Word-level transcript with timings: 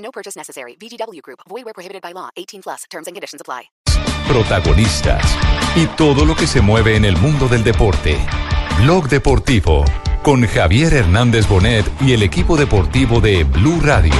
No 0.00 0.10
purchase 0.10 0.36
necessary. 0.36 0.76
VGW 0.76 1.22
Group. 1.22 1.40
Void 1.48 1.64
where 1.64 1.74
prohibited 1.74 2.02
by 2.02 2.12
law. 2.12 2.30
18 2.36 2.62
plus. 2.62 2.84
Terms 2.90 3.06
and 3.06 3.14
conditions 3.14 3.40
apply. 3.40 3.70
Protagonistas 4.28 5.24
y 5.74 5.86
todo 5.96 6.24
lo 6.24 6.36
que 6.36 6.46
se 6.46 6.60
mueve 6.60 6.96
en 6.96 7.04
el 7.04 7.16
mundo 7.16 7.48
del 7.48 7.64
deporte. 7.64 8.16
Blog 8.82 9.08
Deportivo 9.08 9.84
con 10.22 10.46
Javier 10.46 10.94
Hernández 10.94 11.48
Bonet 11.48 11.86
y 12.00 12.12
el 12.12 12.22
equipo 12.22 12.56
deportivo 12.56 13.20
de 13.20 13.44
Blue 13.44 13.80
Radio. 13.80 14.14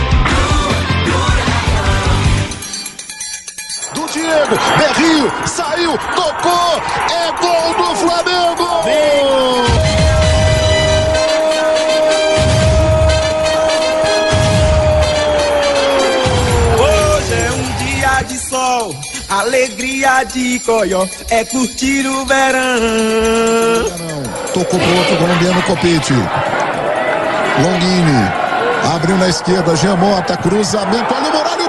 do 3.94 4.06
Diego, 4.06 4.56
Berrio, 4.78 5.32
saiu, 5.46 5.98
tocou, 6.14 6.80
é 7.10 7.32
gol 7.40 7.74
do 7.74 7.96
Flamengo! 7.96 9.79
Alegria 19.40 20.24
de 20.24 20.60
coió, 20.60 21.06
é 21.30 21.44
curtir 21.44 22.06
o 22.06 22.24
verão. 22.26 23.84
Tocou 24.52 24.78
pro 24.78 24.96
outro 24.96 25.16
colombiano 25.16 25.62
Copete. 25.62 26.14
Longini. 27.62 28.40
Abriu 28.94 29.16
na 29.18 29.28
esquerda, 29.28 29.76
Jean 29.76 29.96
Mota, 29.96 30.36
cruzamento, 30.36 31.14
olha 31.14 31.30
o 31.30 31.36
Muralha, 31.36 31.68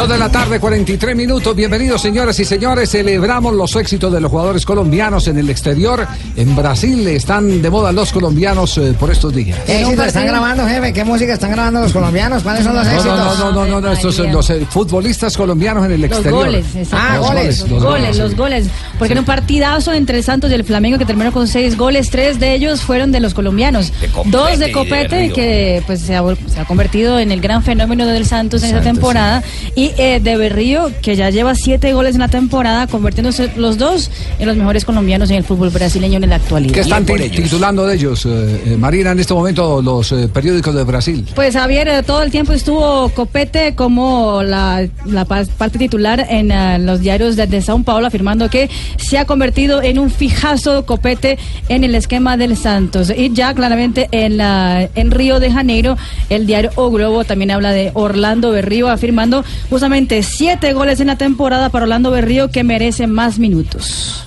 Dos 0.00 0.08
de 0.08 0.16
la 0.16 0.30
tarde, 0.30 0.58
43 0.58 1.14
minutos. 1.14 1.54
Bienvenidos, 1.54 2.00
señoras 2.00 2.40
y 2.40 2.46
señores. 2.46 2.88
Celebramos 2.90 3.52
los 3.54 3.76
éxitos 3.76 4.10
de 4.10 4.18
los 4.18 4.30
jugadores 4.30 4.64
colombianos 4.64 5.28
en 5.28 5.36
el 5.36 5.50
exterior. 5.50 6.06
En 6.36 6.56
Brasil 6.56 7.06
están 7.08 7.60
de 7.60 7.68
moda 7.68 7.92
los 7.92 8.10
colombianos 8.10 8.78
eh, 8.78 8.94
por 8.98 9.10
estos 9.10 9.34
días. 9.34 9.58
¿Qué 9.66 9.82
éxito 9.82 10.02
están 10.02 10.26
grabando, 10.26 10.66
jefe? 10.66 10.94
¿Qué 10.94 11.04
música 11.04 11.34
están 11.34 11.50
grabando 11.50 11.80
los 11.82 11.92
colombianos? 11.92 12.42
¿Cuáles 12.42 12.64
son 12.64 12.76
los 12.76 12.86
No, 12.86 12.92
éxitos? 12.92 13.18
no, 13.18 13.34
no, 13.34 13.52
no, 13.52 13.66
no, 13.66 13.80
no, 13.82 13.92
estos 13.92 14.14
son 14.14 14.32
los 14.32 14.48
eh, 14.48 14.66
futbolistas 14.70 15.36
colombianos 15.36 15.84
en 15.84 15.92
el 15.92 16.00
Los 16.00 16.10
exterior. 16.12 16.46
goles, 16.46 16.64
exacto. 16.74 16.96
Ah, 16.98 17.16
Los 17.18 17.26
goles. 17.26 17.68
los 17.68 17.82
goles, 17.84 18.16
sí. 18.16 18.22
los 18.22 18.36
goles. 18.36 18.66
Porque 18.98 19.12
en 19.12 19.18
un 19.18 19.24
partidazo 19.26 19.92
entre 19.92 20.16
el 20.16 20.24
Santos 20.24 20.50
y 20.50 20.54
el 20.54 20.64
Flamengo 20.64 20.96
que 20.96 21.04
terminó 21.04 21.30
con 21.30 21.46
seis 21.46 21.76
goles, 21.76 22.08
tres 22.08 22.40
de 22.40 22.54
ellos 22.54 22.80
fueron 22.80 23.12
de 23.12 23.20
los 23.20 23.34
colombianos. 23.34 23.92
Dos 24.24 24.58
de 24.60 24.72
Copete, 24.72 25.30
que 25.30 25.82
pues 25.86 26.00
se 26.00 26.16
ha, 26.16 26.22
se 26.46 26.58
ha 26.58 26.64
convertido 26.64 27.18
en 27.18 27.32
el 27.32 27.42
gran 27.42 27.62
fenómeno 27.62 28.06
del 28.06 28.24
Santos 28.24 28.62
en 28.62 28.70
esta 28.70 28.80
temporada. 28.80 29.42
Y 29.74 29.89
eh, 29.98 30.20
de 30.22 30.36
Berrío, 30.36 30.90
que 31.02 31.16
ya 31.16 31.30
lleva 31.30 31.54
siete 31.54 31.92
goles 31.92 32.14
en 32.14 32.20
la 32.20 32.28
temporada, 32.28 32.86
convirtiéndose 32.86 33.50
los 33.56 33.78
dos 33.78 34.10
en 34.38 34.46
los 34.46 34.56
mejores 34.56 34.84
colombianos 34.84 35.30
en 35.30 35.36
el 35.36 35.44
fútbol 35.44 35.70
brasileño 35.70 36.18
en 36.18 36.28
la 36.30 36.36
actualidad. 36.36 36.74
¿Qué 36.74 36.80
están 36.80 37.04
ti- 37.06 37.28
titulando 37.30 37.86
de 37.86 37.94
ellos, 37.96 38.26
eh, 38.26 38.62
eh, 38.66 38.76
Marina, 38.76 39.12
en 39.12 39.20
este 39.20 39.34
momento 39.34 39.80
los 39.82 40.12
eh, 40.12 40.28
periódicos 40.32 40.74
de 40.74 40.84
Brasil? 40.84 41.26
Pues 41.34 41.54
Javier, 41.54 41.88
eh, 41.88 42.02
todo 42.02 42.22
el 42.22 42.30
tiempo 42.30 42.52
estuvo 42.52 43.08
Copete 43.10 43.74
como 43.74 44.42
la, 44.42 44.86
la 45.06 45.24
pa- 45.24 45.44
parte 45.58 45.78
titular 45.78 46.26
en 46.28 46.50
los 46.86 47.00
diarios 47.00 47.36
de, 47.36 47.46
de 47.46 47.62
Sao 47.62 47.82
Paulo, 47.82 48.06
afirmando 48.06 48.48
que 48.50 48.68
se 48.96 49.18
ha 49.18 49.24
convertido 49.24 49.82
en 49.82 49.98
un 49.98 50.10
fijazo 50.10 50.84
Copete 50.86 51.38
en 51.68 51.84
el 51.84 51.94
esquema 51.94 52.36
del 52.36 52.56
Santos. 52.56 53.12
Y 53.16 53.32
ya 53.32 53.54
claramente 53.54 54.08
en, 54.12 54.36
la, 54.36 54.88
en 54.94 55.10
Río 55.10 55.40
de 55.40 55.50
Janeiro, 55.52 55.96
el 56.28 56.46
diario 56.46 56.70
O 56.76 56.90
Globo 56.90 57.24
también 57.24 57.50
habla 57.50 57.72
de 57.72 57.90
Orlando 57.94 58.50
Berrío, 58.50 58.88
afirmando 58.88 59.44
justamente 59.80 60.22
siete 60.22 60.74
goles 60.74 61.00
en 61.00 61.06
la 61.06 61.16
temporada 61.16 61.70
para 61.70 61.84
Orlando 61.84 62.10
Berrío 62.10 62.50
que 62.50 62.62
merece 62.62 63.06
más 63.06 63.38
minutos. 63.38 64.26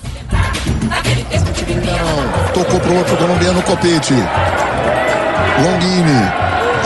Tocou 2.52 2.80
pro 2.80 2.98
outro 2.98 3.16
colombiano 3.16 3.62
Copete. 3.62 4.18
Longini. 5.62 6.22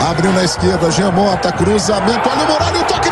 Abriu 0.07 0.31
na 0.33 0.43
esquerda, 0.43 0.91
Jean 0.91 1.11
Mota, 1.11 1.51
cruzamento, 1.51 2.29
olha 2.29 2.43
o 2.43 2.51
Muralha, 2.51 2.83
toque 2.85 3.08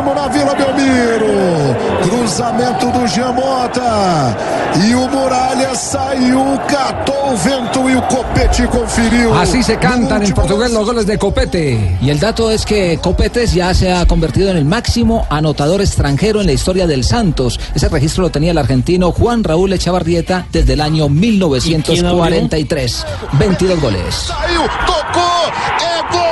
na 0.00 0.28
Vila 0.28 0.54
Belmiro. 0.54 1.76
Cruzamento 2.02 2.90
do 2.90 3.06
Giamota. 3.06 4.36
E 4.84 4.94
o 4.94 5.08
Muralha 5.08 5.74
saiu, 5.74 6.58
catou 6.66 7.32
o 7.32 7.36
vento 7.36 7.90
e 7.90 7.96
o 7.96 8.02
Copete 8.02 8.66
conferiu. 8.68 9.34
Así 9.34 9.62
se 9.62 9.76
cantan 9.76 10.22
en 10.22 10.32
portugués 10.32 10.72
los 10.72 10.86
goles 10.86 11.06
de 11.06 11.18
Copete. 11.18 11.98
Y 12.00 12.08
el 12.08 12.18
dato 12.18 12.50
es 12.50 12.64
que 12.64 12.98
Copetes 13.02 13.52
ya 13.52 13.74
se 13.74 13.92
ha 13.92 14.06
convertido 14.06 14.50
en 14.50 14.56
el 14.56 14.64
máximo 14.64 15.26
anotador 15.28 15.82
extranjero 15.82 16.40
en 16.40 16.46
la 16.46 16.52
historia 16.52 16.86
del 16.86 17.04
Santos. 17.04 17.60
Ese 17.74 17.88
registro 17.88 18.22
lo 18.22 18.30
tenía 18.30 18.52
el 18.52 18.58
argentino 18.58 19.12
Juan 19.12 19.44
Raúl 19.44 19.72
Echavarrieta 19.74 20.46
desde 20.50 20.72
el 20.72 20.80
año 20.80 21.08
1943. 21.10 23.06
22 23.32 23.80
goles. 23.80 24.14
Saiu, 24.14 24.62
tocou, 24.86 25.48
é 25.80 26.12
gol 26.12 26.31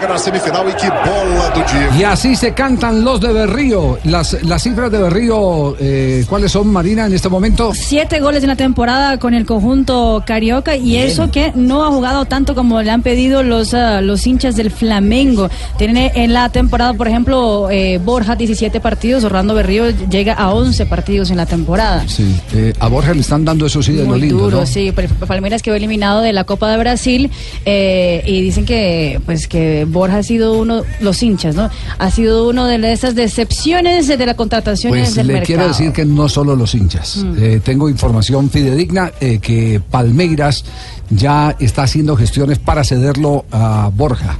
De 0.00 0.06
uma 0.06 0.14
vaga 0.14 0.14
na 0.14 0.18
semifinal 0.18 0.66
e 0.68 0.72
que 0.74 0.88
bola 0.88 1.50
do 1.50 1.62
Diego. 1.64 1.94
Y 1.98 2.04
así 2.04 2.34
se 2.34 2.52
cantan 2.54 3.04
los 3.04 3.20
de 3.20 3.32
Berrío. 3.32 3.98
Las, 4.04 4.36
las 4.44 4.62
cifras 4.62 4.90
de 4.90 4.98
Berrío, 4.98 5.76
eh, 5.78 6.24
¿cuáles 6.28 6.52
son, 6.52 6.68
Marina, 6.68 7.06
en 7.06 7.12
este 7.12 7.28
momento? 7.28 7.72
Siete 7.74 8.18
goles 8.20 8.42
en 8.42 8.48
la 8.48 8.56
temporada 8.56 9.18
con 9.18 9.34
el 9.34 9.44
conjunto 9.44 10.22
carioca 10.26 10.74
y 10.76 10.96
eso 10.96 11.30
que 11.30 11.52
no 11.54 11.84
ha 11.84 11.88
jugado 11.90 12.24
tanto 12.24 12.54
como 12.54 12.80
le 12.82 12.90
han 12.90 13.02
pedido 13.02 13.42
los, 13.42 13.74
ah, 13.74 14.00
los 14.00 14.26
hinchas 14.26 14.56
del 14.56 14.70
Flamengo. 14.70 15.50
Tiene 15.76 16.12
en 16.14 16.32
la 16.32 16.48
temporada, 16.48 16.94
por 16.94 17.06
ejemplo, 17.08 17.68
eh, 17.70 17.98
Borja 18.02 18.36
17 18.36 18.80
partidos, 18.80 19.24
Orlando 19.24 19.54
Berrío 19.54 19.90
llega 19.90 20.32
a 20.34 20.52
11 20.52 20.86
partidos 20.86 21.30
en 21.30 21.36
la 21.36 21.44
temporada. 21.46 22.04
Sí, 22.08 22.34
eh, 22.54 22.72
a 22.80 22.88
Borja 22.88 23.12
le 23.12 23.20
están 23.20 23.44
dando 23.44 23.66
eso 23.66 23.82
sí 23.82 23.92
de 23.92 24.02
lo 24.04 24.10
Muy 24.10 24.20
lindo, 24.22 24.38
duro, 24.44 24.60
¿no? 24.60 24.66
sí. 24.66 24.92
Pal- 24.92 25.08
Palmeiras 25.26 25.60
quedó 25.62 25.74
eliminado 25.74 26.22
de 26.22 26.32
la 26.32 26.44
Copa 26.44 26.70
de 26.70 26.78
Brasil 26.78 27.30
eh, 27.66 28.22
y 28.26 28.40
dicen 28.40 28.64
que 28.64 29.20
pues 29.26 29.46
que 29.46 29.86
Borja 29.90 29.99
ha 30.08 30.22
sido 30.22 30.58
uno, 30.58 30.82
los 31.00 31.22
hinchas, 31.22 31.54
¿no? 31.54 31.68
Ha 31.98 32.10
sido 32.10 32.48
uno 32.48 32.66
de 32.66 32.92
esas 32.92 33.14
decepciones 33.14 34.06
de 34.08 34.24
las 34.26 34.34
contrataciones 34.36 35.08
Pues 35.08 35.14
del 35.16 35.26
le 35.26 35.32
mercado. 35.34 35.46
quiero 35.46 35.68
decir 35.68 35.92
que 35.92 36.04
no 36.04 36.28
solo 36.28 36.56
los 36.56 36.74
hinchas. 36.74 37.24
Eh, 37.36 37.60
tengo 37.62 37.88
información 37.88 38.48
fidedigna 38.50 39.12
eh, 39.20 39.38
que 39.40 39.80
Palmeiras 39.90 40.64
ya 41.10 41.54
está 41.58 41.82
haciendo 41.82 42.16
gestiones 42.16 42.58
para 42.58 42.84
cederlo 42.84 43.44
a 43.50 43.90
Borja. 43.94 44.38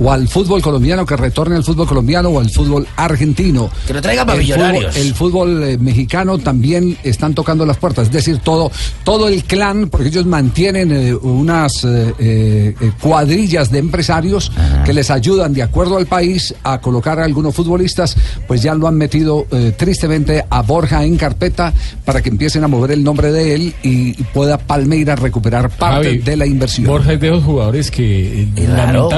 O 0.00 0.12
al 0.12 0.28
fútbol 0.28 0.62
colombiano, 0.62 1.06
que 1.06 1.16
retorne 1.16 1.56
al 1.56 1.64
fútbol 1.64 1.86
colombiano 1.86 2.28
o 2.30 2.40
al 2.40 2.50
fútbol 2.50 2.86
argentino. 2.96 3.70
Que 3.86 3.94
lo 3.94 4.02
traiga 4.02 4.24
para 4.26 4.40
el 4.40 4.46
fútbol, 4.46 4.86
el 4.94 5.14
fútbol 5.14 5.62
eh, 5.62 5.78
mexicano 5.78 6.38
también 6.38 6.96
están 7.02 7.34
tocando 7.34 7.64
las 7.64 7.76
puertas, 7.76 8.06
es 8.06 8.12
decir, 8.12 8.38
todo, 8.38 8.70
todo 9.04 9.28
el 9.28 9.44
clan, 9.44 9.88
porque 9.88 10.08
ellos 10.08 10.26
mantienen 10.26 10.92
eh, 10.92 11.14
unas 11.14 11.84
eh, 11.84 12.14
eh, 12.18 12.74
cuadrillas 13.00 13.70
de 13.70 13.78
empresarios 13.78 14.50
que 14.84 14.92
les 14.92 15.10
ayudan 15.10 15.52
de 15.52 15.62
acuerdo 15.62 15.96
al 15.96 16.06
país 16.06 16.54
a 16.62 16.80
colocar 16.80 17.18
a 17.20 17.24
algunos 17.24 17.54
futbolistas, 17.54 18.16
pues 18.46 18.62
ya 18.62 18.74
lo 18.74 18.86
han 18.88 18.96
metido 18.96 19.46
eh, 19.50 19.72
tristemente 19.76 20.44
a 20.48 20.62
Borja 20.62 21.04
en 21.04 21.16
carpeta 21.16 21.72
para 22.04 22.22
que 22.22 22.28
empiecen 22.28 22.64
a 22.64 22.68
mover 22.68 22.92
el 22.92 23.02
nombre 23.02 23.32
de 23.32 23.54
él 23.54 23.74
y, 23.82 24.20
y 24.20 24.24
pueda 24.34 24.58
Palmeiras 24.58 25.18
recuperar 25.18 25.70
parte 25.70 26.06
Javi, 26.08 26.18
de 26.18 26.36
la 26.36 26.46
inversión. 26.46 26.86
Borja 26.86 27.12
es 27.14 27.20
de 27.20 27.30
los 27.30 27.44
jugadores 27.44 27.90
que 27.90 28.42
eh, 28.42 28.48
Claro. 28.66 29.08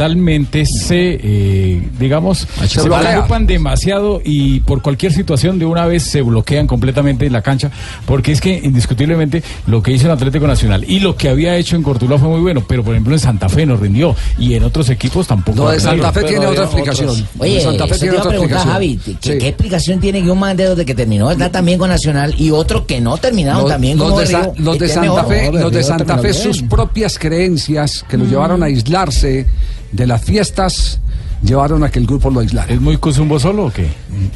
Mentalmente 0.00 0.64
se, 0.64 1.20
eh, 1.22 1.82
digamos, 1.98 2.46
se, 2.66 2.80
bloquea. 2.82 3.10
preocupan 3.10 3.46
demasiado 3.46 4.22
y 4.24 4.60
por 4.60 4.80
cualquier 4.80 5.12
situación 5.12 5.58
de 5.58 5.66
una 5.66 5.84
vez 5.84 6.04
se 6.04 6.22
bloquean 6.22 6.66
completamente 6.66 7.26
en 7.26 7.32
la 7.34 7.42
cancha, 7.42 7.70
porque 8.06 8.32
es 8.32 8.40
que 8.40 8.60
indiscutiblemente 8.64 9.42
lo 9.66 9.82
que 9.82 9.92
hizo 9.92 10.06
el 10.06 10.12
Atlético 10.12 10.46
Nacional 10.46 10.84
y 10.88 11.00
lo 11.00 11.16
que 11.16 11.28
había 11.28 11.54
hecho 11.56 11.76
en 11.76 11.82
Cortuluá 11.82 12.18
fue 12.18 12.28
muy 12.30 12.40
bueno, 12.40 12.64
pero 12.66 12.82
por 12.82 12.94
ejemplo 12.94 13.12
en 13.12 13.20
Santa 13.20 13.48
Fe 13.50 13.66
no 13.66 13.76
rindió 13.76 14.16
y 14.38 14.54
en 14.54 14.64
otros 14.64 14.88
equipos 14.88 15.26
tampoco. 15.26 15.64
Lo 15.64 15.70
de. 15.70 15.80
Santa 15.80 16.12
Fe 16.12 16.22
tiene 16.22 16.46
otra 16.46 16.64
otros. 16.64 16.66
explicación. 16.66 17.26
Oye, 17.38 17.60
Santa 17.60 17.86
Fe 17.86 17.98
tiene 17.98 18.16
otra 18.16 18.30
explicación. 18.32 18.72
Javi, 18.72 19.00
¿qué, 19.04 19.12
Sí. 19.20 19.38
qué 19.38 19.48
explicación 19.48 20.00
tiene 20.00 20.22
que 20.22 20.30
un 20.30 20.38
man 20.38 20.56
de 20.56 20.64
los 20.64 20.76
de 20.78 20.84
que 20.86 20.94
terminó 20.94 21.30
está 21.30 21.50
también 21.52 21.78
con 21.78 21.90
Nacional 21.90 22.34
y 22.38 22.50
otro 22.52 22.86
que 22.86 23.00
no 23.00 23.18
terminaron 23.18 23.62
Los, 23.62 23.70
también 23.70 23.98
los 23.98 24.08
como 24.08 24.20
de, 24.20 24.26
Sa- 24.26 24.42
Río? 24.42 24.52
los 24.58 24.78
de 24.78 24.86
Este 24.86 24.94
Santa 24.94 25.22
mejor. 25.22 25.28
Fe, 25.28 25.52
los 25.52 25.72
de 25.72 25.82
Santa 25.82 26.32
sus 26.32 26.62
propias 26.62 27.18
creencias 27.18 28.04
que 28.08 28.16
lo 28.16 28.24
Mm. 28.24 28.28
llevaron 28.30 28.62
a 28.62 28.66
aislarse 28.66 29.46
de 29.92 30.06
las 30.06 30.24
fiestas, 30.24 31.00
llevaron 31.42 31.82
a 31.84 31.90
que 31.90 31.98
el 31.98 32.06
grupo 32.06 32.30
lo 32.30 32.40
aislara. 32.40 32.72
¿Es 32.72 32.80
muy 32.80 32.96
cosumbo 32.98 33.38
solo 33.38 33.66
o 33.66 33.70
qué? 33.72 33.86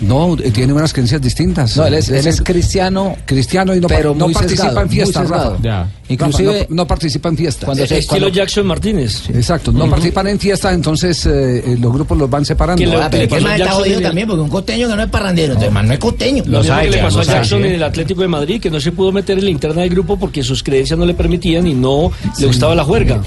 No, 0.01 0.37
eh, 0.39 0.51
tiene 0.51 0.73
unas 0.73 0.93
creencias 0.93 1.21
distintas. 1.21 1.77
No, 1.77 1.87
él 1.87 1.95
es, 1.95 2.09
él 2.09 2.27
es 2.27 2.41
cristiano, 2.41 3.17
cristiano 3.27 3.75
y 3.75 3.81
no, 3.81 3.89
pero 3.89 4.15
no 4.15 4.27
muy 4.27 4.35
participa 4.35 4.65
sesgado, 4.65 4.81
en 4.83 4.91
fiestas. 4.91 5.29
Rafa. 5.29 5.57
Ya. 5.63 5.89
Inclusive- 6.09 6.53
Rafa, 6.53 6.67
no, 6.71 6.77
no 6.77 6.87
participa 6.87 7.29
en 7.29 7.37
fiestas. 7.37 7.65
Cuando 7.65 7.87
se- 7.87 7.99
Estilo 7.99 8.21
cuando- 8.27 8.29
Jackson 8.37 8.67
Martínez. 8.67 9.31
Exacto, 9.31 9.73
no 9.73 9.89
participan 9.91 10.27
en 10.29 10.39
fiestas, 10.39 10.75
entonces 10.75 11.27
eh, 11.27 11.59
eh, 11.59 11.77
los 11.81 11.93
grupos 11.93 12.17
los 12.19 12.29
van 12.31 12.45
separando. 12.45 12.79
Que 12.83 12.87
lo- 12.87 13.03
Ah, 13.03 13.09
pero 13.11 13.23
el 13.25 13.29
pasó 13.29 13.43
man 13.43 13.53
a 13.53 13.57
está 13.57 13.73
jodido 13.73 13.99
el- 13.99 14.03
también 14.05 14.27
porque 14.29 14.43
un 14.43 14.49
costeño 14.49 14.89
que 14.89 14.97
no 14.97 15.03
es 15.03 15.09
parrandero, 15.11 15.53
entonces 15.55 15.73
man 15.73 15.87
no 15.89 15.93
es 15.95 15.99
costeño. 15.99 16.43
Lo 16.47 16.61
mismo 16.61 16.77
que 16.81 16.91
le 16.91 16.99
pasó 16.99 17.19
a 17.19 17.21
lo 17.21 17.25
sabe. 17.25 17.39
Jackson 17.39 17.65
en 17.65 17.73
el 17.73 17.83
Atlético 17.83 18.23
de 18.23 18.29
Madrid, 18.29 18.61
que 18.61 18.71
no 18.71 18.81
se 18.81 18.93
pudo 18.93 19.13
meter 19.13 19.39
en 19.39 19.45
la 19.45 19.51
interna 19.51 19.83
del 19.83 19.91
grupo 19.91 20.19
porque 20.19 20.43
sus 20.43 20.63
creencias 20.63 20.99
no 20.99 21.05
le 21.07 21.15
permitían 21.15 21.67
y 21.67 21.75
no 21.75 22.11
le 22.39 22.47
gustaba 22.47 22.75
la 22.75 22.85
juerga. 22.85 23.21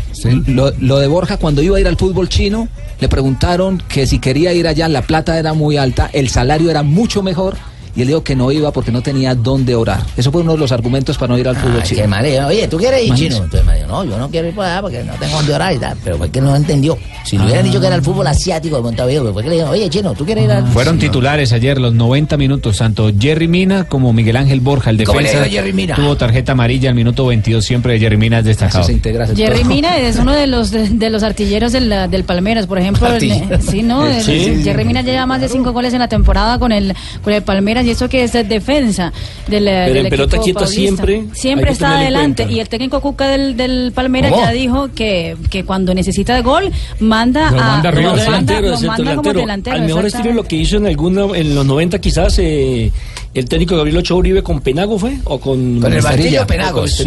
Lo, 0.47 0.71
lo 0.79 0.97
de 0.99 1.07
Borja, 1.07 1.37
cuando 1.37 1.61
iba 1.61 1.77
a 1.77 1.79
ir 1.79 1.87
al 1.87 1.97
fútbol 1.97 2.29
chino, 2.29 2.67
le 2.99 3.07
preguntaron 3.09 3.66
que 3.87 4.07
si 4.07 4.19
quería 4.19 4.53
ir 4.53 4.67
allá, 4.67 4.87
la 4.87 5.01
plata 5.01 5.37
era 5.37 5.53
muy 5.53 5.77
alta, 5.77 6.09
el 6.13 6.29
salario 6.29 6.69
era 6.69 6.83
mucho 6.83 7.21
mejor. 7.21 7.57
Y 7.97 8.01
él 8.03 8.07
dijo 8.07 8.23
que 8.23 8.35
no 8.35 8.51
iba 8.51 8.71
porque 8.71 8.91
no 8.91 9.01
tenía 9.01 9.33
dónde 9.35 9.73
orar. 9.75 10.01
Eso 10.15 10.31
fue 10.31 10.41
uno 10.41 10.53
de 10.53 10.59
los 10.59 10.71
argumentos 10.71 11.17
para 11.17 11.33
no 11.33 11.37
ir 11.39 11.47
al 11.47 11.55
fútbol 11.57 11.79
Ay, 11.81 11.87
chino. 11.89 12.01
qué 12.03 12.07
mareo. 12.07 12.47
Oye, 12.47 12.67
¿tú 12.67 12.77
quieres 12.77 13.01
ir 13.01 13.07
Imagínese. 13.07 13.33
chino? 13.35 13.45
Entonces 13.45 13.67
me 13.67 13.75
dijo, 13.75 13.87
no, 13.87 14.03
yo 14.05 14.17
no 14.19 14.29
quiero 14.29 14.47
ir 14.47 14.55
para 14.55 14.71
allá 14.73 14.81
porque 14.83 15.03
no 15.03 15.13
tengo 15.15 15.35
dónde 15.37 15.53
orar 15.55 15.73
y 15.73 15.79
tal. 15.79 15.97
Pero 16.03 16.17
fue 16.19 16.29
que 16.29 16.39
no 16.39 16.55
entendió. 16.55 16.97
Si 17.25 17.37
le 17.37 17.43
hubieran 17.45 17.65
dicho 17.65 17.81
que 17.81 17.87
era 17.87 17.95
el 17.95 18.01
fútbol 18.03 18.27
asiático 18.27 18.75
de 18.77 18.83
Montevideo, 18.83 19.23
pues 19.23 19.33
fue 19.33 19.43
que 19.43 19.49
le 19.49 19.55
dijeron, 19.55 19.73
oye, 19.73 19.89
chino, 19.89 20.13
¿tú 20.13 20.25
quieres 20.25 20.43
ir 20.45 20.51
al 20.51 20.67
Fueron 20.67 20.99
titulares 20.99 21.51
ayer 21.51 21.77
los 21.79 21.93
90 21.93 22.37
minutos, 22.37 22.77
tanto 22.77 23.11
Jerry 23.19 23.47
Mina 23.47 23.85
como 23.85 24.13
Miguel 24.13 24.37
Ángel 24.37 24.59
Borja, 24.61 24.91
el 24.91 25.03
¿Cómo 25.03 25.19
le 25.19 25.27
defensa. 25.27 25.49
Jerry 25.49 25.73
Mina? 25.73 25.95
Tuvo 25.95 26.15
tarjeta 26.15 26.51
amarilla 26.51 26.89
al 26.89 26.95
minuto 26.95 27.25
22, 27.25 27.65
siempre 27.65 27.93
de 27.93 27.99
Jerry 27.99 28.17
Mina 28.17 28.39
es 28.39 28.45
destacado. 28.45 28.87
Jerry 29.35 29.63
Mina 29.63 29.97
es 29.97 30.17
uno 30.17 30.33
de 30.33 30.45
los 30.47 30.69
de, 30.71 30.87
de 30.89 31.09
los 31.09 31.23
artilleros 31.23 31.71
del, 31.71 31.89
del 32.11 32.23
Palmeiras, 32.23 32.67
por 32.67 32.77
ejemplo. 32.77 33.07
Eh, 33.15 33.59
Sí, 33.59 33.81
¿no? 33.83 34.05
Sí. 34.21 34.31
El- 34.45 34.63
Jerry 34.63 34.85
Mina 34.85 35.01
lleva 35.01 35.25
más 35.25 35.41
de 35.41 35.49
cinco 35.49 35.73
goles 35.73 35.93
en 35.93 35.99
la 35.99 36.07
temporada 36.07 36.59
con 36.59 36.71
el 36.71 36.93
con 37.23 37.33
el 37.33 37.41
Palmeiras 37.41 37.85
y 37.87 37.91
eso 37.91 38.09
que 38.09 38.23
es 38.23 38.33
de 38.33 38.43
defensa 38.43 39.13
del, 39.47 39.63
Pero 39.65 39.93
del 39.93 40.05
en 40.05 40.09
pelota 40.09 40.37
paulista. 40.37 40.67
siempre 40.67 41.23
siempre 41.33 41.71
está 41.71 41.97
adelante 41.97 42.43
cuenta. 42.43 42.55
y 42.57 42.59
el 42.59 42.69
técnico 42.69 43.01
Cuca 43.01 43.27
del, 43.27 43.55
del 43.57 43.91
Palmeiras 43.93 44.31
¿Cómo? 44.31 44.43
ya 44.43 44.51
dijo 44.51 44.89
que, 44.93 45.35
que 45.49 45.63
cuando 45.63 45.93
necesita 45.93 46.35
de 46.35 46.41
gol 46.41 46.71
manda 46.99 47.51
Lo 47.51 47.59
a 47.59 47.63
manda 47.63 47.89
arriba, 47.89 48.11
lo 48.11 48.17
de 48.17 48.29
manda, 48.29 48.53
delantero, 48.53 48.61
de 48.67 49.13
lo 49.15 49.23
como. 49.23 49.71
Al 49.71 49.81
mejor 49.83 50.05
estilo 50.05 50.33
lo 50.33 50.43
que 50.43 50.55
hizo 50.57 50.77
en 50.77 50.87
alguna, 50.87 51.25
en 51.35 51.55
los 51.55 51.65
90 51.65 51.99
quizás 51.99 52.37
eh, 52.39 52.91
el 53.33 53.45
técnico 53.47 53.75
Gabriel 53.75 53.97
Ochoa 53.97 54.17
Uribe 54.17 54.41
con 54.43 54.61
Penago 54.61 54.97
fue 54.97 55.17
o 55.25 55.39
con 55.39 55.79
Con 55.79 55.93
el 55.93 56.01
Martillo 56.01 56.47
Penagos. 56.47 57.03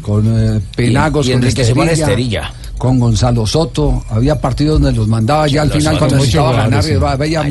con 0.00 0.22
con 0.22 0.56
eh, 0.56 0.60
Penagos, 0.76 1.26
Y- 1.26 1.30
y 1.30 1.32
con 1.32 1.42
Enrique 1.42 1.62
Esterilla, 1.62 1.92
Esterilla. 1.92 2.52
con 2.78 2.98
Gonzalo 3.00 3.46
Soto. 3.46 4.04
Había 4.10 4.40
partidos 4.40 4.80
donde 4.80 4.96
los 4.96 5.08
mandaba 5.08 5.46
ya 5.48 5.62
al 5.62 5.68
Los 5.68 5.78
final 5.78 5.98
cuando 5.98 6.16
necesitaba 6.16 6.52
ganar. 6.52 6.82
sí. 6.84 6.92
iba, 6.92 7.16
veía. 7.16 7.42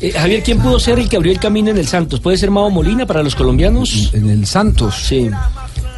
Eh, 0.00 0.12
Javier, 0.12 0.42
¿quién 0.42 0.58
pudo 0.58 0.78
ser 0.78 0.98
el 0.98 1.08
que 1.08 1.16
abrió 1.16 1.32
el 1.32 1.38
camino 1.40 1.70
en 1.70 1.78
el 1.78 1.86
Santos? 1.86 2.20
¿Puede 2.20 2.36
ser 2.36 2.50
Mao 2.50 2.70
Molina 2.70 3.06
para 3.06 3.22
los 3.22 3.34
colombianos? 3.34 4.10
En 4.12 4.28
el 4.28 4.46
Santos. 4.46 4.94
Sí. 5.06 5.30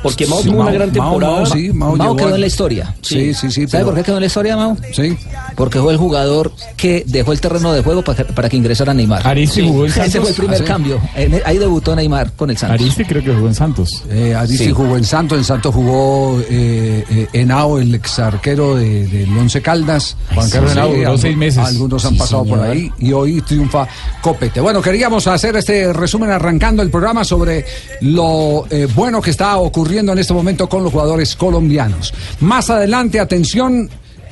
Porque 0.03 0.27
Mao 0.27 0.39
Sí, 0.43 0.49
tuvo 0.49 0.57
una 0.61 0.65
Mao- 0.71 0.75
gran 0.75 0.89
Mao- 0.89 0.93
temporada. 1.11 1.33
Mao, 1.43 1.47
sí, 1.47 1.73
Mao 1.73 1.97
Mao 1.97 2.07
llegó 2.07 2.17
quedó 2.17 2.29
a- 2.29 2.35
en 2.37 2.41
la 2.41 2.47
historia. 2.47 2.95
Sí, 3.03 3.35
sí, 3.35 3.51
sí. 3.51 3.67
¿Sabe 3.67 3.69
pero- 3.71 3.87
por 3.87 3.95
qué 3.97 4.03
quedó 4.05 4.17
en 4.17 4.21
la 4.21 4.27
historia, 4.27 4.57
Mao? 4.57 4.77
Sí. 4.93 5.17
Porque 5.57 5.81
fue 5.81 5.93
el 5.93 5.99
jugador 5.99 6.53
que 6.77 7.03
dejó 7.07 7.33
el 7.33 7.41
terreno 7.41 7.73
de 7.73 7.83
juego 7.83 8.03
para 8.03 8.25
que, 8.25 8.33
para 8.33 8.49
que 8.49 8.57
ingresara 8.57 8.95
Neymar. 8.95 9.27
Aristi 9.27 9.67
jugó 9.67 9.85
en 9.87 9.91
Ese 9.91 10.01
Santos. 10.03 10.21
fue 10.21 10.29
el 10.31 10.35
primer 10.37 10.55
Ah, 10.55 10.59
sí. 10.59 10.65
cambio. 10.65 11.01
En- 11.17 11.43
ahí 11.45 11.59
debutó 11.59 11.97
Neymar 11.97 12.33
con 12.33 12.51
el 12.51 12.57
Santos. 12.57 12.81
Aristi 12.81 13.05
creo 13.05 13.25
que 13.25 13.35
jugó 13.35 13.49
en 13.49 13.55
Santos. 13.55 14.05
Eh, 14.09 14.35
Aristi 14.37 14.67
Sí. 14.67 14.73
jugó 14.73 14.97
en 14.97 15.05
Santos, 15.05 15.37
en 15.39 15.45
Santos 15.45 15.75
jugó 15.75 16.41
eh, 16.49 17.05
eh, 17.11 17.27
Henao, 17.33 17.79
el 17.81 17.93
ex 17.97 18.19
arquero 18.21 18.77
de- 18.77 19.07
del 19.09 19.37
Once 19.37 19.61
Caldas. 19.61 20.17
Juan 20.33 20.49
Carlos 20.49 20.73
Henao 20.73 20.93
duró 20.95 21.19
seis 21.19 21.37
meses. 21.37 21.59
Algunos 21.59 22.05
han 22.05 22.13
Sí, 22.13 22.19
pasado 22.19 22.45
por 22.45 22.61
ahí 22.61 22.91
y 23.01 23.13
hoy 23.13 23.41
triunfa 23.43 23.87
Copete. 24.23 24.61
Bueno, 24.61 24.81
queríamos 24.81 25.27
hacer 25.27 25.57
este 25.57 25.93
resumen 25.93 26.31
arrancando 26.31 26.83
el 26.83 26.91
programa 26.91 27.25
sobre 27.25 27.65
lo 28.03 28.65
eh, 28.71 28.87
bueno 28.95 29.21
que 29.21 29.31
está 29.31 29.57
ocurriendo 29.59 29.88
en 29.97 30.19
este 30.19 30.35
momento 30.35 30.69
con 30.69 30.83
los 30.85 30.93
jugadores 30.93 31.35
colombianos. 31.35 32.13
Más 32.41 32.69
adelante, 32.71 33.19
atención. 33.21 33.89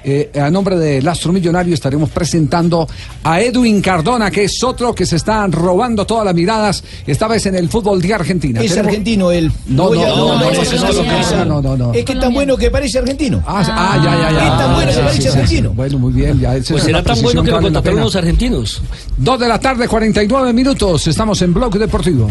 eh, 0.08 0.31
a 0.41 0.49
nombre 0.53 0.76
del 0.79 1.08
Astro 1.08 1.32
Millonario 1.32 1.75
estaremos 1.75 2.11
presentando 2.11 2.87
a 3.25 3.41
Edwin 3.41 3.81
Cardona, 3.82 4.31
que 4.31 4.44
es 4.44 4.62
otro 4.62 4.94
que 4.94 5.05
se 5.05 5.17
está 5.17 5.44
robando 5.49 6.06
todas 6.06 6.25
las 6.25 6.32
miradas, 6.32 6.85
esta 7.08 7.26
vez 7.26 7.44
en 7.47 7.56
el 7.56 7.69
fútbol 7.69 8.00
de 8.00 8.14
Argentina. 8.14 8.61
Es 8.61 8.70
Tenemos- 8.70 8.87
argentino 8.91 9.32
él. 9.32 9.50
No, 9.67 9.93
no, 9.93 10.06
no, 10.06 10.38
no, 10.38 10.50
es 10.50 10.81
no 10.81 11.44
no, 11.44 11.61
no, 11.62 11.76
no. 11.76 11.93
Es 11.93 12.05
que 12.05 12.12
es 12.12 12.20
tan 12.20 12.32
bueno 12.32 12.56
que 12.56 12.70
parece 12.70 13.00
argentino. 13.00 13.43
Ah, 13.44 13.64
ah, 13.69 14.00
ya, 14.05 14.12
ya, 14.17 14.31
ya. 14.31 14.52
Es 14.52 14.59
tan 14.59 14.75
bueno 14.75 14.93
que 14.93 14.99
parece 15.00 15.29
argentino. 15.29 15.70
sí. 15.70 15.75
Bueno, 15.75 15.99
muy 15.99 16.12
bien. 16.12 16.38
Ya, 16.38 16.50
Pues 16.52 16.70
es 16.70 16.82
será 16.85 17.02
tan 17.02 17.20
bueno 17.23 17.43
que 17.43 17.50
lo 17.50 17.61
contrataron 17.62 18.00
los 18.00 18.14
argentinos. 18.14 18.82
Dos 19.17 19.41
de 19.41 19.49
la 19.49 19.59
tarde, 19.59 19.88
49 19.88 20.52
minutos. 20.52 21.05
Estamos 21.09 21.43
en 21.43 21.52
Blog 21.52 21.76
Deportivo. 21.76 22.31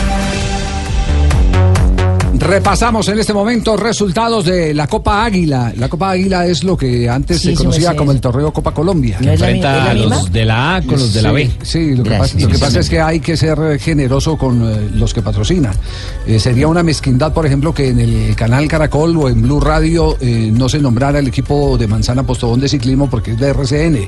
Repasamos 2.41 3.07
en 3.07 3.19
este 3.19 3.33
momento 3.35 3.77
resultados 3.77 4.45
de 4.45 4.73
la 4.73 4.87
Copa 4.87 5.23
Águila. 5.23 5.71
La 5.77 5.87
Copa 5.89 6.09
Águila 6.09 6.47
es 6.47 6.63
lo 6.63 6.75
que 6.75 7.07
antes 7.07 7.37
Sí, 7.39 7.49
se 7.49 7.51
sí, 7.51 7.57
conocía 7.57 7.91
sí. 7.91 7.95
como 7.95 8.11
el 8.11 8.19
torneo 8.19 8.51
Copa 8.51 8.73
Colombia. 8.73 9.17
¿No 9.21 9.31
es 9.31 9.39
la 9.39 9.45
mi- 9.47 9.59
es 9.59 9.63
Enfrenta 9.65 9.91
a 9.91 9.93
los 9.93 10.31
de 10.31 10.45
la 10.45 10.75
A 10.77 10.81
con 10.81 10.97
los 10.97 11.13
de 11.13 11.21
la 11.21 11.31
B. 11.31 11.51
Sí, 11.61 11.95
lo 11.95 12.01
que 12.03 12.09
Gracias. 12.09 12.31
pasa, 12.33 12.39
lo 12.41 12.47
que 12.47 12.55
Sí, 12.55 12.59
pasa 12.59 12.71
sí. 12.73 12.79
es 12.79 12.89
que 12.89 12.99
hay 12.99 13.19
que 13.19 13.37
ser 13.37 13.79
generoso 13.79 14.37
con 14.39 14.67
eh, 14.67 14.89
los 14.95 15.13
que 15.13 15.21
patrocinan. 15.21 15.73
Eh, 16.25 16.39
sería 16.39 16.67
una 16.67 16.81
mezquindad, 16.81 17.31
por 17.31 17.45
ejemplo, 17.45 17.75
que 17.75 17.89
en 17.89 17.99
el 17.99 18.35
canal 18.35 18.67
Caracol 18.67 19.15
o 19.17 19.29
en 19.29 19.39
Blue 19.43 19.59
Radio 19.59 20.17
eh, 20.19 20.49
no 20.51 20.67
se 20.67 20.79
nombrara 20.79 21.19
el 21.19 21.27
equipo 21.27 21.77
de 21.77 21.85
Manzana 21.85 22.23
Postobón 22.23 22.59
de 22.59 22.67
ciclismo 22.69 23.07
porque 23.07 23.31
es 23.33 23.39
de 23.39 23.49
RCN. 23.49 24.07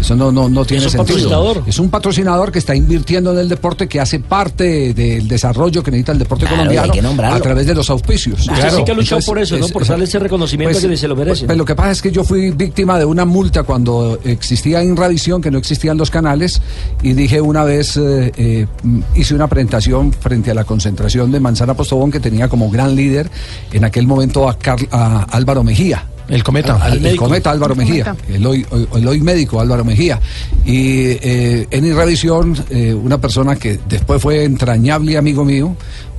Eso 0.00 0.16
no, 0.16 0.30
no, 0.30 0.48
no 0.48 0.64
tiene 0.64 0.84
Es 0.86 0.94
un 0.94 1.06
sentido. 1.06 1.28
patrocinador. 1.30 1.62
Es 1.66 1.78
un 1.78 1.90
patrocinador 1.90 2.52
que 2.52 2.58
está 2.58 2.74
invirtiendo 2.74 3.32
en 3.32 3.38
el 3.38 3.48
deporte, 3.48 3.86
que 3.88 4.00
hace 4.00 4.18
parte 4.18 4.92
del 4.94 5.28
desarrollo 5.28 5.82
que 5.82 5.90
necesita 5.90 6.12
el 6.12 6.18
deporte 6.18 6.44
Claro, 6.44 6.56
colombiano 6.58 6.84
hay 6.92 6.98
que 6.98 7.02
nombrarlo. 7.02 7.36
a 7.36 7.40
través 7.40 7.66
de 7.66 7.69
los 7.74 7.90
auspicios. 7.90 8.40
Usted 8.40 8.70
sí 8.76 8.84
que 8.84 8.92
ha 8.92 8.94
luchado 8.94 9.20
por 9.22 9.38
eso, 9.38 9.56
¿no? 9.58 9.66
es- 9.66 9.72
Por 9.72 9.82
es- 9.82 9.88
darle 9.88 10.04
ese 10.04 10.18
reconocimiento 10.18 10.72
pues, 10.78 10.86
que 10.86 10.96
se 10.96 11.08
lo 11.08 11.16
merece. 11.16 11.46
pues 11.46 11.56
lo 11.58 11.64
que 11.64 11.74
pasa 11.74 11.90
es 11.92 12.02
que 12.02 12.10
yo 12.12 12.24
fui 12.24 12.50
víctima 12.50 12.98
de 12.98 13.04
una 13.04 13.24
multa 13.24 13.62
cuando 13.62 14.18
existía 14.24 14.82
Inravisión, 14.82 15.40
que 15.42 15.50
no 15.50 15.58
existían 15.58 15.96
los 15.96 16.10
canales, 16.10 16.60
y 17.02 17.12
dije 17.12 17.40
una 17.40 17.64
vez, 17.64 17.96
eh, 17.96 18.32
eh, 18.36 18.66
hice 19.14 19.34
una 19.34 19.46
presentación 19.48 20.12
frente 20.12 20.50
a 20.50 20.54
la 20.54 20.64
concentración 20.64 21.30
de 21.32 21.40
Manzana 21.40 21.74
Postobón, 21.74 22.10
que 22.10 22.20
tenía 22.20 22.48
como 22.48 22.70
gran 22.70 22.94
líder 22.94 23.30
en 23.72 23.84
aquel 23.84 24.06
momento 24.06 24.48
a, 24.48 24.58
Carl- 24.58 24.88
a 24.90 25.22
Álvaro 25.30 25.62
Mejía. 25.64 26.06
El 26.28 26.44
cometa. 26.44 26.76
Al- 26.76 26.92
el 26.92 27.00
médico. 27.00 27.24
cometa 27.24 27.50
Álvaro 27.50 27.74
Mejía, 27.74 28.14
el 28.28 28.46
hoy, 28.46 28.64
hoy- 28.70 28.86
el 28.94 29.08
hoy 29.08 29.20
médico 29.20 29.60
Álvaro 29.60 29.84
Mejía. 29.84 30.20
Y 30.64 31.00
eh, 31.20 31.66
en 31.72 31.84
Irrevisión, 31.86 32.56
eh, 32.70 32.94
una 32.94 33.18
persona 33.18 33.56
que 33.56 33.80
después 33.88 34.22
fue 34.22 34.44
entrañable 34.44 35.16
amigo 35.16 35.44
mío, 35.44 35.74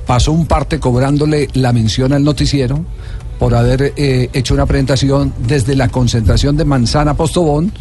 pasó 0.06 0.32
un 0.32 0.46
parte 0.46 0.78
cobrándole 0.80 1.48
la 1.54 1.72
mención 1.72 2.12
al 2.12 2.24
noticiero 2.24 2.84
por 3.38 3.54
haber 3.54 3.92
eh, 3.96 4.30
hecho 4.32 4.54
una 4.54 4.66
presentación 4.66 5.32
desde 5.46 5.74
la 5.74 5.88
concentración 5.88 6.56
de 6.56 6.64
Manzana 6.64 7.14
Postobón, 7.14 7.72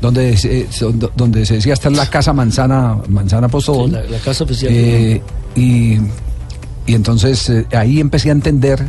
donde, 0.00 0.36
se- 0.36 0.66
se- 0.72 0.86
donde 1.14 1.44
se 1.44 1.54
decía 1.54 1.74
esta 1.74 1.88
es 1.90 1.96
la 1.96 2.08
casa 2.08 2.32
Manzana, 2.32 2.96
Manzana 3.08 3.48
Postobón. 3.48 3.90
Sí, 3.90 3.96
la- 3.96 4.04
la 4.04 4.18
casa 4.18 4.44
oficial. 4.44 4.72
Eh, 4.74 5.20
y, 5.56 5.98
Y 6.86 6.94
entonces 6.94 7.48
eh, 7.50 7.66
ahí 7.72 8.00
empecé 8.00 8.30
a 8.30 8.32
entender 8.32 8.82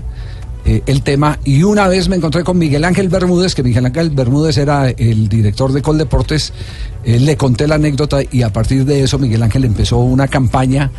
eh, 0.63 0.81
el 0.85 1.01
tema 1.03 1.37
y 1.43 1.63
una 1.63 1.87
vez 1.87 2.07
me 2.07 2.15
encontré 2.15 2.43
con 2.43 2.57
Miguel 2.57 2.83
Ángel 2.85 3.09
Bermúdez, 3.09 3.53
que 3.53 3.63
Miguel 3.63 3.85
Ángel 3.85 4.09
Bermúdez 4.11 4.57
era 4.57 4.89
el 4.89 5.27
director 5.27 5.71
de 5.73 5.81
Coldeportes, 5.81 6.53
eh, 7.03 7.19
le 7.19 7.35
conté 7.35 7.67
la 7.67 7.75
anécdota 7.75 8.19
y 8.31 8.41
a 8.43 8.53
partir 8.53 8.85
de 8.85 9.03
eso 9.03 9.19
Miguel 9.19 9.43
Ángel 9.43 9.65
empezó 9.65 9.97
una 9.97 10.27
campaña 10.27 10.89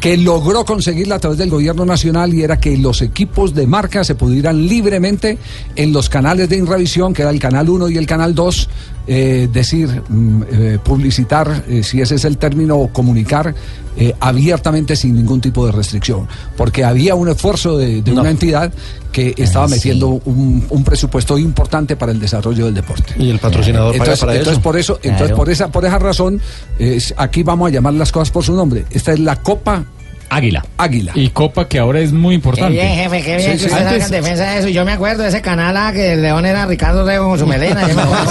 que 0.00 0.16
logró 0.16 0.64
conseguirla 0.64 1.16
a 1.16 1.18
través 1.18 1.38
del 1.38 1.50
gobierno 1.50 1.84
nacional 1.84 2.32
y 2.32 2.42
era 2.42 2.58
que 2.58 2.76
los 2.78 3.02
equipos 3.02 3.54
de 3.54 3.66
marca 3.66 4.02
se 4.02 4.14
pudieran 4.14 4.66
libremente 4.66 5.38
en 5.76 5.92
los 5.92 6.08
canales 6.08 6.48
de 6.48 6.56
Inravisión, 6.56 7.12
que 7.12 7.22
era 7.22 7.30
el 7.30 7.38
canal 7.38 7.68
1 7.68 7.90
y 7.90 7.98
el 7.98 8.06
canal 8.06 8.34
2, 8.34 8.68
eh, 9.12 9.48
decir, 9.52 10.02
mm, 10.08 10.42
eh, 10.52 10.78
publicitar, 10.84 11.64
eh, 11.66 11.82
si 11.82 12.00
ese 12.00 12.14
es 12.14 12.24
el 12.24 12.38
término, 12.38 12.76
o 12.76 12.92
comunicar 12.92 13.52
eh, 13.96 14.14
abiertamente 14.20 14.94
sin 14.94 15.16
ningún 15.16 15.40
tipo 15.40 15.66
de 15.66 15.72
restricción. 15.72 16.28
Porque 16.56 16.84
había 16.84 17.16
un 17.16 17.28
esfuerzo 17.28 17.76
de, 17.76 18.02
de 18.02 18.12
una 18.12 18.30
entidad 18.30 18.72
que 19.10 19.34
estaba 19.36 19.66
metiendo 19.66 20.08
un, 20.24 20.64
un 20.70 20.84
presupuesto 20.84 21.36
importante 21.38 21.96
para 21.96 22.12
el 22.12 22.20
desarrollo 22.20 22.66
del 22.66 22.74
deporte. 22.74 23.14
Y 23.18 23.30
el 23.30 23.40
patrocinador 23.40 23.92
entonces, 23.96 24.20
para 24.20 24.32
entonces 24.34 24.52
eso. 24.52 24.62
por 24.62 24.76
eso, 24.78 25.00
entonces 25.02 25.36
por 25.36 25.50
esa, 25.50 25.72
por 25.72 25.84
esa 25.84 25.98
razón, 25.98 26.40
es- 26.78 27.12
aquí 27.16 27.42
vamos 27.42 27.66
a 27.68 27.72
llamar 27.72 27.94
las 27.94 28.12
cosas 28.12 28.30
por 28.30 28.44
su 28.44 28.54
nombre. 28.54 28.84
Esta 28.92 29.12
es 29.12 29.18
la 29.18 29.34
Copa 29.42 29.84
Águila. 30.30 30.64
Águila. 30.78 31.12
Y 31.14 31.28
Copa 31.30 31.66
que 31.68 31.78
ahora 31.78 32.00
es 32.00 32.12
muy 32.12 32.30
Qué 32.30 32.34
importante. 32.36 32.72
bien, 32.72 32.88
jefe, 32.94 33.22
qué 33.22 33.36
bien 33.36 33.40
Sí, 33.40 33.50
que 33.52 33.58
sí. 33.58 33.64
usted 33.66 33.70
salga 33.76 33.90
en 33.90 34.02
Antes- 34.02 34.10
defensa 34.10 34.44
de 34.50 34.58
eso. 34.60 34.68
Yo 34.68 34.84
me 34.84 34.92
acuerdo 34.92 35.22
de 35.24 35.28
ese 35.28 35.42
canal 35.42 35.76
ah, 35.76 35.90
que 35.92 36.12
el 36.14 36.22
león 36.22 36.46
era 36.46 36.66
Ricardo 36.66 37.04
Rego 37.04 37.28
con 37.28 37.38
su 37.38 37.46
melena. 37.46 37.86
Yo 37.88 37.94
me 37.96 38.02
acuerdo. 38.02 38.30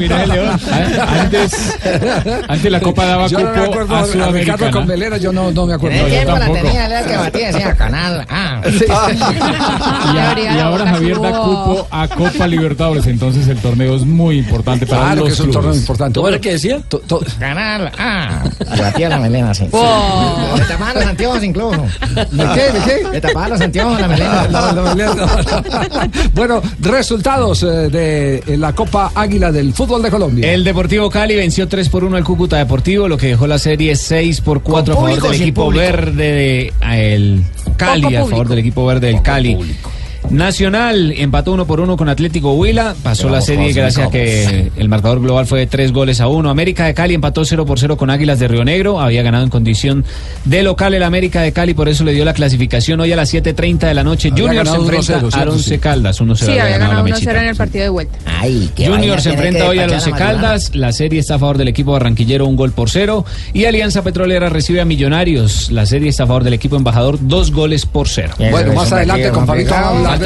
El 0.00 0.28
León. 0.28 0.60
Antes, 1.08 1.78
antes 2.48 2.72
la 2.72 2.80
Copa 2.80 3.04
daba 3.06 3.26
Yo 3.28 3.38
no 3.38 3.50
me 3.52 3.58
cupo 3.60 3.70
acuerdo 3.80 3.94
a 3.96 4.00
a 4.28 4.30
Ricardo 4.32 4.70
con 4.70 4.86
Velera, 4.86 5.16
yo 5.16 5.32
no, 5.32 5.50
no 5.50 5.66
me 5.66 5.74
acuerdo. 5.74 5.96
El 5.98 6.02
Yo 6.04 6.08
tiempo 6.10 6.38
la 6.38 6.52
tenía, 6.52 6.86
era 6.86 7.00
el 7.00 7.06
que 7.06 7.16
batía, 7.16 7.46
decía 7.52 7.74
canal. 7.76 8.26
Ah. 8.28 8.60
Y, 10.14 10.18
a- 10.18 10.54
y 10.56 10.58
ahora 10.58 10.86
Javier 10.88 11.20
da 11.20 11.30
cupo 11.30 11.86
a 11.90 12.08
Copa 12.08 12.46
Libertadores, 12.46 13.06
entonces 13.06 13.46
el 13.48 13.58
torneo 13.58 13.94
es 13.96 14.02
muy 14.04 14.38
importante 14.38 14.86
para 14.86 15.02
Claro 15.02 15.20
los 15.20 15.28
que 15.28 15.32
es 15.34 15.40
un 15.40 15.46
clubes. 15.46 15.62
torneo 15.64 15.80
importante. 15.80 16.18
¿Cómo 16.18 16.28
era 16.28 16.38
que 16.40 16.52
decía? 16.52 16.80
Canal. 17.38 17.90
Ah. 17.98 18.42
Batía 18.78 19.08
la 19.08 19.18
melena 19.18 19.50
así. 19.50 19.66
Wow. 19.70 20.56
Le 20.56 20.64
tapaba 20.80 21.00
los 21.00 21.06
anteojos 21.10 21.44
incluso. 21.44 21.82
¿De 22.30 22.44
qué? 22.54 22.78
¿De 22.78 22.84
qué? 22.84 23.08
Le 23.12 23.20
tapaba 23.20 23.48
los 23.48 23.60
anteojos 23.60 24.00
la 24.00 24.08
melena. 24.08 24.48
No, 24.50 24.72
no, 24.72 24.94
no, 24.94 25.14
no. 25.14 25.26
Bueno, 26.34 26.62
resultados 26.80 27.62
eh, 27.62 27.66
de 27.66 28.42
eh, 28.46 28.56
la 28.56 28.72
Copa 28.72 29.12
Águila 29.14 29.52
del 29.52 29.72
fútbol 29.72 30.02
de 30.02 30.10
Colombia. 30.10 30.52
El 30.52 30.64
Deportivo 30.64 31.10
Cali 31.10 31.36
venció 31.36 31.68
3 31.68 31.88
por 31.88 32.04
1 32.04 32.16
al 32.16 32.24
Cúcuta 32.24 32.56
Deportivo, 32.56 33.08
lo 33.08 33.16
que 33.16 33.28
dejó 33.28 33.46
la 33.46 33.58
serie 33.58 33.94
6 33.96 34.40
por 34.40 34.62
4 34.62 34.92
a 34.94 34.96
favor 34.96 35.22
del 35.22 35.34
equipo 35.34 35.64
público. 35.64 35.82
verde 35.82 36.32
de 36.32 36.72
a 36.80 36.98
el 36.98 37.42
Cali, 37.76 38.02
Poco 38.02 38.14
a 38.16 38.18
favor 38.18 38.30
público. 38.30 38.48
del 38.50 38.58
equipo 38.58 38.86
verde 38.86 39.06
del 39.08 39.22
Cali. 39.22 39.58
Nacional 40.30 41.12
empató 41.16 41.52
uno 41.52 41.66
por 41.66 41.80
uno 41.80 41.96
con 41.96 42.08
Atlético 42.08 42.54
Huila, 42.54 42.94
pasó 43.02 43.28
la 43.28 43.40
serie 43.40 43.62
vamos, 43.62 43.76
gracias 43.76 44.06
a 44.06 44.10
que 44.10 44.70
el 44.76 44.88
marcador 44.88 45.20
global 45.20 45.46
fue 45.46 45.60
de 45.60 45.66
tres 45.66 45.92
goles 45.92 46.20
a 46.20 46.28
uno. 46.28 46.50
América 46.50 46.84
de 46.86 46.94
Cali 46.94 47.14
empató 47.14 47.44
0 47.44 47.66
por 47.66 47.78
0 47.78 47.96
con 47.96 48.10
Águilas 48.10 48.38
de 48.38 48.48
Río 48.48 48.64
Negro, 48.64 49.00
había 49.00 49.22
ganado 49.22 49.44
en 49.44 49.50
condición 49.50 50.04
de 50.44 50.62
local 50.62 50.94
el 50.94 51.02
América 51.02 51.42
de 51.42 51.52
Cali, 51.52 51.74
por 51.74 51.88
eso 51.88 52.04
le 52.04 52.12
dio 52.12 52.24
la 52.24 52.32
clasificación 52.32 53.00
hoy 53.00 53.12
a 53.12 53.16
las 53.16 53.32
7.30 53.34 53.78
de 53.80 53.94
la 53.94 54.04
noche. 54.04 54.30
Había 54.30 54.44
Junior 54.44 54.66
se 54.68 54.74
enfrenta 54.76 55.20
1-0, 55.20 55.34
a. 55.34 55.50
Once. 55.50 55.78
Caldas, 55.80 56.20
1-0 56.20 56.36
Sí, 56.36 56.50
había 56.58 56.78
ganado 56.78 56.94
la 56.94 57.00
1-0 57.02 57.12
Mechita. 57.12 57.42
en 57.42 57.48
el 57.48 57.56
partido 57.56 57.84
de 57.84 57.90
vuelta. 57.90 58.18
Ay, 58.26 58.70
qué 58.76 58.88
Junior 58.88 59.20
se 59.20 59.30
enfrenta 59.30 59.68
hoy 59.68 59.78
a 59.80 59.84
Once. 59.86 60.10
Caldas. 60.12 60.74
La 60.74 60.92
serie 60.92 61.20
está 61.20 61.34
a 61.34 61.38
favor 61.38 61.58
del 61.58 61.68
equipo 61.68 61.92
barranquillero, 61.92 62.46
un 62.46 62.56
gol 62.56 62.72
por 62.72 62.88
cero. 62.90 63.24
Y 63.52 63.64
Alianza 63.64 64.02
Petrolera 64.02 64.48
recibe 64.48 64.80
a 64.80 64.84
Millonarios. 64.84 65.70
La 65.70 65.86
serie 65.86 66.08
está 66.08 66.24
a 66.24 66.26
favor 66.26 66.44
del 66.44 66.54
equipo 66.54 66.76
embajador, 66.76 67.18
dos 67.20 67.50
goles 67.50 67.86
por 67.86 68.08
cero. 68.08 68.34
Bueno, 68.38 68.74
más 68.74 68.92
adelante 68.92 69.30
con 69.30 69.46
Fabito 69.46 69.74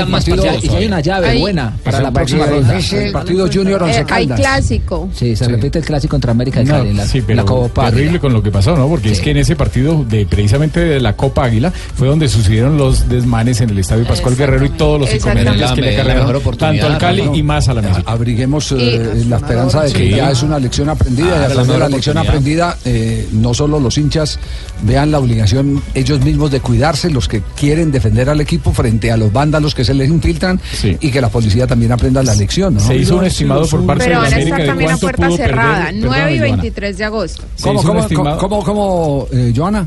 más. 0.08 0.26
Y 0.28 0.68
hay 0.68 0.86
una 0.86 1.00
llave 1.00 1.38
buena 1.38 1.76
para 1.82 2.00
la 2.00 2.10
próxima 2.10 2.46
ronda. 2.46 2.78
El 2.78 3.12
partido 3.12 3.48
Junior 3.52 3.82
Once 3.82 4.00
Eh, 4.00 4.06
hay 4.10 4.26
clásico. 4.28 5.08
Sí, 5.14 5.36
se 5.36 5.48
repite 5.48 5.78
el 5.78 5.84
clásico 5.84 6.12
contra 6.14 6.30
América 6.32 6.60
de 6.60 6.66
No, 6.66 6.72
Cali 6.74 6.90
en 6.90 6.96
la, 6.96 7.06
sí, 7.06 7.20
la 7.20 7.26
pero 7.26 7.46
Copa 7.46 7.84
terrible 7.86 8.04
Águila. 8.10 8.20
con 8.20 8.32
lo 8.32 8.42
que 8.42 8.50
pasó, 8.50 8.76
¿no? 8.76 8.88
Porque 8.88 9.10
es 9.10 9.20
que 9.20 9.30
en 9.30 9.38
ese 9.38 9.56
partido 9.56 10.04
de 10.08 10.26
precisamente 10.26 10.80
de 10.80 11.00
la 11.00 11.14
Copa 11.14 11.44
Águila 11.44 11.72
fue 11.96 12.08
donde 12.08 12.28
sucedieron 12.28 12.76
los 12.76 13.08
desmanes 13.08 13.60
en 13.60 13.70
el 13.70 13.78
Estadio 13.78 14.06
Pascual 14.06 14.36
Guerrero 14.36 14.64
y 14.66 14.70
todos 14.70 15.00
los 15.00 15.14
inconvenientes 15.14 15.72
que 15.72 15.80
le 15.82 16.02
oportunidad, 16.34 16.56
tanto 16.56 16.86
al 16.86 16.98
Cali 16.98 17.38
y 17.38 17.42
más 17.42 17.68
a 17.68 17.74
la 17.74 17.80
América. 17.80 18.02
Abriguemos 18.10 18.72
eh, 18.72 19.24
la 19.28 19.36
esperanza 19.36 19.82
de 19.82 19.92
que 19.92 20.10
ya 20.10 20.30
es 20.30 20.42
una 20.42 20.58
lección 20.58 20.88
aprendida 20.88 21.34
Ah, 21.34 21.48
y 21.48 21.52
a 21.52 21.78
la 21.78 21.88
lección 21.88 22.18
aprendida 22.18 22.76
eh, 22.84 23.28
no 23.32 23.54
solo 23.54 23.80
los 23.80 23.96
hinchas 23.98 24.38
vean 24.82 25.10
la 25.10 25.18
obligación 25.18 25.82
ellos 25.94 26.20
mismos 26.20 26.50
de 26.50 26.60
cuidarse, 26.60 27.10
los 27.10 27.28
que 27.28 27.42
quieren 27.56 27.90
defender 27.92 28.28
al 28.28 28.40
equipo 28.40 28.72
frente 28.72 29.10
a 29.10 29.16
los 29.16 29.32
vándalos 29.32 29.74
que 29.74 29.83
se 29.84 29.94
les 29.94 30.08
infiltran 30.08 30.60
Sí. 30.72 30.96
y 31.00 31.10
que 31.10 31.20
la 31.20 31.28
policía 31.28 31.66
también 31.66 31.92
aprenda 31.92 32.22
la 32.22 32.34
lección. 32.34 32.74
¿no? 32.74 32.80
Se 32.80 32.96
hizo 32.96 33.16
un 33.16 33.24
estimado 33.24 33.66
por 33.68 33.84
parte 33.86 34.04
de 34.04 34.08
Pero 34.10 34.22
la 34.22 34.24
van 34.24 34.32
a 34.32 34.36
América 34.36 34.56
estar 34.56 34.60
de 34.62 34.66
también 34.66 34.90
a 34.90 34.92
cuánto 34.92 35.06
puerta 35.06 35.26
pudo 35.26 35.36
cerrada, 35.36 35.84
perder. 35.86 35.94
9 35.94 36.04
y 36.04 36.10
Perdóname, 36.10 36.38
Joana. 36.38 36.62
23 36.62 36.98
de 36.98 37.04
agosto. 37.04 37.42
¿Cómo, 37.62 37.82
cómo, 37.82 38.38
cómo, 38.38 38.64
cómo, 38.64 39.26
eh, 39.32 39.52
Joana? 39.54 39.86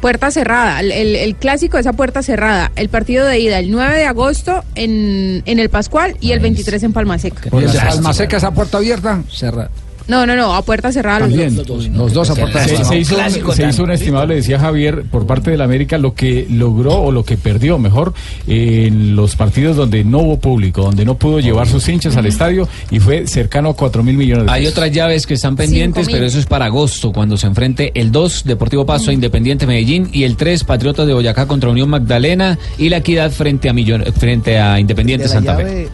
Puerta 0.00 0.30
cerrada. 0.30 0.78
El, 0.80 0.92
el- 0.92 1.16
el 1.16 1.34
clásico 1.34 1.76
es 1.76 1.86
a 1.88 1.92
puerta 1.92 2.22
cerrada. 2.22 2.70
El 2.76 2.88
partido 2.88 3.26
de 3.26 3.40
ida 3.40 3.58
el 3.58 3.70
9 3.72 3.96
de 3.96 4.04
agosto 4.04 4.62
en, 4.76 5.42
en 5.44 5.58
el 5.58 5.70
Pascual 5.70 6.16
y 6.20 6.30
el 6.30 6.38
23 6.40 6.84
en 6.84 6.92
Palma 6.92 7.18
Seca. 7.18 7.48
¿Y 7.52 7.56
el 7.64 7.72
de 7.72 7.78
Palma 7.80 8.12
Seca 8.14 8.36
esa 8.36 8.52
puerta 8.52 8.78
abierta? 8.78 9.22
Cerra- 9.28 9.68
No, 10.08 10.24
no, 10.26 10.34
no, 10.34 10.54
a 10.54 10.62
puerta 10.62 10.90
cerrada 10.90 11.20
los 11.20 11.28
También, 11.28 11.54
dos. 11.54 11.86
los 11.88 12.12
dos 12.14 12.30
a 12.30 12.34
puerta 12.34 12.62
Se, 12.64 12.70
cerrada. 12.70 12.88
se 12.88 12.98
hizo, 12.98 13.14
Clásico 13.14 13.50
un, 13.50 13.56
se 13.56 13.68
hizo 13.68 13.82
un 13.84 13.90
estimado, 13.92 14.26
le 14.26 14.36
decía 14.36 14.58
Javier, 14.58 15.02
por 15.04 15.26
parte 15.26 15.50
de 15.50 15.58
la 15.58 15.64
América, 15.64 15.98
lo 15.98 16.14
que 16.14 16.46
logró 16.50 16.94
o 16.94 17.12
lo 17.12 17.24
que 17.24 17.36
perdió, 17.36 17.78
mejor, 17.78 18.14
en 18.46 19.14
los 19.16 19.36
partidos 19.36 19.76
donde 19.76 20.04
no 20.04 20.18
hubo 20.20 20.38
público, 20.40 20.82
donde 20.82 21.04
no 21.04 21.16
pudo 21.16 21.40
llevar 21.40 21.66
sus 21.68 21.86
hinchas 21.88 22.16
al 22.16 22.26
estadio 22.26 22.66
y 22.90 23.00
fue 23.00 23.26
cercano 23.26 23.70
a 23.70 23.74
4 23.76 24.02
mil 24.02 24.16
millones 24.16 24.46
de 24.46 24.50
Hay 24.52 24.62
pesos. 24.62 24.72
otras 24.78 24.92
llaves 24.92 25.26
que 25.26 25.34
están 25.34 25.56
pendientes, 25.56 26.08
pero 26.10 26.24
eso 26.24 26.38
es 26.38 26.46
para 26.46 26.64
agosto, 26.66 27.12
cuando 27.12 27.36
se 27.36 27.46
enfrente 27.46 27.92
el 27.94 28.10
2, 28.10 28.44
Deportivo 28.44 28.86
Paso, 28.86 29.12
Independiente 29.12 29.66
Medellín, 29.66 30.08
y 30.12 30.24
el 30.24 30.36
3, 30.36 30.64
Patriotas 30.64 31.06
de 31.06 31.12
Boyacá 31.12 31.46
contra 31.46 31.68
Unión 31.70 31.90
Magdalena, 31.90 32.58
y 32.78 32.88
la 32.88 32.96
Equidad 32.98 33.30
frente 33.30 33.68
a, 33.68 33.72
Millon- 33.74 34.10
frente 34.12 34.58
a 34.58 34.80
Independiente 34.80 35.28
Santa 35.28 35.54
Fe. 35.56 35.88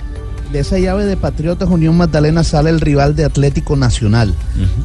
De 0.55 0.61
esa 0.61 0.79
llave 0.79 1.05
de 1.05 1.17
Patriotas 1.17 1.69
Unión 1.69 1.97
Magdalena 1.97 2.45
sale 2.45 2.71
el 2.71 2.81
rival 2.81 3.17
de 3.17 3.25
Atlético 3.25 3.75
Nacional. 3.75 4.33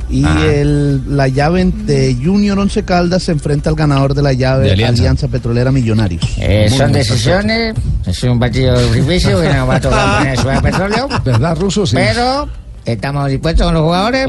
Y 0.09 0.25
Ah. 0.25 0.45
el, 0.51 1.15
la 1.15 1.27
llave 1.27 1.63
de 1.85 2.17
Junior 2.23 2.57
Once 2.57 2.83
Caldas 2.83 3.21
se 3.23 3.31
enfrenta 3.33 3.69
al 3.69 3.75
ganador 3.75 4.15
de 4.15 4.23
la 4.23 4.33
llave 4.33 4.65
De 4.65 4.71
Alianza. 4.71 5.01
Alianza. 5.03 5.27
Petrolera 5.27 5.71
Millonarios. 5.71 6.23
Eh, 6.39 6.71
son 6.75 6.91
decisiones, 6.91 7.75
es 8.03 8.23
un 8.23 8.39
partido 8.39 8.75
difícil 8.91 9.35
que 9.41 9.53
nos 9.53 9.69
va 9.69 9.75
a 9.75 9.79
tocar 9.79 10.17
poner 10.19 10.37
Ciudad 10.39 10.55
de 10.55 10.61
Petróleo, 10.71 11.07
¿Verdad, 11.23 11.55
Ruso? 11.59 11.85
Sí. 11.85 11.95
pero 11.95 12.49
estamos 12.93 13.29
dispuestos 13.29 13.65
con 13.65 13.73
los 13.73 13.83
jugadores, 13.83 14.27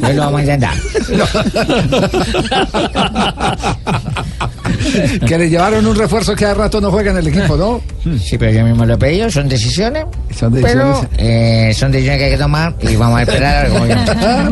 pues 0.00 0.14
lo 0.14 0.22
vamos 0.22 0.40
a 0.40 0.42
intentar. 0.42 0.74
que 5.26 5.38
le 5.38 5.48
llevaron 5.50 5.86
un 5.86 5.96
refuerzo 5.96 6.34
que 6.34 6.44
hace 6.44 6.54
rato 6.54 6.80
no 6.80 6.90
juega 6.90 7.10
en 7.12 7.18
el 7.18 7.26
equipo, 7.28 7.56
¿no? 7.56 7.80
Sí, 8.18 8.36
pero 8.38 8.52
yo 8.52 8.64
mismo 8.64 8.84
lo 8.84 8.94
he 8.94 8.98
pedido, 8.98 9.30
son 9.30 9.48
decisiones, 9.48 10.04
Son 10.38 10.52
pero 10.52 10.88
decisiones. 10.88 11.08
eh, 11.18 11.72
son 11.74 11.90
decisiones 11.92 12.18
que 12.18 12.24
hay 12.26 12.30
que 12.32 12.38
tomar 12.38 12.74
y 12.80 12.96
vamos 12.96 13.18
a 13.18 13.22
esperar 13.22 13.66
a. 13.66 14.50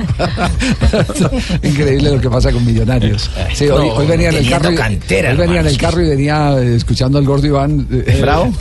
Increíble 1.66 2.10
lo 2.12 2.20
que 2.20 2.30
pasa 2.30 2.50
con 2.50 2.64
Millonarios. 2.64 3.30
Sí, 3.54 3.68
hoy, 3.68 3.88
No, 3.88 3.94
hoy 3.94 4.06
venía 4.06 4.30
en 4.30 4.36
el 4.36 4.48
carro. 4.48 4.70
y- 4.70 4.74
cantera, 4.76 5.30
hoy 5.32 5.36
venía 5.36 5.60
en 5.60 5.66
el 5.66 5.76
carro 5.76 6.02
y 6.02 6.08
venía 6.08 6.56
eh, 6.58 6.76
escuchando 6.76 7.18
al 7.18 7.24
gordo 7.24 7.46
Iván. 7.46 7.86
eh, 7.90 8.18
¿Bravo? 8.22 8.52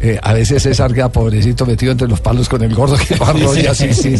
eh, 0.00 0.18
a 0.22 0.32
veces 0.32 0.62
César 0.62 0.92
queda 0.92 1.10
pobrecito 1.10 1.64
metido 1.66 1.92
entre 1.92 2.08
los 2.08 2.20
palos 2.20 2.48
con 2.48 2.62
el 2.62 2.74
gordo 2.74 2.96
que 2.96 3.14
arrolla, 3.22 3.74
sí, 3.74 3.92
sí, 3.94 4.13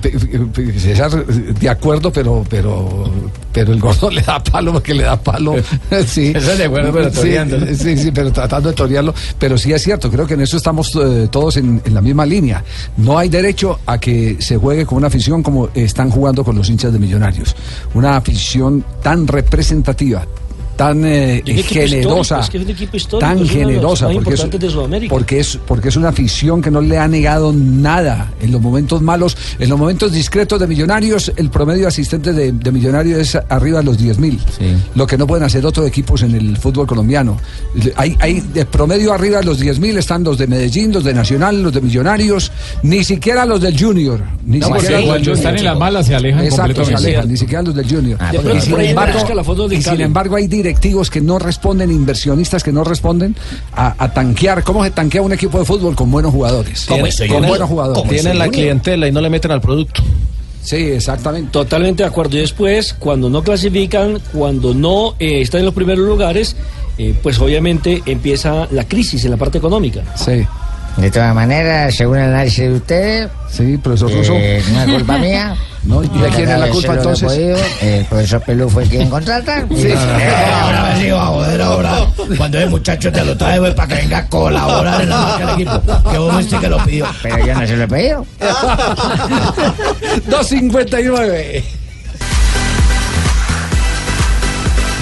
pe- 0.00 0.78
César, 0.78 1.24
de 1.26 1.68
acuerdo, 1.68 2.12
pero, 2.12 2.44
pero, 2.48 3.10
pero 3.52 3.72
el 3.72 3.80
gordo 3.80 4.10
le 4.10 4.22
da 4.22 4.42
palo 4.42 4.72
porque 4.72 4.94
le 4.94 5.04
da 5.04 5.16
palo. 5.20 5.54
Sí. 6.06 6.32
De 6.32 6.64
acuerdo, 6.64 6.92
pero 6.92 7.10
Sí. 7.12 7.20
Sí, 7.76 7.96
sí, 7.98 8.10
pero 8.12 8.32
tratando 8.32 8.70
de 8.70 8.74
torearlo. 8.74 9.14
Pero 9.38 9.56
sí 9.58 9.72
es 9.72 9.82
cierto, 9.82 10.10
creo 10.10 10.26
que 10.26 10.34
en 10.34 10.40
eso 10.42 10.56
estamos 10.56 10.90
eh, 10.96 11.28
todos 11.30 11.56
en, 11.56 11.80
en 11.84 11.94
la 11.94 12.00
misma 12.00 12.24
línea. 12.26 12.64
No 12.96 13.18
hay 13.18 13.28
derecho 13.28 13.80
a 13.86 13.98
que 13.98 14.36
se 14.40 14.56
juegue 14.56 14.84
con 14.86 14.98
una 14.98 15.06
afición 15.08 15.42
como 15.42 15.68
están 15.74 16.10
jugando 16.10 16.44
con 16.44 16.56
los 16.56 16.68
hinchas 16.70 16.92
de 16.92 16.98
Millonarios. 16.98 17.54
Una 17.94 18.16
afición 18.16 18.84
tan 19.02 19.26
representativa. 19.26 20.26
Tan 20.76 21.04
eh, 21.04 21.42
generosa, 21.44 22.40
histórico, 22.40 22.40
es 22.40 22.50
que 22.50 22.58
es 22.58 22.64
un 22.64 22.70
equipo 22.70 22.96
histórico, 22.96 23.28
tan 23.28 23.46
generosa, 23.46 24.08
porque 24.08 24.34
es, 24.34 24.50
de 24.50 25.08
porque 25.08 25.40
es 25.40 25.58
porque 25.66 25.88
es 25.88 25.96
una 25.96 26.08
afición 26.08 26.62
que 26.62 26.70
no 26.70 26.80
le 26.80 26.98
ha 26.98 27.06
negado 27.06 27.52
nada 27.52 28.32
en 28.40 28.52
los 28.52 28.60
momentos 28.60 29.02
malos, 29.02 29.36
en 29.58 29.68
los 29.68 29.78
momentos 29.78 30.12
discretos 30.12 30.58
de 30.58 30.66
Millonarios, 30.66 31.32
el 31.36 31.50
promedio 31.50 31.82
de 31.82 31.88
asistentes 31.88 32.34
de, 32.34 32.52
de 32.52 32.72
Millonarios 32.72 33.20
es 33.20 33.38
arriba 33.48 33.80
de 33.80 33.84
los 33.84 33.98
10 33.98 34.18
mil, 34.18 34.40
lo 34.94 35.06
que 35.06 35.18
no 35.18 35.26
pueden 35.26 35.44
hacer 35.44 35.64
otros 35.66 35.86
equipos 35.86 36.22
en 36.22 36.34
el 36.34 36.56
fútbol 36.56 36.86
colombiano. 36.86 37.38
Hay, 37.96 38.16
hay 38.20 38.40
de 38.40 38.64
promedio 38.66 39.12
arriba 39.12 39.38
de 39.38 39.44
los 39.44 39.60
10 39.60 39.78
mil 39.80 39.96
están 39.98 40.24
los 40.24 40.38
de 40.38 40.46
Medellín, 40.46 40.92
los 40.92 41.04
de 41.04 41.14
Nacional, 41.14 41.62
los 41.62 41.72
de 41.72 41.80
Millonarios, 41.80 42.50
ni 42.82 43.04
siquiera 43.04 43.44
los 43.44 43.60
del 43.60 43.78
Junior, 43.78 44.20
Ni 44.44 44.58
No, 44.58 44.66
siquiera 44.66 44.76
porque 44.76 44.90
los 44.90 44.98
del 45.00 45.06
cuando 45.06 45.32
están 45.32 45.50
en 45.52 45.56
Junior. 45.58 45.74
la 45.74 45.78
mala 45.78 46.02
se 46.02 46.14
alejan 46.14 46.44
Exacto, 46.44 46.84
se 46.84 46.94
alejan, 46.94 47.28
ni 47.28 47.36
siquiera 47.36 47.62
los 47.62 47.74
del 47.74 47.88
Junior. 47.88 48.18
Ah, 48.20 48.30
y 48.32 48.36
porque 48.38 48.60
sin, 48.60 48.80
embargo, 48.80 49.18
y 49.70 49.82
sin 49.82 50.00
embargo 50.00 50.36
hay 50.36 50.48
directivos 50.62 51.10
que 51.10 51.20
no 51.20 51.38
responden, 51.38 51.90
inversionistas 51.90 52.62
que 52.62 52.72
no 52.72 52.84
responden 52.84 53.34
a, 53.74 53.94
a 53.98 54.12
tanquear. 54.12 54.62
¿Cómo 54.62 54.84
se 54.84 54.90
tanquea 54.90 55.22
un 55.22 55.32
equipo 55.32 55.58
de 55.58 55.64
fútbol 55.64 55.94
con 55.94 56.10
buenos 56.10 56.32
jugadores? 56.32 56.86
¿Cómo 56.86 57.06
es, 57.06 57.20
con 57.28 57.46
buenos 57.46 57.68
jugadores. 57.68 58.08
Tienen 58.08 58.38
la 58.38 58.48
clientela 58.48 59.08
y 59.08 59.12
no 59.12 59.20
le 59.20 59.30
meten 59.30 59.50
al 59.50 59.60
producto. 59.60 60.02
Sí, 60.62 60.76
exactamente. 60.76 61.50
Totalmente 61.50 62.04
de 62.04 62.08
acuerdo. 62.08 62.36
Y 62.36 62.40
después, 62.40 62.94
cuando 62.94 63.28
no 63.28 63.42
clasifican, 63.42 64.20
cuando 64.32 64.74
no 64.74 65.14
eh, 65.18 65.40
están 65.40 65.60
en 65.60 65.66
los 65.66 65.74
primeros 65.74 66.06
lugares, 66.06 66.56
eh, 66.98 67.14
pues 67.22 67.38
obviamente 67.40 68.02
empieza 68.06 68.68
la 68.70 68.84
crisis 68.84 69.24
en 69.24 69.32
la 69.32 69.36
parte 69.36 69.58
económica. 69.58 70.02
Sí. 70.14 70.46
De 70.96 71.10
todas 71.10 71.34
maneras, 71.34 71.94
según 71.94 72.18
el 72.18 72.24
análisis 72.24 72.58
de 72.64 72.72
ustedes, 72.74 73.30
sí, 73.50 73.78
profesor 73.78 74.10
eh, 74.12 74.60
Russo. 74.60 74.72
no 74.72 74.82
es 74.82 74.92
culpa 74.92 75.18
mía. 75.18 75.56
No, 75.84 76.02
¿y 76.02 76.08
de 76.08 76.28
quién 76.28 76.48
es 76.48 76.60
la 76.60 76.68
culpa, 76.68 76.94
entonces? 76.94 77.32
el 77.82 78.04
profesor 78.04 78.40
Pelú 78.42 78.68
fue 78.68 78.84
quien 78.84 79.10
contrata. 79.10 79.66
Sí. 79.74 79.92
ahora 79.92 80.92
me 80.94 81.02
digo 81.02 81.18
a 81.18 81.26
joder 81.26 81.62
ahora. 81.62 82.06
Cuando 82.36 82.60
el 82.60 82.70
muchacho 82.70 83.10
te 83.10 83.24
lo 83.24 83.36
trae 83.36 83.58
pues, 83.58 83.74
para 83.74 83.88
que 83.88 83.94
venga 84.02 84.18
a 84.18 84.28
colaborar 84.28 85.00
en 85.00 85.08
la 85.08 85.16
marca 85.18 85.46
del 85.46 85.54
equipo. 85.54 85.82
Que 86.10 86.18
vos 86.18 86.38
viste 86.38 86.58
que 86.58 86.68
lo 86.68 86.78
pidió. 86.84 87.06
Pero 87.22 87.46
yo 87.46 87.54
no 87.54 87.66
se 87.66 87.76
lo 87.76 87.82
he 87.84 87.88
pedido. 87.88 88.26
259. 90.28 91.81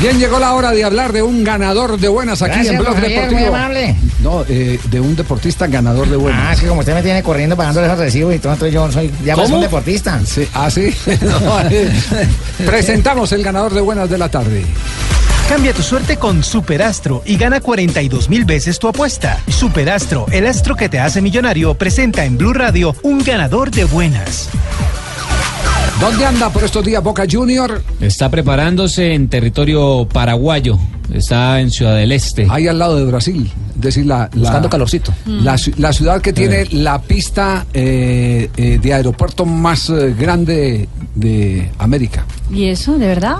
Bien, 0.00 0.18
llegó 0.18 0.38
la 0.38 0.54
hora 0.54 0.70
de 0.72 0.82
hablar 0.82 1.12
de 1.12 1.22
un 1.22 1.44
ganador 1.44 1.98
de 2.00 2.08
buenas 2.08 2.40
aquí 2.40 2.54
Gracias, 2.54 2.74
en 2.74 2.80
Blog 2.80 2.94
Javier, 2.94 3.12
Deportivo. 3.12 3.40
muy 3.40 3.48
amable. 3.48 3.96
No, 4.22 4.44
eh, 4.48 4.80
de 4.90 5.00
un 5.00 5.14
deportista 5.14 5.66
ganador 5.66 6.08
de 6.08 6.16
buenas. 6.16 6.42
Ah, 6.42 6.52
es 6.54 6.60
que 6.60 6.66
como 6.68 6.80
usted 6.80 6.94
me 6.94 7.02
tiene 7.02 7.22
corriendo 7.22 7.54
pagando 7.54 7.84
esos 7.84 7.98
recibos 7.98 8.34
y 8.34 8.38
todo, 8.38 8.54
entonces 8.54 8.72
yo 8.74 8.90
soy 8.90 9.10
ya 9.22 9.34
¿Cómo? 9.34 9.56
un 9.56 9.60
deportista. 9.60 10.18
Sí, 10.24 10.48
ah, 10.54 10.70
sí. 10.70 10.94
No, 11.20 11.60
eh, 11.70 11.90
Presentamos 12.64 13.30
el 13.32 13.42
ganador 13.42 13.74
de 13.74 13.82
buenas 13.82 14.08
de 14.08 14.16
la 14.16 14.30
tarde. 14.30 14.64
Cambia 15.50 15.74
tu 15.74 15.82
suerte 15.82 16.16
con 16.16 16.42
Superastro 16.44 17.22
y 17.26 17.36
gana 17.36 17.60
42 17.60 18.30
mil 18.30 18.46
veces 18.46 18.78
tu 18.78 18.88
apuesta. 18.88 19.38
Superastro, 19.48 20.24
el 20.30 20.46
astro 20.46 20.76
que 20.76 20.88
te 20.88 20.98
hace 20.98 21.20
millonario, 21.20 21.74
presenta 21.74 22.24
en 22.24 22.38
Blue 22.38 22.54
Radio 22.54 22.94
un 23.02 23.22
ganador 23.22 23.70
de 23.70 23.84
buenas. 23.84 24.48
¿Dónde 26.00 26.24
anda 26.24 26.48
por 26.50 26.64
estos 26.64 26.84
días 26.84 27.02
Boca 27.02 27.24
Junior? 27.30 27.82
Está 28.00 28.28
preparándose 28.30 29.12
en 29.14 29.28
territorio 29.28 30.08
paraguayo. 30.10 30.78
Está 31.12 31.60
en 31.60 31.70
Ciudad 31.70 31.96
del 31.96 32.12
Este. 32.12 32.46
Ahí 32.48 32.68
al 32.68 32.78
lado 32.78 32.96
de 32.96 33.04
Brasil. 33.04 33.50
Es 33.74 33.80
decir, 33.80 34.06
la, 34.06 34.30
la- 34.32 34.40
Buscando 34.40 34.70
calorcito. 34.70 35.12
La, 35.26 35.54
ci- 35.54 35.74
la 35.76 35.92
ciudad 35.92 36.20
que 36.22 36.32
tiene 36.32 36.66
la 36.72 37.00
pista 37.02 37.66
eh, 37.74 38.48
eh, 38.56 38.78
de 38.80 38.94
aeropuerto 38.94 39.44
más 39.44 39.90
eh, 39.90 40.14
grande 40.18 40.88
de 41.14 41.70
América. 41.78 42.24
¿Y 42.52 42.66
eso, 42.66 42.96
de 42.98 43.06
verdad? 43.06 43.36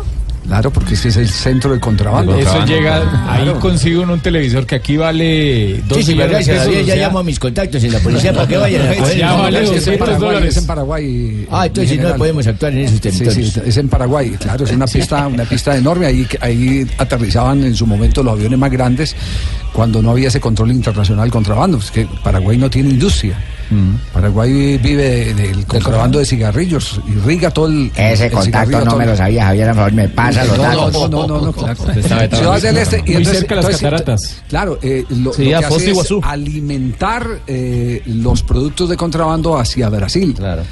Claro, 0.47 0.73
porque 0.73 0.95
ese 0.95 1.09
es 1.11 1.17
el 1.17 1.29
centro 1.29 1.71
del 1.71 1.79
contrabando. 1.81 2.35
Eso 2.35 2.65
llega, 2.65 2.97
ahí 3.31 3.43
Claro. 3.45 3.61
consigo 3.61 4.03
un 4.03 4.19
televisor 4.21 4.67
que 4.67 4.75
aquí 4.75 4.97
vale 4.97 5.81
dos 5.87 5.99
Sí, 5.99 6.05
sí, 6.05 6.13
millones 6.13 6.45
de 6.47 6.55
ya 6.55 6.63
o 6.63 6.85
sea, 6.85 6.97
llamo 6.97 7.19
a 7.21 7.23
mis 7.23 7.39
contactos 7.39 7.85
en 7.85 7.93
la 7.93 7.99
policía 8.01 8.33
para 8.33 8.49
que 8.49 8.57
vayan 8.57 8.83
a 8.89 8.95
coger. 8.97 9.17
Ya 9.19 9.33
vale 9.35 9.59
es 9.63 9.69
en 9.69 9.75
200 9.77 9.99
Paraguay, 10.09 10.21
dólares. 10.35 10.57
es 10.57 10.63
en 10.63 10.67
Paraguay. 10.67 11.47
Ah, 11.51 11.67
entonces 11.67 11.99
en 11.99 12.03
no 12.03 12.15
podemos 12.17 12.47
actuar 12.47 12.73
en 12.73 12.79
esos 12.81 13.01
territorios. 13.01 13.53
sí, 13.53 13.61
es 13.65 13.77
en 13.77 13.89
Paraguay, 13.89 14.31
claro, 14.41 14.65
es 14.65 14.73
una 14.73 14.87
pista, 14.87 15.27
una 15.29 15.45
pista 15.45 15.77
enorme. 15.77 16.07
Ahí, 16.07 16.27
ahí 16.41 16.87
aterrizaban 16.99 17.63
en 17.63 17.77
su 17.77 17.87
momento 17.87 18.23
los 18.23 18.33
aviones 18.35 18.59
más 18.59 18.71
grandes 18.73 19.15
cuando 19.73 20.03
no 20.03 20.11
había 20.11 20.29
ese 20.29 20.41
control 20.41 20.73
internacional 20.73 21.25
del 21.27 21.33
contrabando. 21.33 21.79
Es 21.79 21.91
que 21.93 22.09
Paraguay 22.25 22.57
no 22.59 22.69
tiene 22.69 22.89
industria. 22.91 23.39
Paraguay 24.12 24.79
vive 24.79 25.03
de- 25.03 25.35
del 25.35 25.67
contrabando 25.67 26.19
de 26.19 26.27
cigarrillos, 26.27 27.00
irriga 27.09 27.50
todo 27.50 27.67
el. 27.69 27.91
Ese 27.97 28.27
el 28.27 28.33
contacto 28.33 28.79
no 28.79 28.85
todo 28.85 28.97
me 28.99 29.07
lo 29.07 29.17
sabía, 29.17 29.45
Javier, 29.47 29.67
por 29.69 29.77
favor, 29.77 29.93
me 29.93 30.09
pasa 30.09 30.45
los 30.45 30.57
no, 30.57 30.62
datos. 30.65 30.93
no, 30.93 31.09
no, 31.09 31.27
no, 31.27 31.41
no, 31.47 31.53
claro. 31.53 31.73
Está 31.95 32.19
vetado. 32.19 32.43
Ciudad 32.43 32.62
del 32.62 32.77
Este. 32.79 33.03
Muy 33.03 33.25
cerca 33.25 33.57
de 33.57 33.62
las 33.62 33.71
cataratas. 33.81 34.43
Claro, 34.49 34.79
eh, 34.83 35.05
lo, 35.11 35.33
Sí, 35.33 35.45
lo 35.50 35.57
a 35.57 35.61
que 35.61 35.67
Foz 35.67 35.77
hace 35.77 35.85
de 35.87 35.91
es 35.93 35.97
Iguazú. 35.97 36.21
alimentar 36.25 37.27
eh, 37.47 38.03
los 38.07 38.43
productos 38.43 38.89
de 38.89 38.97
contrabando 38.97 39.57
hacia 39.59 39.89
Brasil. 39.89 40.35
Claro. 40.37 40.62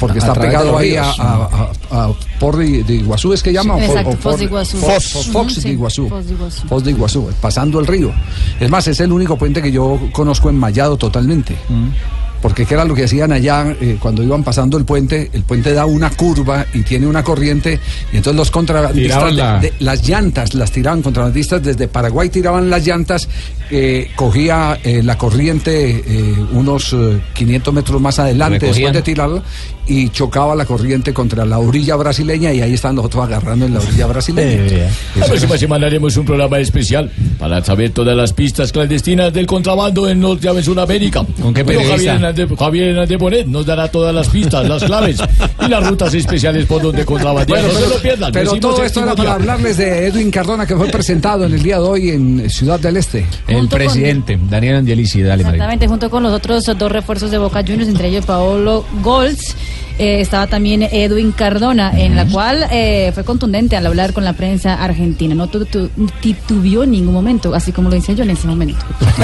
porque 0.00 0.18
A 0.18 0.20
está 0.20 0.32
pegado 0.34 0.76
ahí 0.78 0.96
a, 0.96 1.04
a, 1.10 1.70
a- 1.90 2.04
a 2.06 2.12
Por 2.40 2.56
de, 2.56 2.82
de 2.82 2.94
Iguazú, 2.94 3.32
¿es 3.32 3.42
que 3.42 3.52
llama? 3.52 3.76
Sí, 3.78 3.84
O 3.90 4.02
por- 4.04 4.16
Foz 4.16 4.38
de 4.38 4.44
Iguazú. 4.44 4.76
Foz, 4.78 5.12
Foz, 5.12 5.26
Fox 5.28 5.62
de 5.62 5.70
Iguazú. 5.70 6.08
Foz 6.08 6.26
de 6.26 6.32
Iguazú. 6.32 6.66
Foz 6.68 6.84
de 6.84 6.90
Iguazú, 6.92 7.30
pasando 7.40 7.78
el 7.80 7.86
río. 7.86 8.10
Es 8.58 8.70
más, 8.70 8.88
es 8.88 8.98
el 9.00 9.12
único 9.12 9.36
puente 9.36 9.60
que 9.62 9.70
yo 9.70 9.98
conozco 10.12 10.48
enmayado 10.50 10.96
totalmente. 10.96 11.56
Porque 12.40 12.64
qué 12.66 12.74
era 12.74 12.84
lo 12.84 12.94
que 12.94 13.04
hacían 13.04 13.32
allá 13.32 13.74
eh, 13.80 13.96
cuando 14.00 14.22
iban 14.22 14.44
pasando 14.44 14.78
el 14.78 14.84
puente, 14.84 15.28
el 15.32 15.42
puente 15.42 15.72
da 15.72 15.86
una 15.86 16.10
curva 16.10 16.66
y 16.72 16.82
tiene 16.82 17.06
una 17.06 17.24
corriente, 17.24 17.80
y 18.12 18.16
entonces 18.16 18.36
los 18.36 18.50
contrabandistas, 18.50 19.18
la- 19.36 19.58
de- 19.60 19.70
de- 19.70 19.74
las 19.80 20.08
llantas 20.08 20.54
las 20.54 20.70
tiraban 20.70 21.02
contrabandistas, 21.02 21.62
desde 21.62 21.88
Paraguay 21.88 22.28
tiraban 22.28 22.70
las 22.70 22.86
llantas, 22.86 23.28
eh, 23.70 24.10
cogía 24.16 24.78
eh, 24.84 25.02
la 25.02 25.18
corriente 25.18 26.02
eh, 26.06 26.34
unos 26.52 26.92
eh, 26.92 27.20
500 27.34 27.74
metros 27.74 28.00
más 28.00 28.18
adelante 28.18 28.58
después 28.66 28.92
de 28.94 29.02
tirarlo 29.02 29.42
y 29.88 30.10
chocaba 30.10 30.54
la 30.54 30.64
corriente 30.66 31.12
contra 31.14 31.44
la 31.46 31.58
orilla 31.58 31.96
brasileña 31.96 32.52
y 32.52 32.60
ahí 32.60 32.74
están 32.74 32.94
los 32.96 33.06
otros 33.06 33.24
agarrando 33.24 33.64
en 33.66 33.74
la 33.74 33.80
orilla 33.80 34.06
brasileña. 34.06 34.88
La 35.18 35.26
próxima 35.26 35.56
semana 35.56 35.86
haremos 35.86 36.16
un 36.16 36.26
programa 36.26 36.58
especial 36.58 37.10
para 37.38 37.64
saber 37.64 37.90
todas 37.90 38.16
las 38.16 38.32
pistas 38.32 38.70
clandestinas 38.70 39.32
del 39.32 39.46
contrabando 39.46 40.08
en 40.08 40.20
Norte 40.20 40.48
en 40.48 40.62
Sudamérica. 40.62 41.24
¿Con 41.40 41.54
qué 41.54 41.64
Pero 41.64 41.80
periodista? 41.80 41.92
Javier 41.96 42.14
Hernández, 42.14 42.58
Javier 42.58 42.88
Hernández 42.88 43.18
Bonet 43.18 43.46
nos 43.46 43.66
dará 43.66 43.90
todas 43.90 44.14
las 44.14 44.28
pistas, 44.28 44.68
las 44.68 44.84
claves 44.84 45.18
y 45.64 45.68
las 45.68 45.86
rutas 45.86 46.12
especiales 46.14 46.66
por 46.66 46.82
donde 46.82 47.04
contrabandear. 47.04 47.62
Bueno, 47.62 47.68
no 47.68 47.74
se 47.74 47.80
pero, 47.84 47.94
lo 47.96 48.02
pierdan. 48.02 48.32
pero 48.32 48.52
todo 48.60 48.84
esto 48.84 49.02
era 49.02 49.14
para 49.14 49.34
hablarles 49.34 49.76
de 49.78 50.06
Edwin 50.06 50.30
Cardona 50.30 50.66
que 50.66 50.76
fue 50.76 50.88
presentado 50.88 51.44
en 51.46 51.54
el 51.54 51.62
día 51.62 51.76
de 51.78 51.82
hoy 51.84 52.10
en 52.10 52.50
Ciudad 52.50 52.78
del 52.78 52.96
Este. 52.98 53.26
El 53.46 53.56
Junto 53.56 53.70
con- 53.76 53.78
presidente, 53.78 54.38
Daniel 54.50 54.76
Angelici, 54.76 55.22
dale, 55.22 55.42
María. 55.44 55.56
Exactamente, 55.56 55.88
junto 55.88 56.10
con 56.10 56.22
los 56.22 56.32
otros 56.32 56.64
dos 56.78 56.92
refuerzos 56.92 57.30
de 57.30 57.38
Boca 57.38 57.62
Juniors, 57.62 57.88
entre 57.88 58.08
ellos 58.08 58.26
Paolo 58.26 58.84
Golds. 59.02 59.56
Eh, 59.98 60.20
estaba 60.20 60.46
también 60.46 60.82
Edwin 60.82 61.32
Cardona, 61.32 61.92
en 61.98 62.16
la 62.16 62.26
cual 62.26 62.66
eh, 62.70 63.10
fue 63.14 63.24
contundente 63.24 63.76
al 63.76 63.86
hablar 63.86 64.12
con 64.12 64.24
la 64.24 64.32
prensa 64.32 64.74
argentina. 64.82 65.34
No 65.34 65.48
tu- 65.48 65.64
tu- 65.66 65.90
titubeó 66.20 66.84
en 66.84 66.92
ningún 66.92 67.14
momento, 67.14 67.54
así 67.54 67.72
como 67.72 67.90
lo 67.90 67.96
hice 67.96 68.14
yo 68.14 68.24
en 68.24 68.30
ese 68.30 68.46
momento. 68.46 68.84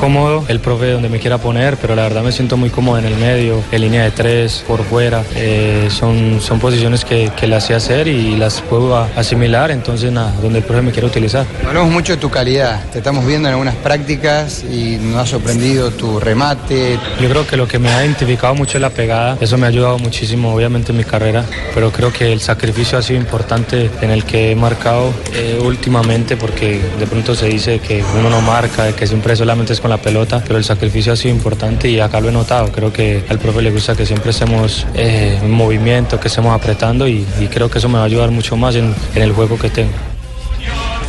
cómodo, 0.00 0.44
el 0.48 0.58
profe 0.60 0.90
donde 0.90 1.08
me 1.08 1.18
quiera 1.20 1.38
poner, 1.38 1.76
pero 1.76 1.94
la 1.94 2.02
verdad 2.02 2.22
me 2.24 2.32
siento 2.32 2.56
muy 2.56 2.70
cómodo 2.70 2.98
en 2.98 3.04
el 3.04 3.16
medio, 3.16 3.62
en 3.70 3.80
línea 3.82 4.02
de 4.02 4.10
tres, 4.10 4.64
por 4.66 4.82
fuera. 4.82 5.22
Eh, 5.36 5.88
son, 5.90 6.40
son 6.40 6.58
posiciones 6.58 7.04
que, 7.04 7.30
que 7.38 7.46
las 7.46 7.66
sé 7.66 7.74
hacer 7.74 8.08
y 8.08 8.34
las 8.36 8.60
puedo 8.62 8.96
asimilar, 8.96 9.70
entonces 9.70 10.10
nada, 10.10 10.32
donde 10.42 10.58
el 10.58 10.64
profe 10.64 10.82
me 10.82 10.90
quiera 10.90 11.06
utilizar. 11.06 11.46
Hablamos 11.66 11.92
mucho 11.92 12.14
de 12.14 12.18
tu 12.18 12.30
calidad, 12.30 12.82
te 12.90 12.98
estamos 12.98 13.24
viendo 13.24 13.46
en 13.48 13.52
algunas 13.54 13.76
prácticas 13.76 14.64
y 14.64 14.96
nos 15.00 15.16
ha 15.18 15.26
sorprendido 15.26 15.92
tu 15.92 16.18
remate. 16.18 16.98
Yo 17.20 17.28
creo 17.28 17.46
que 17.46 17.56
lo 17.56 17.68
que 17.68 17.78
me 17.78 17.88
ha 17.90 18.04
identificado 18.04 18.54
mucho 18.56 18.71
es 18.78 18.82
la 18.82 18.90
pegada, 18.90 19.36
eso 19.40 19.58
me 19.58 19.66
ha 19.66 19.68
ayudado 19.68 19.98
muchísimo 19.98 20.54
obviamente 20.54 20.92
en 20.92 20.98
mi 20.98 21.04
carrera, 21.04 21.44
pero 21.74 21.90
creo 21.90 22.12
que 22.12 22.32
el 22.32 22.40
sacrificio 22.40 22.98
ha 22.98 23.02
sido 23.02 23.20
importante 23.20 23.90
en 24.00 24.10
el 24.10 24.24
que 24.24 24.52
he 24.52 24.56
marcado 24.56 25.12
eh, 25.34 25.58
últimamente 25.62 26.36
porque 26.36 26.80
de 26.98 27.06
pronto 27.06 27.34
se 27.34 27.46
dice 27.46 27.78
que 27.78 28.02
uno 28.18 28.30
no 28.30 28.40
marca, 28.40 28.94
que 28.94 29.06
siempre 29.06 29.36
solamente 29.36 29.72
es 29.72 29.80
con 29.80 29.90
la 29.90 29.98
pelota, 29.98 30.42
pero 30.46 30.58
el 30.58 30.64
sacrificio 30.64 31.12
ha 31.12 31.16
sido 31.16 31.34
importante 31.34 31.88
y 31.88 32.00
acá 32.00 32.20
lo 32.20 32.28
he 32.28 32.32
notado, 32.32 32.70
creo 32.72 32.92
que 32.92 33.24
al 33.28 33.38
profe 33.38 33.62
le 33.62 33.70
gusta 33.70 33.94
que 33.94 34.06
siempre 34.06 34.30
estemos 34.30 34.86
eh, 34.94 35.38
en 35.42 35.50
movimiento, 35.50 36.18
que 36.18 36.28
estemos 36.28 36.54
apretando 36.54 37.06
y, 37.06 37.26
y 37.40 37.46
creo 37.46 37.70
que 37.70 37.78
eso 37.78 37.88
me 37.88 37.96
va 37.96 38.02
a 38.02 38.06
ayudar 38.06 38.30
mucho 38.30 38.56
más 38.56 38.74
en, 38.74 38.94
en 39.14 39.22
el 39.22 39.32
juego 39.32 39.58
que 39.58 39.70
tengo. 39.70 39.92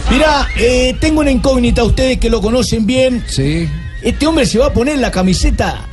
Mira, 0.09 0.47
eh, 0.57 0.95
tengo 0.99 1.21
una 1.21 1.31
incógnita, 1.31 1.83
ustedes 1.83 2.17
que 2.19 2.29
lo 2.29 2.41
conocen 2.41 2.85
bien. 2.85 3.23
Sí. 3.27 3.67
Este 4.01 4.27
hombre 4.27 4.45
se 4.45 4.59
va 4.59 4.67
a 4.67 4.73
poner 4.73 4.99
la 4.99 5.11
camiseta 5.11 5.87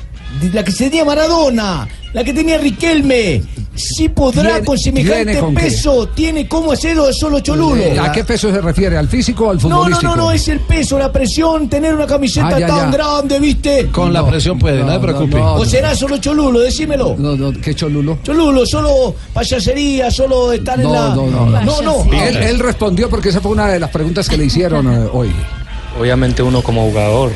la 0.52 0.64
que 0.64 0.72
tenía 0.72 1.04
Maradona, 1.04 1.86
la 2.12 2.24
que 2.24 2.32
tenía 2.32 2.58
Riquelme. 2.58 3.42
Si 3.72 4.08
podrá 4.10 4.42
¿Tiene- 4.54 4.64
con 4.64 4.76
semejante 4.78 5.32
qué? 5.40 5.52
peso, 5.54 6.08
tiene 6.08 6.46
cómo 6.46 6.72
hacerlo 6.72 7.06
de 7.06 7.14
solo 7.14 7.40
cholulo. 7.40 7.76
Eh, 7.82 7.98
¿A 7.98 8.12
qué 8.12 8.24
peso 8.24 8.50
se 8.52 8.60
refiere? 8.60 8.98
¿Al 8.98 9.08
físico 9.08 9.46
o 9.46 9.50
al 9.52 9.56
No, 9.58 9.68
no, 9.68 9.76
futbolístico? 9.76 10.16
no, 10.16 10.22
no, 10.24 10.32
es 10.32 10.48
el 10.48 10.60
peso, 10.60 10.98
la 10.98 11.10
presión, 11.10 11.68
tener 11.68 11.94
una 11.94 12.06
camiseta 12.06 12.48
Ah, 12.48 12.58
ya, 12.58 12.66
tan 12.66 12.90
ya. 12.90 12.98
grande, 12.98 13.38
¿viste? 13.40 13.86
Con 13.90 14.12
la 14.12 14.26
presión 14.26 14.58
puede, 14.58 14.82
no 14.82 14.92
se 14.92 14.98
preocupe. 14.98 15.38
¿O 15.40 15.64
será 15.64 15.94
solo 15.94 16.18
cholulo? 16.18 16.60
Decímelo. 16.60 17.14
No, 17.16 17.36
no, 17.36 17.52
¿qué 17.58 17.74
cholulo? 17.74 18.18
Cholulo, 18.22 18.66
solo 18.66 19.14
payasería, 19.32 20.10
solo 20.10 20.52
estar 20.52 20.78
en 20.78 20.92
la... 20.92 21.14
No, 21.14 21.26
no, 21.26 21.46
no. 21.46 21.60
no, 21.62 21.82
no. 22.04 22.12
Él, 22.12 22.36
él 22.36 22.58
respondió 22.58 23.08
porque 23.08 23.30
esa 23.30 23.40
fue 23.40 23.52
una 23.52 23.68
de 23.68 23.80
las 23.80 23.90
preguntas 23.90 24.28
que 24.28 24.36
le 24.36 24.44
hicieron 24.46 24.92
eh, 24.92 25.08
hoy. 25.12 25.30
Obviamente 25.98 26.42
uno 26.42 26.60
como 26.62 26.82
jugador 26.88 27.30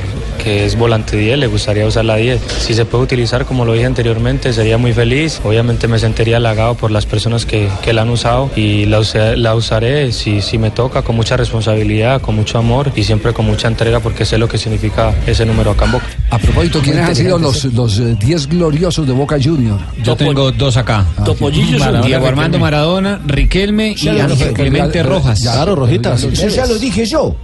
que 0.44 0.66
es 0.66 0.76
volante 0.76 1.16
10, 1.16 1.38
le 1.38 1.46
gustaría 1.46 1.87
usar 1.87 2.04
la 2.04 2.16
10. 2.16 2.40
Si 2.61 2.74
se 2.74 2.85
puede 2.85 3.04
utilizar, 3.04 3.46
como 3.46 3.64
lo 3.64 3.72
dije 3.72 3.87
anteriormente, 3.87 4.52
sería 4.52 4.76
muy 4.76 4.92
feliz. 4.92 5.40
Obviamente 5.42 5.88
me 5.88 5.98
sentiría 5.98 6.37
halagado 6.37 6.74
por 6.74 6.90
las 6.90 7.07
personas 7.07 7.46
que, 7.46 7.68
que 7.83 7.94
la 7.94 8.02
han 8.02 8.11
usado 8.11 8.50
y 8.54 8.85
la, 8.85 9.00
la 9.37 9.54
usaré 9.54 10.12
si, 10.12 10.42
si 10.42 10.59
me 10.59 10.70
toca 10.70 11.02
con 11.02 11.16
mucha 11.16 11.37
responsabilidad, 11.37 12.20
con 12.20 12.37
mucho 12.37 12.59
amor 12.59 12.92
y 12.94 13.04
siempre 13.04 13.33
con 13.33 13.46
mucha 13.46 13.68
entrega 13.68 14.00
porque 14.00 14.26
sé 14.26 14.37
lo 14.37 14.46
que 14.46 14.59
significa 14.59 15.14
ese 15.26 15.46
número 15.46 15.70
acá 15.70 15.87
en 15.87 15.92
Boca. 15.92 16.07
A 16.30 16.38
propósito, 16.38 16.80
¿quiénes 16.83 17.09
han 17.09 17.16
sido 17.16 17.38
los 17.38 17.64
los 17.72 17.98
eh, 17.98 18.16
10 18.20 18.48
gloriosos 18.48 19.07
de 19.07 19.12
Boca 19.12 19.37
Junior? 19.42 19.78
Yo 20.02 20.14
tengo 20.14 20.52
dos 20.52 20.76
acá. 20.76 21.07
Topollillos 21.24 21.83
son 21.83 22.02
Diego 22.02 22.26
Armando. 22.26 22.59
Maradona, 22.59 23.20
Riquelme 23.26 23.94
y 23.98 24.09
Ángel. 24.09 24.52
Clemente 24.52 25.02
Rojas. 25.02 25.40
ya, 25.40 25.52
claro, 25.52 25.74
Rojitas. 25.74 26.22
Eso 26.22 26.48
ya 26.48 26.66
lo 26.66 26.78
dije 26.78 27.07
yo. 27.07 27.35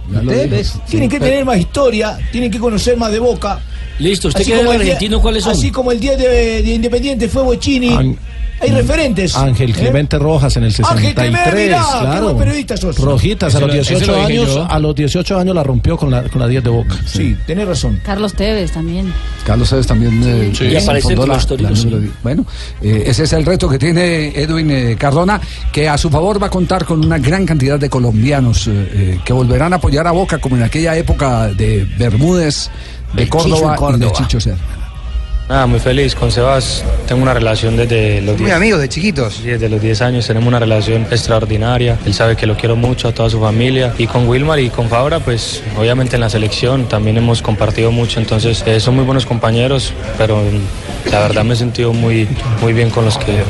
tienen 0.89 1.09
que 1.09 1.19
tener 1.19 1.45
más 1.45 1.57
historia, 1.57 2.17
tienen 2.31 2.51
que 2.51 2.59
conocer 2.59 2.90
más 2.95 3.11
de 3.11 3.19
Boca. 3.19 3.59
Listo, 4.01 4.27
usted 4.29 4.41
Así 4.41 4.51
que 4.51 4.57
es 4.57 4.63
como 4.63 4.73
el 4.73 4.79
día- 4.81 4.93
argentino, 4.93 5.21
¿cuáles 5.21 5.43
son? 5.43 5.53
Así 5.53 5.71
como 5.71 5.91
el 5.91 5.99
día 5.99 6.17
de, 6.17 6.61
de 6.63 6.73
Independiente 6.73 7.29
fue 7.29 7.43
Bochini. 7.43 8.15
Hay 8.63 8.69
referentes. 8.69 9.35
Ángel 9.35 9.71
¿eh? 9.71 9.73
Clemente 9.73 10.19
Rojas 10.19 10.55
en 10.55 10.65
el 10.65 10.69
Ángel 10.69 11.15
Clemente, 11.15 11.39
63, 11.39 11.65
mirá, 11.65 11.83
qué 11.93 11.99
claro. 12.05 12.23
buen 12.25 12.37
periodista 12.37 12.77
sos. 12.77 12.95
Rojitas 12.99 13.55
a 13.55 13.59
los 13.59 13.73
lo- 13.73 13.81
ese 13.81 13.93
18 13.95 14.11
lo 14.11 14.17
dije 14.27 14.39
años, 14.39 14.53
yo. 14.53 14.67
a 14.71 14.79
los 14.79 14.95
18 14.95 15.39
años 15.39 15.55
la 15.55 15.63
rompió 15.63 15.97
con 15.97 16.11
la 16.11 16.21
con 16.29 16.39
la 16.41 16.47
10 16.47 16.63
de 16.65 16.69
Boca. 16.69 16.95
Sí, 17.07 17.35
tenés 17.47 17.67
razón. 17.67 17.99
Carlos 18.05 18.35
Tevez 18.35 18.71
también. 18.71 19.11
Carlos 19.47 19.67
César 19.67 19.85
también 19.87 20.21
eh, 20.23 20.51
Sí. 20.55 20.65
Y 20.65 20.75
aparece 20.75 21.15
la- 21.15 21.25
la 21.25 21.75
sí. 21.75 22.11
Bueno, 22.21 22.45
eh, 22.83 23.01
ese 23.07 23.23
es 23.23 23.33
el 23.33 23.47
reto 23.47 23.67
que 23.67 23.79
tiene 23.79 24.27
Edwin 24.27 24.69
eh, 24.69 24.95
Cardona, 24.95 25.41
que 25.71 25.89
a 25.89 25.97
su 25.97 26.11
favor 26.11 26.39
va 26.39 26.45
a 26.45 26.51
contar 26.51 26.85
con 26.85 27.03
una 27.03 27.17
gran 27.17 27.47
cantidad 27.47 27.79
de 27.79 27.89
colombianos 27.89 28.69
que 29.25 29.33
volverán 29.33 29.73
a 29.73 29.77
apoyar 29.77 30.05
a 30.05 30.11
Boca 30.11 30.37
como 30.37 30.55
en 30.55 30.61
aquella 30.61 30.95
época 30.95 31.47
de 31.47 31.87
Bermúdez, 31.97 32.69
de 33.13 33.23
en 33.23 33.29
Córdoba, 33.29 33.67
y 33.67 33.71
de 33.71 33.75
Córdoba. 33.77 34.13
Chicho 34.13 34.39
Serra. 34.39 34.81
Nada, 35.51 35.65
muy 35.65 35.81
feliz 35.81 36.15
con 36.15 36.31
Sebas. 36.31 36.81
Tengo 37.09 37.21
una 37.21 37.33
relación 37.33 37.75
desde 37.75 38.21
los 38.21 38.37
Muy 38.37 38.45
10 38.45 38.55
amigos 38.55 38.79
de 38.79 38.87
chiquitos. 38.87 39.43
Desde 39.43 39.67
los 39.67 39.81
10 39.81 40.01
años 40.01 40.25
tenemos 40.25 40.47
una 40.47 40.59
relación 40.59 41.01
extraordinaria. 41.11 41.99
Él 42.05 42.13
sabe 42.13 42.37
que 42.37 42.47
lo 42.47 42.55
quiero 42.55 42.77
mucho 42.77 43.09
a 43.09 43.11
toda 43.11 43.29
su 43.29 43.37
familia. 43.37 43.93
Y 43.97 44.07
con 44.07 44.29
Wilmar 44.29 44.61
y 44.61 44.69
con 44.69 44.87
Fabra, 44.87 45.19
pues 45.19 45.61
obviamente 45.77 46.15
en 46.15 46.21
la 46.21 46.29
selección 46.29 46.87
también 46.87 47.17
hemos 47.17 47.41
compartido 47.41 47.91
mucho. 47.91 48.21
Entonces 48.21 48.63
eh, 48.65 48.79
son 48.79 48.95
muy 48.95 49.03
buenos 49.03 49.25
compañeros, 49.25 49.91
pero 50.17 50.37
mm, 50.37 51.11
la 51.11 51.19
verdad 51.19 51.43
me 51.43 51.53
he 51.53 51.57
sentido 51.57 51.91
muy, 51.91 52.29
muy 52.61 52.71
bien 52.71 52.89
con 52.89 53.03
los 53.03 53.17
que, 53.17 53.43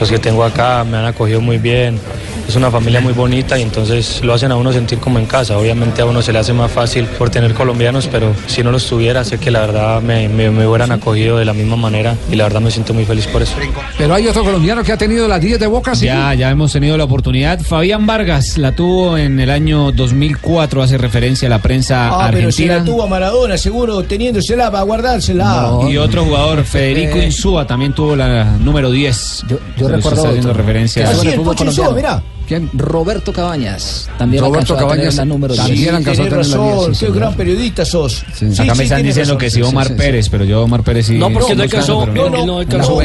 los 0.00 0.10
que 0.10 0.18
tengo 0.18 0.44
acá. 0.44 0.84
Me 0.84 0.96
han 0.96 1.04
acogido 1.04 1.42
muy 1.42 1.58
bien. 1.58 2.00
Es 2.48 2.56
una 2.56 2.70
familia 2.70 3.00
muy 3.00 3.12
bonita 3.12 3.58
y 3.58 3.62
entonces 3.62 4.20
lo 4.22 4.34
hacen 4.34 4.52
a 4.52 4.56
uno 4.56 4.72
sentir 4.72 4.98
como 4.98 5.18
en 5.18 5.26
casa. 5.26 5.56
Obviamente 5.56 6.02
a 6.02 6.06
uno 6.06 6.20
se 6.22 6.32
le 6.32 6.38
hace 6.38 6.52
más 6.52 6.70
fácil 6.70 7.06
por 7.06 7.30
tener 7.30 7.54
colombianos, 7.54 8.08
pero 8.10 8.32
si 8.46 8.62
no 8.62 8.70
los 8.70 8.86
tuviera, 8.86 9.24
sé 9.24 9.38
que 9.38 9.50
la 9.50 9.60
verdad 9.60 10.02
me, 10.02 10.28
me, 10.28 10.50
me 10.50 10.66
hubieran 10.66 10.92
acogido 10.92 11.38
de 11.38 11.44
la 11.44 11.52
misma 11.54 11.76
manera 11.76 12.16
y 12.30 12.36
la 12.36 12.44
verdad 12.44 12.60
me 12.60 12.70
siento 12.70 12.92
muy 12.94 13.04
feliz 13.04 13.26
por 13.26 13.42
eso. 13.42 13.54
Pero 13.96 14.14
hay 14.14 14.26
otro 14.28 14.44
colombiano 14.44 14.82
que 14.82 14.92
ha 14.92 14.96
tenido 14.98 15.26
las 15.28 15.40
10 15.40 15.60
de 15.60 15.66
Boca, 15.66 15.94
sí. 15.94 16.06
Ya, 16.06 16.34
ya 16.34 16.50
hemos 16.50 16.72
tenido 16.72 16.96
la 16.96 17.04
oportunidad. 17.04 17.60
Fabián 17.60 18.06
Vargas 18.06 18.58
la 18.58 18.72
tuvo 18.72 19.16
en 19.16 19.40
el 19.40 19.50
año 19.50 19.92
2004, 19.92 20.82
hace 20.82 20.98
referencia 20.98 21.46
a 21.46 21.50
la 21.50 21.60
prensa 21.60 22.08
Ah, 22.08 22.28
pero 22.32 22.50
si 22.52 22.64
argentina. 22.64 22.78
la 22.78 22.84
tuvo 22.84 23.02
a 23.04 23.06
Maradona, 23.06 23.56
seguro, 23.56 24.02
teniéndosela 24.02 24.70
para 24.70 24.82
guardársela. 24.84 25.78
y 25.88 25.96
otro 25.96 26.24
jugador, 26.24 26.64
Federico 26.64 27.18
Eh. 27.18 27.26
Insúa, 27.26 27.66
también 27.66 27.92
tuvo 27.94 28.16
la 28.16 28.44
número 28.58 28.90
10. 28.90 29.44
Yo, 29.48 29.88
recuerdo 29.88 30.28
haciendo 30.28 30.52
referencia 30.52 31.04
Que 31.04 31.08
a 31.08 31.12
el 31.12 31.94
mirá. 31.94 32.22
¿Quién? 32.52 32.68
Roberto 32.74 33.32
Cabañas. 33.32 34.10
También 34.18 34.42
Roberto 34.44 34.74
a 34.74 34.78
Cabañas 34.78 35.16
la 35.16 35.24
número 35.24 35.54
también 35.54 35.78
10. 35.78 35.94
alcanzó 35.94 36.10
a 36.10 36.24
tener 36.24 36.32
la 36.32 36.38
razón, 36.38 36.66
10, 36.66 36.84
sí, 36.84 36.88
qué 36.90 36.94
señor. 36.96 37.16
gran 37.16 37.34
periodista 37.34 37.84
sos. 37.86 38.22
Acá 38.22 38.34
Sí, 38.36 38.44
me 38.44 38.54
sí, 38.54 38.60
están 38.82 39.02
diciendo 39.02 39.20
razón. 39.34 39.38
que 39.38 39.50
sí, 39.50 39.62
Omar 39.62 39.96
Pérez, 39.96 40.28
pero 40.28 40.44
yo 40.44 40.62
Omar 40.64 40.82
Pérez 40.82 41.06
sí. 41.06 41.16
No, 41.16 41.30
porque 41.30 41.54
no 41.54 41.62
alcanzó. 41.62 42.06
No, 42.06 42.28
no, 42.28 42.46
la 42.46 42.60
alcanzó. 42.60 43.00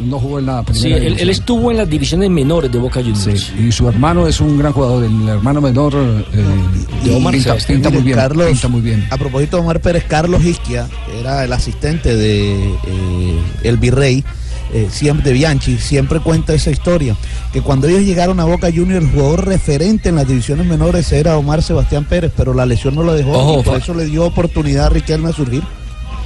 no 0.00 0.18
jugó 0.18 0.38
en 0.40 0.46
la 0.46 0.64
primera 0.64 0.98
Sí, 0.98 1.06
él, 1.22 1.30
estuvo 1.30 1.70
en 1.70 1.76
las 1.76 1.88
divisiones 1.88 2.30
menores 2.30 2.72
de 2.72 2.78
Boca 2.78 3.00
Juniors. 3.00 3.20
Sí, 3.44 3.66
y 3.68 3.70
su 3.70 3.88
hermano 3.88 4.26
es 4.26 4.40
un 4.40 4.58
gran 4.58 4.72
jugador, 4.72 5.04
el 5.04 5.28
hermano 5.28 5.60
menor 5.60 5.94
eh, 5.94 7.04
De 7.04 7.14
Omar 7.14 7.32
pinta, 7.32 7.54
pinta 7.54 7.90
muy 7.90 8.02
bien, 8.02 8.16
Carlos, 8.16 8.48
pinta 8.48 8.66
muy 8.68 8.80
bien. 8.80 9.06
A 9.10 9.16
propósito 9.16 9.56
de 9.58 9.62
Omar 9.62 9.80
Pérez, 9.80 10.04
Carlos 10.08 10.44
Isquia 10.44 10.88
era 11.20 11.44
el 11.44 11.52
asistente 11.52 12.16
de 12.16 12.54
eh, 12.54 13.38
el 13.62 13.76
virrey. 13.76 14.24
Eh, 14.72 14.88
siempre 14.90 15.28
de 15.30 15.32
Bianchi, 15.34 15.78
siempre 15.78 16.20
cuenta 16.20 16.54
esa 16.54 16.70
historia, 16.70 17.16
que 17.52 17.60
cuando 17.62 17.88
ellos 17.88 18.02
llegaron 18.02 18.40
a 18.40 18.44
Boca 18.44 18.68
Juniors, 18.74 19.04
el 19.04 19.10
jugador 19.10 19.46
referente 19.46 20.08
en 20.10 20.16
las 20.16 20.26
divisiones 20.28 20.66
menores 20.66 21.10
era 21.12 21.36
Omar 21.36 21.62
Sebastián 21.62 22.04
Pérez, 22.04 22.32
pero 22.36 22.54
la 22.54 22.66
lesión 22.66 22.94
no 22.94 23.02
lo 23.02 23.12
dejó 23.14 23.32
Ojo, 23.32 23.60
y 23.60 23.62
por 23.64 23.76
eso 23.78 23.94
le 23.94 24.06
dio 24.06 24.24
oportunidad 24.24 24.86
a 24.86 24.88
Riquelme 24.90 25.28
a 25.30 25.32
surgir. 25.32 25.62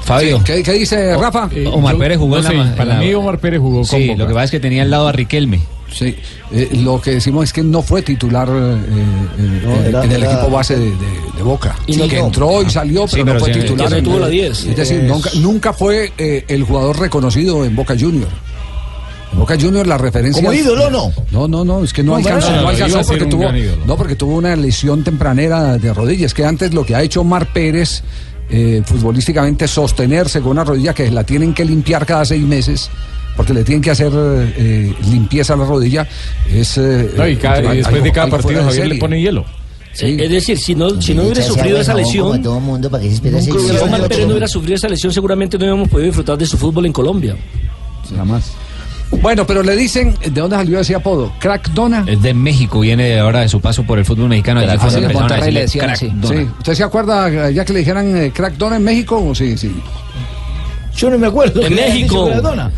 Fabio. 0.02 0.42
¿Qué, 0.44 0.62
qué 0.62 0.72
dice 0.72 1.16
Rafa? 1.16 1.48
Eh, 1.50 1.66
Omar 1.66 1.96
Pérez 1.96 2.18
jugó 2.18 2.37
no 2.37 2.38
en 2.38 2.44
la 2.44 2.50
sé, 2.50 2.57
en 2.70 2.76
para 2.76 2.94
la- 2.94 3.00
mí 3.00 3.14
Omar 3.14 3.38
Pérez 3.38 3.61
jugó 3.61 3.76
con 3.78 3.87
Sí, 3.87 4.09
Boca. 4.09 4.18
lo 4.18 4.26
que 4.28 4.35
pasa 4.35 4.44
es 4.44 4.50
que 4.50 4.61
tenía 4.61 4.83
al 4.83 4.90
lado 4.90 5.09
a 5.09 5.12
Riquelme. 5.12 5.61
Sí, 5.96 6.16
eh, 6.50 6.70
lo 6.83 7.00
que 7.00 7.12
decimos 7.12 7.44
es 7.44 7.52
que 7.52 7.62
no 7.62 7.80
fue 7.83 8.02
titular 8.02 8.48
eh, 8.48 8.52
eh, 8.52 9.61
No, 9.64 9.74
en- 9.76 9.87
era- 9.87 10.04
en 10.04 10.11
el 10.12 10.22
era- 10.24 10.33
equipo 10.33 10.50
base 10.50 10.76
de, 10.76 10.87
de- 10.87 10.96
de 11.37 11.42
Boca. 11.42 11.76
Y 11.87 11.94
Sí, 11.94 12.00
no- 12.00 12.09
que 12.09 12.18
entró 12.18 12.62
y 12.62 12.70
salió, 12.70 13.07
Sí, 13.07 13.12
pero, 13.14 13.24
pero 13.26 13.35
no 13.35 13.44
fue 13.44 13.54
sí, 13.54 13.61
titular. 13.61 13.87
que 13.87 13.90
no 13.92 13.96
en- 13.98 14.04
tuvo 14.04 14.18
la 14.18 14.28
10. 14.28 14.64
Es 14.66 14.76
decir, 14.76 15.00
Es- 15.00 15.09
nunca, 15.09 15.30
nunca 15.37 15.72
fue 15.72 16.12
eh, 16.18 16.44
el 16.48 16.64
jugador 16.64 16.98
reconocido 16.98 17.64
en 17.64 17.76
Boca 17.76 17.94
Junior. 17.98 18.28
En 19.33 19.38
Boca 19.38 19.57
Junior 19.61 19.87
la 19.87 19.98
referencia. 19.98 20.42
Como 20.42 20.52
ídolo, 20.52 20.90
no. 20.90 21.12
No, 21.30 21.48
no, 21.48 21.64
no, 21.64 21.85
es 21.85 21.92
que 21.92 22.02
no, 22.02 22.16
alcanzó, 22.16 22.50
no 22.50 22.68
alcanzó 22.68 23.02
porque 23.07 23.26
tuvo, 23.26 23.44
no, 23.87 23.96
porque 23.96 24.14
tuvo 24.16 24.37
una 24.37 24.54
lesión 24.57 25.02
tempranera 25.04 25.76
de 25.78 25.92
rodillas. 25.94 26.35
Que 26.35 26.44
antes 26.44 26.72
lo 26.74 26.85
que 26.85 26.94
ha 26.94 27.02
hecho 27.02 27.20
Omar 27.22 27.52
Pérez 27.52 28.02
eh, 28.50 28.83
futbolísticamente 28.85 29.66
sostenerse 29.66 30.40
con 30.40 30.50
una 30.52 30.64
rodilla 30.64 30.92
que 30.92 31.11
la 31.11 31.24
tienen 31.24 31.54
que 31.54 31.64
limpiar 31.64 32.04
cada 32.04 32.24
seis 32.24 32.42
meses. 32.42 32.90
Porque 33.37 33.53
le 33.53 33.64
tienen 33.64 33.83
que 33.83 33.90
hacer 33.90 34.11
eh, 34.14 34.94
limpieza 35.11 35.55
a 35.55 35.57
la 35.57 35.64
rodilla. 35.64 36.07
Es, 36.53 36.79
eh, 36.79 37.11
No, 37.16 37.27
y, 37.27 37.37
cada- 37.37 37.57
y 37.57 37.59
algo- 37.66 37.75
después 37.75 38.03
de 38.05 38.12
cada 38.12 38.29
partido 38.29 38.62
Javier 38.64 38.87
le 38.88 38.94
pone 38.97 39.20
hielo. 39.20 39.44
Sí. 39.92 40.16
Es 40.18 40.29
decir, 40.31 40.59
si 40.59 40.75
no, 40.75 41.01
si 41.01 41.14
no 41.14 41.23
hubiera 41.23 41.40
sufrido 41.42 41.79
esa 41.81 41.94
lesión, 41.94 42.42
todo 42.42 42.59
mundo 42.59 42.90
para 42.90 43.03
que 43.03 43.09
se 43.11 43.14
espera 43.16 43.40
si 43.40 43.51
Omar. 43.51 44.09
Pérez 44.09 44.25
no 44.27 44.33
hubiera 44.33 44.49
sufrido 44.49 44.75
esa 44.75 44.88
lesión, 44.88 45.12
seguramente 45.12 45.57
no 45.57 45.64
hubiéramos 45.64 45.88
podido 45.88 46.07
disfrutar 46.07 46.37
de 46.37 46.47
su 46.47 46.57
fútbol 46.59 46.87
en 46.87 46.92
Colombia. 46.92 47.37
Jamás. 48.16 48.53
Bueno, 49.23 49.47
pero 49.47 49.62
le 49.62 49.77
dicen, 49.77 50.14
¿de 50.20 50.31
dónde 50.40 50.57
salió 50.57 50.81
ese 50.81 50.94
apodo? 50.97 51.33
Crack 51.38 51.70
Dona. 51.70 52.05
Es 52.09 52.20
de 52.20 52.35
México, 52.35 52.81
viene 52.81 53.05
de 53.05 53.20
ahora 53.20 53.40
de 53.42 53.49
su 53.49 53.61
paso 53.61 53.85
por 53.85 53.99
el 54.01 54.05
fútbol 54.05 54.29
mexicano. 54.29 54.61
Monterrey 55.12 55.53
le 55.53 55.61
decían 55.61 55.87
crack. 55.87 56.01
Dona. 56.14 56.40
Sí. 56.40 56.49
¿Usted 56.59 56.75
se 56.75 56.83
acuerda 56.83 57.51
ya 57.51 57.64
que 57.64 57.73
le 57.73 57.79
dijeran 57.81 58.16
eh, 58.16 58.33
Crack 58.35 58.55
Dona 58.57 58.77
en 58.77 58.83
México? 58.85 59.33
Sí, 59.35 59.57
sí. 59.57 59.70
Yo 60.96 61.11
no 61.11 61.18
me 61.18 61.26
acuerdo. 61.26 61.64
En 61.64 61.74
México. 61.74 62.30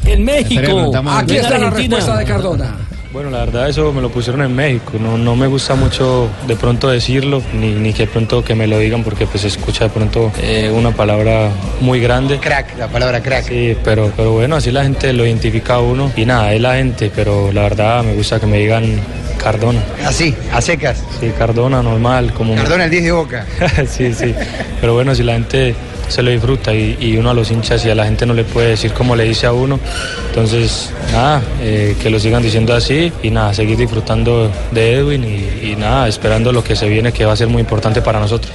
En 0.04 0.24
México. 0.24 0.92
Aquí 1.10 1.36
está 1.36 1.58
la 1.58 1.70
respuesta 1.70 2.16
de 2.16 2.24
Cardona. 2.24 2.76
Bueno, 3.16 3.30
la 3.30 3.46
verdad 3.46 3.66
eso 3.66 3.94
me 3.94 4.02
lo 4.02 4.10
pusieron 4.10 4.42
en 4.42 4.54
México, 4.54 4.92
no, 5.00 5.16
no 5.16 5.36
me 5.36 5.46
gusta 5.46 5.74
mucho 5.74 6.28
de 6.46 6.54
pronto 6.54 6.90
decirlo, 6.90 7.42
ni, 7.54 7.72
ni 7.72 7.94
que 7.94 8.04
de 8.04 8.12
pronto 8.12 8.44
que 8.44 8.54
me 8.54 8.66
lo 8.66 8.78
digan 8.78 9.02
porque 9.04 9.26
pues 9.26 9.40
se 9.40 9.48
escucha 9.48 9.84
de 9.84 9.90
pronto 9.90 10.30
eh, 10.42 10.70
una 10.70 10.90
palabra 10.90 11.48
muy 11.80 11.98
grande. 11.98 12.38
Crack, 12.38 12.76
la 12.76 12.88
palabra 12.88 13.22
crack. 13.22 13.44
Sí, 13.44 13.74
pero, 13.82 14.12
pero 14.14 14.32
bueno, 14.32 14.56
así 14.56 14.70
la 14.70 14.82
gente 14.82 15.14
lo 15.14 15.24
identifica 15.24 15.76
a 15.76 15.80
uno 15.80 16.12
y 16.14 16.26
nada, 16.26 16.52
es 16.52 16.60
la 16.60 16.74
gente, 16.74 17.10
pero 17.14 17.52
la 17.52 17.62
verdad 17.62 18.04
me 18.04 18.12
gusta 18.12 18.38
que 18.38 18.46
me 18.46 18.58
digan 18.58 19.00
Cardona. 19.42 19.82
Así, 20.04 20.34
a 20.52 20.60
secas. 20.60 21.02
Sí, 21.18 21.32
Cardona 21.38 21.82
normal, 21.82 22.34
como... 22.34 22.54
Cardona 22.54 22.84
el 22.84 22.90
10 22.90 23.02
de 23.02 23.12
Boca. 23.12 23.46
sí, 23.88 24.12
sí, 24.12 24.34
pero 24.78 24.92
bueno, 24.92 25.14
si 25.14 25.22
la 25.22 25.32
gente 25.32 25.74
se 26.08 26.22
lo 26.22 26.30
disfruta 26.30 26.74
y, 26.74 26.96
y 27.00 27.16
uno 27.16 27.30
a 27.30 27.34
los 27.34 27.50
hinchas 27.50 27.84
y 27.84 27.90
a 27.90 27.94
la 27.94 28.04
gente 28.04 28.26
no 28.26 28.34
le 28.34 28.44
puede 28.44 28.70
decir 28.70 28.92
como 28.92 29.16
le 29.16 29.24
dice 29.24 29.46
a 29.46 29.52
uno, 29.52 29.78
entonces 30.28 30.92
nada, 31.12 31.42
eh, 31.60 31.96
que 32.00 32.10
lo 32.10 32.18
sigan 32.18 32.42
diciendo 32.42 32.74
así 32.74 33.12
y 33.22 33.30
nada, 33.30 33.54
seguir 33.54 33.76
disfrutando 33.76 34.50
de 34.70 34.94
Edwin 34.94 35.24
y, 35.24 35.70
y 35.72 35.76
nada, 35.76 36.08
esperando 36.08 36.52
lo 36.52 36.62
que 36.62 36.76
se 36.76 36.88
viene 36.88 37.12
que 37.12 37.24
va 37.24 37.32
a 37.32 37.36
ser 37.36 37.48
muy 37.48 37.60
importante 37.60 38.02
para 38.02 38.20
nosotros. 38.20 38.52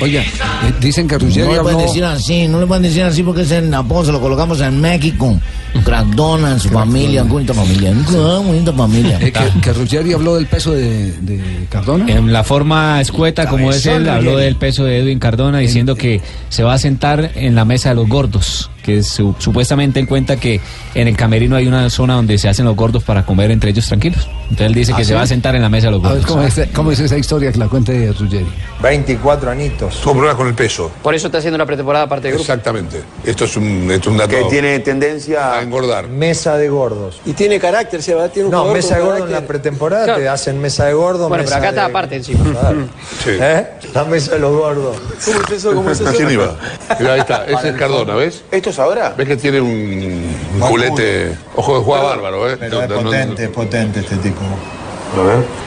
Oiga, 0.00 0.22
eh, 0.22 0.72
dicen 0.80 1.06
que 1.06 1.16
No 1.16 1.20
Ruggeri 1.20 1.52
le 1.52 1.60
pueden 1.60 1.78
decir 1.78 2.04
así, 2.04 2.48
no 2.48 2.60
le 2.60 2.66
pueden 2.66 2.82
decir 2.82 3.02
así 3.02 3.22
porque 3.22 3.42
es 3.42 3.50
el 3.50 3.72
apodo, 3.74 4.06
se 4.06 4.12
lo 4.12 4.20
colocamos 4.20 4.60
en 4.60 4.80
México. 4.80 5.38
Crackdona, 5.84 6.52
en 6.52 6.60
su 6.60 6.68
familia, 6.68 7.22
bonita 7.24 7.54
familia. 7.54 7.92
Ah, 8.08 8.40
bonita 8.44 8.72
familia. 8.72 9.18
eh, 9.20 9.32
que, 9.32 9.60
que 9.60 9.72
Ruggeri 9.72 10.12
habló 10.12 10.34
del 10.36 10.46
peso 10.46 10.72
de, 10.72 11.12
de 11.20 11.66
Cardona. 11.70 12.06
En 12.12 12.32
la 12.32 12.44
forma 12.44 13.00
escueta 13.00 13.46
como 13.48 13.70
es 13.72 13.84
él, 13.86 14.08
habló 14.08 14.36
del 14.36 14.56
peso 14.56 14.84
de 14.84 14.98
Edwin 15.00 15.18
Cardona 15.18 15.58
diciendo 15.58 15.96
que 15.96 16.20
se 16.48 16.62
va 16.62 16.74
a 16.74 16.78
sentar 16.78 17.32
en 17.34 17.54
la 17.54 17.64
mesa 17.64 17.88
de 17.90 17.94
los 17.96 18.08
gordos, 18.08 18.70
que 18.82 19.02
su- 19.02 19.34
supuestamente 19.38 19.98
él 20.00 20.06
cuenta 20.06 20.36
que 20.36 20.60
en 20.94 21.08
el 21.08 21.16
camerino 21.16 21.56
hay 21.56 21.66
una 21.66 21.88
zona 21.90 22.14
donde 22.14 22.36
se 22.38 22.48
hacen 22.48 22.64
los 22.64 22.76
gordos 22.76 23.02
para 23.02 23.24
comer 23.24 23.50
entre 23.50 23.70
ellos 23.70 23.86
tranquilos. 23.86 24.28
Entonces 24.42 24.66
él 24.66 24.74
dice 24.74 24.92
¿Ah, 24.92 24.96
que 24.98 25.04
sí? 25.04 25.08
se 25.08 25.14
va 25.14 25.22
a 25.22 25.26
sentar 25.26 25.54
en 25.56 25.62
la 25.62 25.68
mesa 25.68 25.86
de 25.86 25.92
los 25.92 26.04
A 26.04 26.08
ver, 26.12 26.18
gordos. 26.20 26.26
¿cómo 26.30 26.42
es, 26.46 26.68
cómo 26.74 26.92
es 26.92 27.00
esa 27.00 27.16
historia 27.16 27.50
que 27.50 27.58
la 27.58 27.68
cuente 27.68 28.12
Ruggeri? 28.12 28.46
24 28.82 29.50
anitos. 29.50 30.00
Tuvo 30.00 30.12
problemas 30.14 30.36
con 30.36 30.48
el 30.48 30.54
peso. 30.54 30.90
Por 31.02 31.14
eso 31.14 31.26
está 31.28 31.38
haciendo 31.38 31.54
una 31.56 31.66
pretemporada 31.66 32.04
aparte 32.04 32.28
del 32.28 32.34
grupo. 32.36 32.42
Exactamente. 32.52 33.00
Esto 33.24 33.44
es 33.46 33.56
un, 33.56 33.90
esto 33.90 34.08
es 34.10 34.12
un 34.12 34.16
dato. 34.18 34.30
Que 34.30 34.42
tiene 34.50 34.78
tendencia 34.80 35.61
engordar. 35.62 36.08
Mesa 36.08 36.56
de 36.56 36.68
gordos. 36.68 37.20
Y 37.24 37.32
tiene 37.32 37.58
carácter, 37.58 38.02
se 38.02 38.14
va, 38.14 38.28
tiene 38.28 38.46
un 38.46 38.52
No, 38.52 38.58
jugador 38.60 38.76
mesa 38.76 38.96
de 38.96 39.02
gordos 39.02 39.26
en 39.26 39.32
la 39.32 39.40
pretemporada 39.42 40.04
Claro. 40.04 40.20
te 40.20 40.28
hacen 40.28 40.60
mesa 40.60 40.84
de 40.86 40.92
gordos. 40.94 41.28
Bueno, 41.28 41.44
pero 41.44 41.44
mesa 41.44 41.56
acá 41.56 41.68
está 41.70 41.80
de- 41.82 41.86
aparte 41.90 42.16
encima. 42.16 42.50
Claro. 42.60 42.78
¿Eh? 43.26 43.66
La 43.94 44.04
mesa 44.04 44.32
de 44.32 44.38
los 44.40 44.52
gordos. 44.56 44.96
¿Cómo 45.24 45.40
es 45.44 45.50
eso? 45.50 45.74
¿Cómo 45.74 45.90
es 45.90 46.00
eso? 46.00 46.12
¿Quién 46.16 46.30
iba? 46.30 46.56
Mira, 47.00 47.12
ahí 47.14 47.20
está, 47.20 47.44
ese 47.48 47.68
es 47.70 47.76
Cardona, 47.76 48.14
¿ves? 48.14 48.42
¿Esto 48.50 48.70
es 48.70 48.78
ahora? 48.78 49.14
¿Ves 49.16 49.28
que 49.28 49.36
tiene 49.36 49.60
un, 49.60 50.36
un 50.54 50.60
culete? 50.60 51.36
Ojo 51.56 51.78
de 51.78 51.84
juega 51.84 52.02
bárbaro, 52.02 52.50
¿eh? 52.50 52.56
Pero 52.58 52.82
es 52.82 52.88
No, 52.88 52.94
no, 52.96 53.02
no. 53.02 53.08
potente, 53.10 53.44
es 53.44 53.50
potente 53.50 54.00
este 54.00 54.16
tipo. 54.16 54.40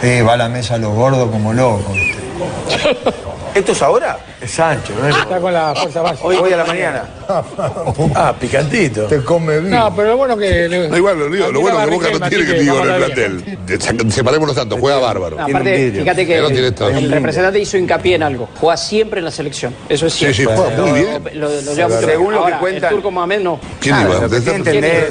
Sí, 0.01 0.21
va 0.21 0.33
a 0.33 0.37
la 0.37 0.49
mesa 0.49 0.73
de 0.75 0.79
los 0.81 0.93
gordos 0.95 1.29
como 1.29 1.53
loco. 1.53 1.93
¿Esto 3.55 3.71
es 3.71 3.81
ahora? 3.81 4.19
Es 4.41 4.51
Sancho, 4.51 4.91
¿no? 5.01 5.07
Está 5.07 5.39
con 5.39 5.53
la 5.53 5.73
fuerza 5.73 6.01
básica. 6.01 6.27
Hoy, 6.27 6.51
a 6.53 6.57
la 6.57 6.65
mañana. 6.65 7.03
Ah, 8.13 8.33
picantito. 8.39 9.05
Te 9.05 9.23
come 9.23 9.59
bien. 9.59 9.71
No, 9.71 9.95
pero 9.95 10.09
lo 10.09 10.17
bueno 10.17 10.37
que. 10.37 10.67
le- 10.67 10.89
Da 10.89 10.97
igual, 10.97 11.17
lo, 11.17 11.29
digo, 11.29 11.51
lo 11.53 11.61
bueno 11.61 11.79
que 11.85 11.89
Boca 11.95 12.09
no 12.19 12.29
tiene 12.29 12.45
que 12.45 12.53
digo 12.59 12.83
en 12.83 12.89
el 12.89 12.95
plantel. 12.97 13.57
De- 13.65 13.79
sac- 13.79 14.11
Separémonos 14.11 14.55
tanto, 14.55 14.77
juega 14.77 14.99
bárbaro. 14.99 15.39
Aparte, 15.39 15.91
fíjate 15.91 16.27
que 16.27 16.37
el 16.37 17.11
representante 17.11 17.59
hizo 17.59 17.77
hincapié 17.77 18.15
en 18.15 18.23
algo. 18.23 18.49
Juega 18.59 18.75
siempre 18.77 19.19
en 19.19 19.25
la 19.25 19.31
selección. 19.31 19.73
Eso 19.87 20.07
es 20.07 20.13
Sí, 20.13 20.33
cierto. 20.33 20.35
sí, 20.35 20.45
juega 20.75 20.85
muy 20.85 20.99
bien. 20.99 21.23
Según 22.05 22.33
lo 22.33 22.39
que 22.45 22.51
Ahora, 22.53 22.59
cuentan- 22.59 22.89
El 22.89 22.95
turco 22.97 23.11
Mohamed 23.11 23.39
no. 23.39 23.59
Sí 23.79 23.89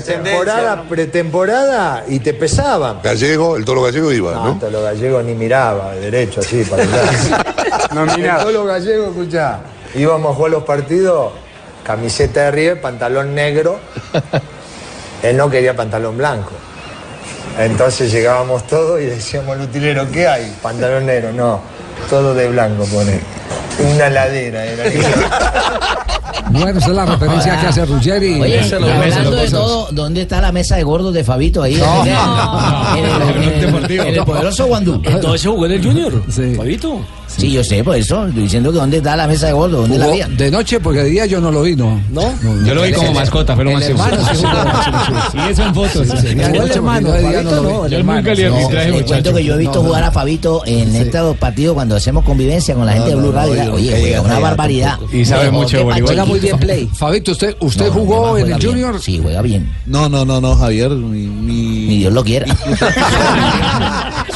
temporada, 0.05 0.83
pretemporada 0.89 2.05
y 2.09 2.19
te 2.21 2.35
pesaban. 2.35 2.99
Gallego, 3.03 3.57
el 3.57 3.65
toro 3.65 3.83
gallego 3.83 4.13
iba, 4.13 4.33
No, 4.33 4.45
¿no? 4.45 4.53
hasta 4.53 4.69
los 4.71 4.83
gallegos 4.83 5.25
ni 5.25 5.35
miraba, 5.35 5.95
derecho 5.95 6.41
así 6.41 6.63
para 6.65 6.83
allá. 6.83 7.45
No 7.95 8.05
miraba. 8.17 8.41
Todos 8.41 8.53
los 8.55 8.67
gallegos, 8.67 9.09
escuchá, 9.11 9.59
íbamos 9.95 10.33
a 10.33 10.35
jugar 10.35 10.51
los 10.53 10.65
partidos, 10.65 11.33
camiseta 11.85 12.45
de 12.45 12.51
River, 12.51 12.81
pantalón 12.81 13.35
negro. 13.35 13.79
Él 15.23 15.37
no 15.37 15.49
quería 15.49 15.75
pantalón 15.75 16.17
blanco. 16.19 16.51
Entonces 17.59 18.11
llegábamos 18.13 18.67
todos 18.67 19.01
y 19.01 19.05
decíamos 19.05 19.57
al 19.57 19.63
utilero, 19.63 20.11
¿qué 20.11 20.27
hay? 20.27 20.55
Pantalón 20.61 21.07
negro, 21.07 21.33
no, 21.33 21.61
todo 22.11 22.35
de 22.35 22.49
blanco 22.49 22.85
pone. 22.87 23.21
Una 23.95 24.09
ladera 24.11 24.65
era. 24.65 24.85
Bueno, 26.51 26.79
esa 26.79 26.91
es 26.91 26.95
la 26.97 27.07
referencia 27.07 27.59
que 27.61 27.67
hace 27.67 27.85
Ruggeri. 27.87 28.41
Oye, 28.41 28.59
de 28.63 28.75
hablando 28.93 29.31
de 29.33 29.51
todo, 29.51 29.89
¿dónde 29.93 30.23
está 30.23 30.41
la 30.41 30.53
mesa 30.53 30.77
de 30.77 30.83
gordos 30.83 31.13
de 31.15 31.25
Fabito 31.25 31.63
ahí? 31.63 31.77
No. 31.77 32.05
En 32.97 33.05
el- 33.05 33.21
en 33.65 33.75
el- 33.75 33.91
en 34.01 34.15
el 34.15 34.25
poderoso 34.25 34.67
Guandú. 34.67 35.01
Entonces 35.05 35.47
jugó 35.47 35.67
en 35.67 35.73
el 35.73 35.83
Junior. 35.85 36.23
Fabito. 36.57 37.01
Sí, 37.37 37.51
yo 37.51 37.65
sé, 37.65 37.83
por 37.83 37.97
eso, 37.97 38.27
estoy 38.27 38.45
diciendo 38.45 38.71
que 38.73 38.79
dónde 38.79 38.99
está 38.99 39.17
la 39.17 39.27
mesa 39.27 39.47
de 39.49 39.53
gordos, 39.53 39.83
dónde 39.83 39.99
la 39.99 40.07
había. 40.07 40.29
de 40.29 40.51
noche, 40.51 40.79
porque 40.81 41.01
de 41.01 41.11
día 41.11 41.27
yo 41.27 41.41
no 41.41 41.51
lo 41.51 41.63
vi, 41.63 41.75
¿no? 41.77 42.01
¿No? 42.11 42.23
Yo 42.65 42.75
lo 42.75 42.83
vi 42.83 42.93
como 42.93 43.13
mascota, 43.13 43.55
fue 43.55 43.65
lo 43.65 43.71
El 43.71 43.77
máximo. 43.77 44.05
hermano 44.05 44.25
sí 45.33 45.39
eso 45.51 45.63
en 45.65 45.75
fotos. 45.75 46.07
Sí, 46.09 46.17
sí, 46.17 46.35
Jugó 46.35 46.47
el 46.47 46.53
noche, 46.59 46.75
hermano, 46.75 47.11
de 47.13 47.21
día 47.29 47.43
no 47.43 47.51
lo 47.51 47.63
no, 47.63 47.89
Yo 47.89 47.99
hermano. 47.99 48.21
nunca 48.21 48.35
le 48.35 48.49
No, 48.49 48.57
arbitraje, 48.57 48.91
muchacho. 48.93 49.07
cuento 49.09 49.35
que 49.35 49.45
yo 49.45 49.55
he 49.55 49.59
visto 49.59 49.75
No, 49.83 49.85
jugar 49.89 50.05
a 50.05 50.11
Fabito 50.13 50.63
en 50.67 50.95
estos 50.97 51.37
partidos 51.39 51.75
cuando 51.75 51.97
hacemos 51.97 52.25
convivencia 52.25 52.75
con 52.75 52.87
la 52.87 52.93
gente 52.93 53.09
de 53.11 53.15
No, 53.17 53.21
Blue 53.23 53.33
no, 53.33 53.37
Radio. 53.39 53.65
no, 53.65 53.73
Oye, 53.75 54.21
una 54.21 54.39
barbaridad. 54.39 54.99
Y 55.13 55.25
sabe 55.25 55.51
mucho 55.51 55.79
de 55.79 55.83
voleibol. 55.85 56.07
Juega 56.09 56.25
muy 56.25 56.39
bien 56.41 56.59
play. 56.59 56.89
Fabito, 56.95 57.33
¿usted, 57.33 57.57
usted 57.61 57.87
No, 57.87 57.93
jugó 57.93 58.39
en 58.39 58.53
el. 58.53 58.65
Junior? 58.65 59.01
Sí, 59.01 59.19
juega 59.23 59.43
bien. 59.43 59.73
No, 59.87 60.09
no, 60.09 60.25
no, 60.25 60.41
no, 60.41 60.55
Javier. 60.57 60.91
Ni 60.93 61.99
Dios 61.99 62.13
lo 62.13 62.23
quiera. 62.25 62.47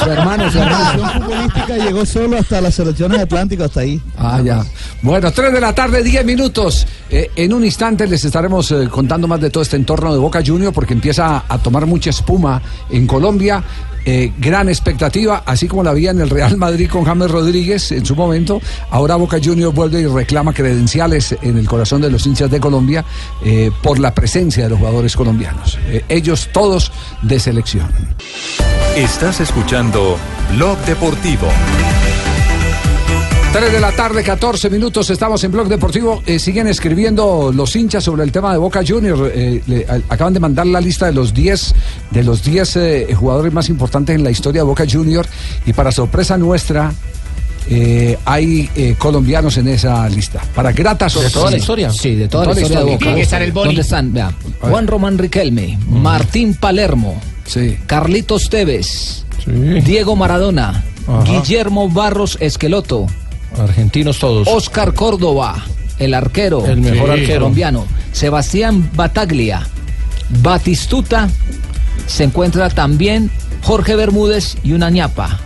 Su 0.03 0.09
hermano, 0.09 0.49
su 0.51 0.59
hermano. 0.59 0.91
selección 0.91 1.23
futbolística 1.23 1.77
llegó 1.77 2.05
solo 2.05 2.37
hasta 2.37 2.61
las 2.61 2.73
selecciones 2.95 3.21
atlánticas, 3.21 3.67
hasta 3.67 3.81
ahí. 3.81 4.01
Ah, 4.17 4.41
ya. 4.43 4.63
Bueno, 5.01 5.31
3 5.31 5.53
de 5.53 5.61
la 5.61 5.73
tarde, 5.73 6.03
10 6.03 6.25
minutos. 6.25 6.85
Eh, 7.09 7.31
en 7.35 7.53
un 7.53 7.63
instante 7.63 8.07
les 8.07 8.23
estaremos 8.23 8.71
eh, 8.71 8.87
contando 8.89 9.27
más 9.27 9.39
de 9.41 9.49
todo 9.49 9.63
este 9.63 9.75
entorno 9.75 10.13
de 10.13 10.19
Boca 10.19 10.41
Junior 10.45 10.73
porque 10.73 10.93
empieza 10.93 11.43
a 11.47 11.57
tomar 11.57 11.85
mucha 11.85 12.09
espuma 12.09 12.61
en 12.89 13.07
Colombia. 13.07 13.63
Eh, 14.05 14.31
gran 14.37 14.69
expectativa, 14.69 15.43
así 15.45 15.67
como 15.67 15.83
la 15.83 15.91
había 15.91 16.11
en 16.11 16.21
el 16.21 16.29
Real 16.29 16.57
Madrid 16.57 16.89
con 16.89 17.03
James 17.03 17.29
Rodríguez 17.29 17.91
en 17.91 18.05
su 18.05 18.15
momento. 18.15 18.61
Ahora 18.89 19.15
Boca 19.15 19.37
Junior 19.43 19.73
vuelve 19.73 20.01
y 20.01 20.05
reclama 20.05 20.53
credenciales 20.53 21.35
en 21.41 21.57
el 21.57 21.67
corazón 21.67 22.01
de 22.01 22.09
los 22.09 22.25
hinchas 22.25 22.49
de 22.49 22.59
Colombia 22.59 23.03
eh, 23.43 23.71
por 23.83 23.99
la 23.99 24.13
presencia 24.13 24.63
de 24.63 24.69
los 24.69 24.79
jugadores 24.79 25.15
colombianos. 25.15 25.77
Eh, 25.89 26.03
ellos 26.09 26.49
todos 26.53 26.91
de 27.21 27.39
selección. 27.39 27.87
Estás 28.95 29.41
escuchando 29.41 30.17
Blog 30.55 30.77
Deportivo. 30.85 31.47
3 33.51 33.71
de 33.73 33.79
la 33.79 33.91
tarde, 33.91 34.21
14 34.23 34.69
minutos, 34.69 35.09
estamos 35.09 35.43
en 35.43 35.51
Blog 35.51 35.67
Deportivo. 35.67 36.21
Eh, 36.27 36.37
siguen 36.37 36.67
escribiendo 36.67 37.51
los 37.53 37.75
hinchas 37.75 38.03
sobre 38.03 38.23
el 38.23 38.31
tema 38.31 38.51
de 38.51 38.59
Boca 38.59 38.81
Junior. 38.87 39.31
Eh, 39.33 39.61
le- 39.65 39.85
a- 39.89 40.13
acaban 40.13 40.33
de 40.33 40.39
mandar 40.39 40.67
la 40.67 40.79
lista 40.79 41.07
de 41.07 41.13
los 41.13 41.33
10 41.33 41.73
de 42.11 42.23
los 42.23 42.43
10 42.43 42.75
eh, 42.75 43.07
jugadores 43.15 43.51
más 43.51 43.67
importantes 43.69 44.15
en 44.15 44.23
la 44.23 44.29
historia 44.29 44.61
de 44.61 44.67
Boca 44.67 44.85
Junior. 44.89 45.25
Y 45.65 45.73
para 45.73 45.91
sorpresa 45.91 46.37
nuestra, 46.37 46.93
eh, 47.67 48.19
hay 48.23 48.69
eh, 48.75 48.93
colombianos 48.99 49.57
en 49.57 49.67
esa 49.69 50.07
lista. 50.09 50.41
Para 50.53 50.71
grata 50.71 51.09
sorpresa. 51.09 51.39
toda 51.39 51.51
la 51.51 51.57
historia? 51.57 51.91
Sí, 51.91 52.13
de 52.15 52.27
toda, 52.27 52.45
la 52.45 52.51
historia, 52.51 52.79
de 52.79 52.85
Boca. 52.85 52.97
Tiene 52.99 53.15
que 53.15 53.21
estar 53.23 53.41
el 53.41 53.51
Boni. 53.51 53.65
¿Dónde 53.69 53.81
están? 53.81 54.13
Vea, 54.13 54.31
Juan 54.61 54.85
Román 54.85 55.17
Riquelme, 55.17 55.79
Martín 55.89 56.53
Palermo, 56.53 57.19
Carlitos 57.87 58.47
Tevez, 58.49 59.25
Diego 59.47 60.15
Maradona, 60.15 60.83
Ajá. 61.07 61.23
Guillermo 61.23 61.89
Barros 61.89 62.37
Esqueloto, 62.39 63.07
Argentinos 63.59 64.19
todos. 64.19 64.47
Oscar 64.47 64.93
Córdoba, 64.93 65.63
el 65.99 66.13
arquero, 66.13 66.65
El 66.65 66.81
mejor 66.81 67.11
arquero. 67.11 67.41
colombiano, 67.41 67.85
Sebastián 68.11 68.89
Bataglia, 68.95 69.67
Batistuta, 70.41 71.29
se 72.07 72.23
encuentra 72.23 72.69
también 72.69 73.29
Jorge 73.63 73.95
Bermúdez 73.95 74.57
y 74.63 74.73
una 74.73 74.89
ñapa. 74.89 75.39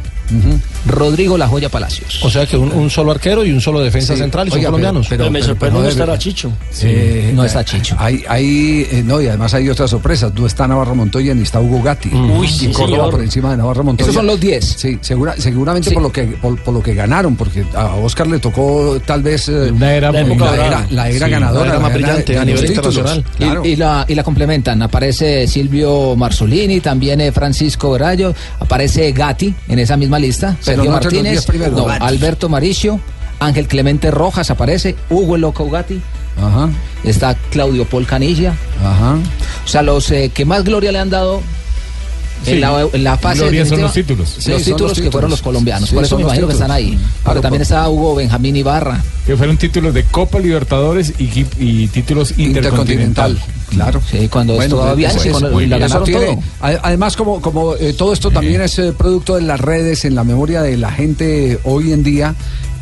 Rodrigo 0.85 1.37
La 1.37 1.47
Joya 1.47 1.69
Palacios. 1.69 2.23
O 2.23 2.29
sea 2.29 2.45
que 2.45 2.57
un, 2.57 2.71
un 2.71 2.89
solo 2.89 3.11
arquero 3.11 3.45
y 3.45 3.51
un 3.51 3.61
solo 3.61 3.79
defensa 3.79 4.13
Sí. 4.13 4.19
central 4.19 4.47
y 4.47 4.51
son 4.51 4.59
Oiga, 4.59 4.67
pero- 4.69 4.77
colombianos. 4.77 5.07
pero- 5.09 5.31
Me 5.31 5.41
sorprende 5.41 5.79
no 5.79 5.87
estar 5.87 6.09
a 6.09 6.17
Chicho. 6.17 6.51
Eh, 6.81 7.31
no 7.33 7.43
está 7.45 7.63
Chicho. 7.63 7.95
Hay, 7.99 8.23
hay, 8.27 8.87
eh, 8.91 9.03
no, 9.05 9.21
y 9.21 9.27
además 9.27 9.53
hay 9.53 9.69
otras 9.69 9.89
sorpresas. 9.89 10.33
No 10.33 10.45
está 10.45 10.67
Navarro 10.67 10.95
Montoya 10.95 11.33
ni 11.33 11.43
está 11.43 11.59
Hugo 11.61 11.81
Gatti. 11.81 12.09
Uy, 12.09 12.47
y 12.47 12.49
sí, 12.49 12.67
Córdoba 12.67 12.87
señor. 12.97 13.11
por 13.11 13.21
encima 13.23 13.51
de 13.51 13.57
Navarro 13.57 13.83
Montoya. 13.83 14.05
Esos 14.05 14.15
son 14.15 14.27
los 14.27 14.39
10. 14.39 14.65
Sí, 14.77 14.97
segura- 15.01 15.35
seguramente 15.37 15.89
Sí. 15.89 15.93
por 15.93 16.03
lo 16.03 16.11
que 16.11 16.23
por, 16.23 16.61
por 16.61 16.73
lo 16.73 16.81
que 16.83 16.93
ganaron, 16.93 17.35
porque 17.35 17.63
a 17.75 17.95
Oscar 17.95 18.27
le 18.27 18.39
tocó 18.39 18.99
tal 19.05 19.21
vez 19.23 19.47
eh, 19.49 19.71
Una 19.71 19.93
era 19.93 20.11
la, 20.11 20.23
dorada. 20.23 20.65
era, 20.67 20.87
la 20.89 21.09
era 21.09 21.25
Sí, 21.27 21.31
ganadora, 21.31 21.65
la 21.65 21.69
era 21.71 21.79
más 21.79 21.91
la 21.91 21.97
brillante 21.97 22.37
a 22.37 22.45
nivel 22.45 22.65
internacional. 22.65 23.25
Y- 23.39 23.43
Claro. 23.43 23.65
Y, 23.65 23.75
la, 23.75 24.05
y 24.07 24.15
la 24.15 24.23
complementan. 24.23 24.81
Aparece 24.81 25.47
Silvio 25.47 26.15
Marzolini, 26.15 26.79
también 26.79 27.21
eh, 27.21 27.31
Francisco 27.31 27.91
Verallo, 27.91 28.33
aparece 28.59 29.11
Gatti 29.11 29.53
en 29.67 29.79
esa 29.79 29.97
misma 29.97 30.19
lista, 30.19 30.55
Pero 30.65 30.72
Sergio 30.75 30.91
no 30.91 30.97
Martínez, 30.97 31.31
10 31.33 31.45
primeros. 31.45 31.77
no. 31.77 31.87
Alberto 31.89 32.49
Maricio, 32.49 32.99
Ángel 33.39 33.67
Clemente 33.67 34.11
Rojas 34.11 34.49
aparece, 34.51 34.95
Hugo 35.09 35.37
Loco 35.37 35.69
Gatti, 35.69 36.01
Ajá, 36.41 36.69
está 37.03 37.35
Claudio 37.51 37.85
Paul 37.85 38.05
Canilla. 38.07 38.53
ajá. 38.83 39.17
O 39.65 39.67
sea, 39.67 39.81
los 39.83 40.09
eh, 40.11 40.31
que 40.33 40.45
más 40.45 40.63
gloria 40.63 40.91
le 40.91 40.99
han 40.99 41.09
dado 41.09 41.41
en, 42.45 42.53
Sí, 42.55 42.59
la, 42.59 42.87
en 42.91 43.03
la 43.03 43.17
fase 43.17 43.39
gloria 43.41 43.65
son 43.65 43.81
los 43.81 43.93
títulos. 43.93 44.35
Los 44.35 44.43
Sí, 44.43 44.51
son 44.51 44.63
títulos 44.63 44.91
los 44.97 44.99
que 45.01 45.11
fueron 45.11 45.29
los 45.31 45.41
colombianos. 45.41 45.89
Sí, 45.89 45.95
Por 45.95 46.03
eso 46.03 46.15
me 46.17 46.23
los 46.23 46.29
imagino 46.31 46.47
que 46.47 46.53
están 46.53 46.71
ahí. 46.71 46.91
Pero 46.97 47.23
Claro, 47.23 47.41
también 47.41 47.61
está 47.61 47.89
Hugo 47.89 48.15
Benjamín 48.15 48.55
Ibarra. 48.55 49.03
Que 49.25 49.37
fueron 49.37 49.57
títulos 49.57 49.93
de 49.93 50.03
Copa 50.03 50.39
Libertadores 50.39 51.13
y, 51.17 51.87
títulos 51.87 52.33
intercontinental. 52.37 53.31
Intercontinental, 53.31 53.37
claro. 53.69 54.01
Sí, 54.09 54.27
cuando 54.27 54.55
pues, 54.55 54.69
Bianchi, 54.95 55.29
pues, 55.29 55.31
cuando 55.31 55.49
la 55.51 55.57
bien. 55.57 55.69
ganaron 55.69 56.09
Eso 56.09 56.19
tiene- 56.19 56.39
Además, 56.61 57.15
como, 57.15 57.41
como 57.41 57.75
eh, 57.75 57.93
todo 57.93 58.13
esto 58.13 58.31
también 58.31 58.61
es 58.61 58.77
eh, 58.79 58.93
producto 58.97 59.35
de 59.35 59.41
las 59.43 59.59
redes, 59.59 60.05
en 60.05 60.15
la 60.15 60.23
memoria 60.23 60.61
de 60.61 60.77
la 60.77 60.91
gente 60.91 61.59
hoy 61.63 61.91
en 61.93 62.03
día, 62.03 62.35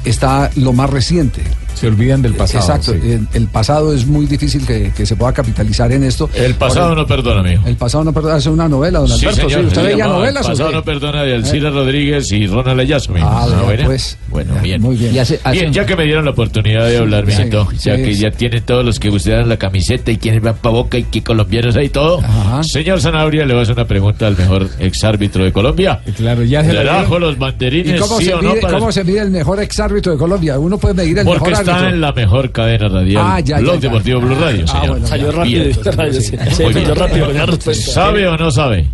está 0.06 0.50
lo 0.56 0.74
más 0.74 0.90
reciente. 0.90 1.42
Se 1.76 1.88
olvidan 1.88 2.22
del 2.22 2.34
pasado. 2.34 2.60
Exacto, 2.60 2.94
sí. 2.94 3.12
el, 3.12 3.28
el 3.34 3.48
pasado 3.48 3.94
es 3.94 4.06
muy 4.06 4.26
difícil 4.28 4.66
que, 4.66 4.92
que 4.96 5.06
se 5.06 5.16
pueda 5.16 5.34
capitalizar 5.34 5.92
en 5.92 6.04
esto. 6.04 6.30
El 6.36 6.54
pasado 6.56 6.94
no 6.96 7.06
perdona, 7.08 7.42
amigo. 7.42 7.64
El 7.66 7.76
pasado 7.76 8.04
no 8.04 8.14
perdona, 8.14 8.38
es 8.38 8.46
una 8.46 8.68
novela, 8.70 9.00
don 9.00 9.08
Sí, 9.10 9.26
Alberto. 9.26 9.50
señor, 9.50 9.62
¿sí? 9.62 9.68
¿Usted 9.68 9.82
se 9.82 9.88
veía 9.88 9.98
llamaba 9.98 10.20
novelas 10.20 10.46
El 10.46 10.52
pasado 10.52 10.70
qué? 10.70 10.76
no 10.76 10.84
perdona 10.84 11.24
de 11.24 11.36
Alcira 11.36 11.70
Rodríguez 11.72 12.32
y 12.32 12.48
Ronald 12.48 12.80
Ayasmi. 12.82 13.20
Ah, 13.24 13.48
vea, 13.50 13.62
buena. 13.64 13.86
pues. 13.86 14.18
Bueno, 14.30 14.54
Ya, 14.56 14.62
bien. 14.62 14.82
muy 14.82 14.96
bien. 14.96 15.16
Y 15.16 15.20
hace- 15.20 15.40
hace 15.44 15.60
Bien, 15.60 15.74
ya 15.74 15.86
que 15.86 15.96
me 15.96 16.04
dieron 16.06 16.26
la 16.26 16.32
oportunidad 16.32 16.86
de 16.88 16.98
hablar, 16.98 17.26
Sí, 17.26 17.38
mijito, 17.38 17.72
ya 17.72 17.96
sí, 17.98 18.04
que 18.04 18.14
sí. 18.14 18.22
ya 18.22 18.32
tienen 18.32 18.64
todos 18.64 18.86
los 18.86 19.00
que 19.00 19.10
gustaron 19.10 19.50
la 19.50 19.58
camiseta 19.58 20.12
y 20.12 20.18
quienes 20.18 20.42
van 20.42 20.56
para 20.56 20.74
Boca 20.74 20.98
y 20.98 21.04
que 21.04 21.24
colombianos 21.24 21.76
hay 21.76 21.90
todo. 21.90 22.20
Ajá. 22.22 22.64
Señor 22.64 23.02
Zanabria, 23.02 23.46
le 23.46 23.54
voy 23.54 23.62
a 23.62 23.64
hacer 23.64 23.76
una 23.76 23.88
pregunta 23.88 24.28
al 24.28 24.38
mejor 24.38 24.70
exárbitro 24.80 25.44
de 25.44 25.52
Colombia. 25.52 26.02
Claro, 26.16 26.44
ya 26.44 26.62
se 26.64 26.74
¿Le 26.74 26.84
la 26.84 26.98
trajo 27.00 27.18
los 27.20 27.36
¿Y 27.36 27.40
banderines, 27.40 28.00
cómo, 28.02 28.18
sí 28.20 28.26
se 28.26 28.34
o 28.34 28.42
no? 28.42 28.50
mide, 28.52 28.62
para- 28.62 28.78
cómo 28.80 28.92
se 28.92 29.04
mide 29.04 29.20
el 29.22 29.32
mejor 29.32 29.60
exárbitro 29.62 30.12
de 30.12 30.18
Colombia? 30.18 30.60
Uno 30.60 30.78
puede 30.78 30.94
medir 30.94 31.18
el 31.20 31.26
Porque 31.26 31.50
mejor 31.50 31.61
está 31.62 31.76
árbitro. 31.78 31.96
en 31.96 32.02
la 32.02 32.12
mejor 32.14 32.52
cadena 32.52 32.88
radial. 32.90 33.24
Ah, 33.26 33.40
ya, 33.40 33.58
Blog 33.60 33.76
ya, 33.76 33.80
ya. 33.82 33.88
Deportivo 33.90 34.20
Blue 34.22 34.36
Radio, 34.36 34.66
Ah, 34.68 34.72
señor. 34.72 34.90
bueno, 34.90 35.08
Salió 35.08 35.32
rápido. 35.32 35.64
Bien. 35.64 35.74
sí. 36.22 36.64
Muy 36.64 36.74
rápido 36.74 37.26
con 37.28 37.38
la 37.38 37.46
respuesta. 37.46 37.92
¿Sabe 37.92 38.28
o 38.28 38.38
no 38.38 38.52
sabe? 38.52 38.88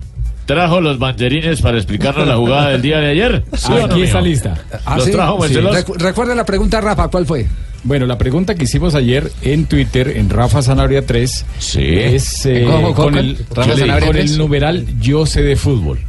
¿Trajo 0.45 0.79
los 0.79 0.97
banderines 0.97 1.61
para 1.61 1.75
explicarnos 1.77 2.25
la 2.25 2.37
jugada 2.37 2.69
del 2.69 2.81
día 2.81 2.99
de 2.99 3.07
ayer? 3.11 3.43
¿Sí 3.53 3.69
no, 3.69 3.85
Aquí 3.85 4.03
está 4.03 4.21
lista. 4.21 4.55
Ah, 4.85 4.95
¿Los 4.95 5.05
sí? 5.05 5.11
trajo 5.11 5.33
Sí. 5.35 5.39
Marcelos? 5.41 5.75
Recu- 5.75 5.97
Recuerda 5.97 6.35
la 6.35 6.45
pregunta, 6.45 6.79
Rafa, 6.79 7.09
¿cuál 7.09 7.25
fue? 7.25 7.47
Bueno, 7.83 8.05
la 8.05 8.17
pregunta 8.17 8.55
que 8.55 8.63
hicimos 8.63 8.95
ayer 8.95 9.29
en 9.41 9.65
Twitter, 9.65 10.13
en 10.15 10.29
Rafa 10.29 10.61
Zanabria 10.61 11.05
3, 11.05 11.45
es 11.77 12.45
eh, 12.45 12.63
¿Cómo, 12.65 12.93
cómo, 12.93 12.95
con, 12.95 13.17
el, 13.17 13.37
Rafa 13.53 13.99
con 13.99 14.09
3? 14.11 14.31
el 14.31 14.37
numeral 14.37 14.85
Yo 15.01 15.25
sé 15.25 15.41
de 15.43 15.55
fútbol. 15.57 15.99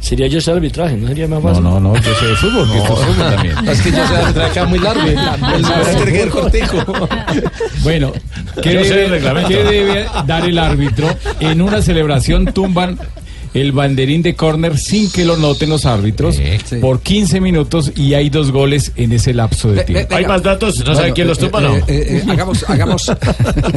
Sería 0.00 0.26
yo 0.28 0.38
ese 0.38 0.52
arbitraje, 0.52 0.96
¿no 0.96 1.08
sería 1.08 1.26
más 1.26 1.42
No, 1.42 1.48
fácil? 1.48 1.64
no, 1.64 1.80
no, 1.80 1.96
yo 1.96 2.14
sé 2.14 2.26
de 2.26 2.36
fútbol, 2.36 2.70
que 2.70 2.78
es 2.78 2.84
fútbol 2.86 3.16
también. 3.16 3.68
Es 3.68 3.80
que 3.82 3.90
yo 3.90 4.06
sé 4.06 4.12
de 4.14 4.18
arbitraje 4.20 4.64
muy 4.66 4.78
largo. 4.78 5.02
El 6.06 6.30
cortico. 6.30 7.08
Bueno, 7.82 8.12
¿qué 8.62 8.74
Yo 8.74 8.84
sé 8.84 8.88
debe, 8.90 9.04
el 9.06 9.10
reglamento. 9.10 9.48
qué 9.48 9.64
debe 9.64 10.06
dar 10.26 10.44
el 10.44 10.58
árbitro? 10.58 11.08
En 11.40 11.60
una 11.60 11.82
celebración 11.82 12.46
tumban 12.52 12.98
el 13.60 13.72
banderín 13.72 14.22
de 14.22 14.34
córner 14.34 14.76
sin 14.78 15.10
que 15.10 15.24
lo 15.24 15.36
noten 15.36 15.70
los 15.70 15.86
árbitros 15.86 16.38
por 16.80 17.00
15 17.00 17.40
minutos 17.40 17.92
y 17.96 18.14
hay 18.14 18.28
dos 18.30 18.50
goles 18.52 18.92
en 18.96 19.12
ese 19.12 19.32
lapso 19.34 19.70
de 19.70 19.78
tiempo. 19.84 20.14
ve- 20.24 20.34
venga. 20.98 21.08
Bueno, 21.50 21.76
eh, 21.76 21.82
eh, 21.88 22.06
eh, 22.16 22.22
eh, 22.26 22.30
hagamos, 22.30 22.64
hagamos, 22.68 23.08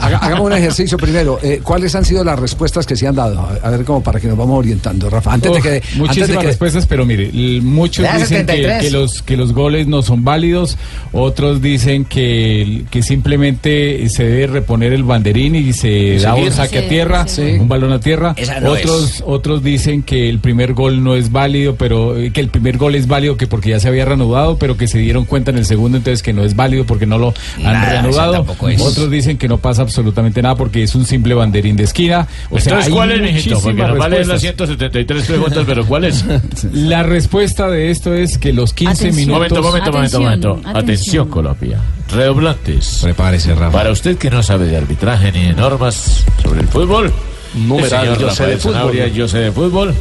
haga- 0.00 0.18
hagamos 0.18 0.46
un 0.46 0.52
ejercicio 0.52 0.96
primero. 0.98 1.38
Eh, 1.42 1.60
¿Cuáles 1.62 1.94
han 1.94 2.04
sido 2.04 2.24
las 2.24 2.38
respuestas 2.38 2.86
que 2.86 2.96
se 2.96 3.06
han 3.06 3.14
dado? 3.14 3.48
A, 3.62 3.70
ver, 3.70 3.84
como 3.84 4.02
para 4.02 4.20
que 4.20 4.28
nos 4.28 4.36
vamos 4.36 4.58
orientando, 4.58 5.10
Rafa. 5.10 5.32
Antes 5.34 5.52
de 5.52 5.60
que. 5.60 5.68
antes 5.76 5.96
muchísimas 5.96 6.28
de 6.28 6.38
que 6.38 6.46
respuestas, 6.46 6.86
pero 6.86 7.04
mire, 7.04 7.30
muchos 7.62 8.04
dicen 8.04 8.46
que, 8.46 8.52
73. 8.56 8.82
que 8.84 8.90
los 8.90 9.22
que 9.22 9.36
los 9.36 9.52
goles 9.52 9.86
no 9.86 10.02
son 10.02 10.24
válidos, 10.24 10.76
otros 11.12 11.60
dicen 11.62 12.04
que, 12.04 12.84
que 12.90 13.02
simplemente 13.02 14.08
se 14.08 14.24
debe 14.24 14.46
reponer 14.46 14.92
el 14.92 15.02
banderín 15.04 15.54
y 15.54 15.72
se 15.72 16.18
da 16.18 16.34
un 16.34 16.52
saque 16.52 16.80
Sí, 16.80 16.84
a 16.84 16.88
tierra, 16.88 17.28
sí. 17.28 17.42
un 17.58 17.68
balón 17.68 17.92
a 17.92 18.00
tierra. 18.00 18.34
Esa 18.36 18.60
no 18.60 18.75
otros 18.84 19.22
otros 19.26 19.62
dicen 19.62 20.02
que 20.02 20.28
el 20.28 20.38
primer 20.38 20.74
gol 20.74 21.02
no 21.02 21.14
es 21.14 21.32
válido, 21.32 21.76
pero 21.76 22.16
eh, 22.16 22.30
que 22.32 22.40
el 22.40 22.48
primer 22.48 22.76
gol 22.78 22.94
es 22.94 23.06
válido 23.06 23.36
que 23.36 23.46
porque 23.46 23.70
ya 23.70 23.80
se 23.80 23.88
había 23.88 24.04
reanudado, 24.04 24.58
pero 24.58 24.76
que 24.76 24.86
se 24.88 24.98
dieron 24.98 25.24
cuenta 25.24 25.50
en 25.50 25.58
el 25.58 25.64
segundo 25.64 25.98
entonces 25.98 26.22
que 26.22 26.32
no 26.32 26.42
es 26.44 26.56
válido 26.56 26.84
porque 26.84 27.06
no 27.06 27.18
lo 27.18 27.34
han 27.58 27.62
Nada, 27.64 27.90
reanudado. 27.90 28.46
Otros 28.80 29.10
dicen 29.10 29.38
que 29.38 29.48
no 29.48 29.58
pasa 29.58 29.82
absolutamente 29.82 30.42
nada 30.42 30.54
porque 30.56 30.82
es 30.82 30.94
un 30.94 31.04
simple 31.06 31.34
banderín 31.34 31.76
de 31.76 31.84
esquina. 31.84 32.26
O 32.50 32.58
sea, 32.58 32.72
Entonces, 32.74 32.86
hay 32.86 32.92
¿cuál 32.92 33.10
es, 33.12 33.22
mijito? 33.22 33.60
Porque 33.60 33.82
nos 33.82 33.98
valen 33.98 34.18
las 34.28 34.28
respuestas. 34.28 34.40
173 34.40 35.24
preguntas, 35.26 35.64
pero 35.66 35.86
¿cuál 35.86 36.04
es? 36.04 36.24
La 36.72 37.02
respuesta 37.02 37.68
de 37.68 37.90
esto 37.90 38.14
es 38.14 38.38
que 38.38 38.52
los 38.52 38.72
15 38.72 38.92
Atención. 38.92 39.16
minutos. 39.16 39.38
Momento, 39.38 39.62
momento, 39.92 39.92
momento, 40.20 40.20
momento. 40.54 40.60
Atención, 40.78 41.28
Colombia. 41.28 41.78
Redoblantes. 42.12 43.00
Prepárese, 43.02 43.54
Rafa. 43.54 43.72
Para 43.72 43.90
usted 43.90 44.16
que 44.16 44.30
no 44.30 44.42
sabe 44.42 44.66
de 44.66 44.76
arbitraje 44.76 45.32
ni 45.32 45.42
de 45.46 45.52
normas 45.54 46.24
sobre 46.42 46.60
el 46.60 46.68
fútbol, 46.68 47.12
Numeral, 47.54 47.90
señor 47.90 48.18
yo 48.18 48.30
sé 48.30 48.42
de 48.44 48.52
Rafael 48.52 48.58
fútbol. 48.60 48.74
Sanabria, 48.74 49.08
yo 49.08 49.28
sé 49.28 49.38
de 49.38 49.52
fútbol. 49.52 49.94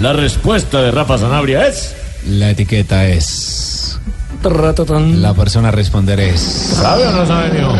La 0.00 0.12
respuesta 0.12 0.82
de 0.82 0.90
Rafa 0.90 1.18
Sanabria 1.18 1.66
es. 1.66 1.94
La 2.28 2.50
etiqueta 2.50 3.06
es. 3.06 3.98
La 5.22 5.32
persona 5.34 5.68
a 5.68 5.72
responder 5.72 6.20
es. 6.20 6.40
¿Sabe 6.40 7.06
o 7.06 7.12
no 7.12 7.26
sabe, 7.26 7.50
mijo? 7.50 7.72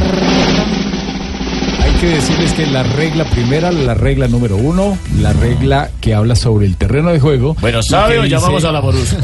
Que 2.05 2.11
decirles 2.11 2.53
que 2.53 2.67
la 2.67 2.83
regla 2.83 3.25
primera, 3.25 3.73
la 3.73 3.95
regla 3.95 4.29
número 4.29 4.59
uno, 4.59 4.99
la 5.23 5.33
regla 5.33 5.88
que 6.03 6.12
habla 6.12 6.37
sobre 6.37 6.67
el 6.67 6.77
terreno 6.77 7.11
de 7.11 7.19
juego. 7.19 7.57
Bueno, 7.62 7.83
¿sabe 7.83 8.19
o 8.19 8.27
llamamos 8.27 8.62
a 8.62 8.73
la 8.73 8.83
Morus? 8.83 9.17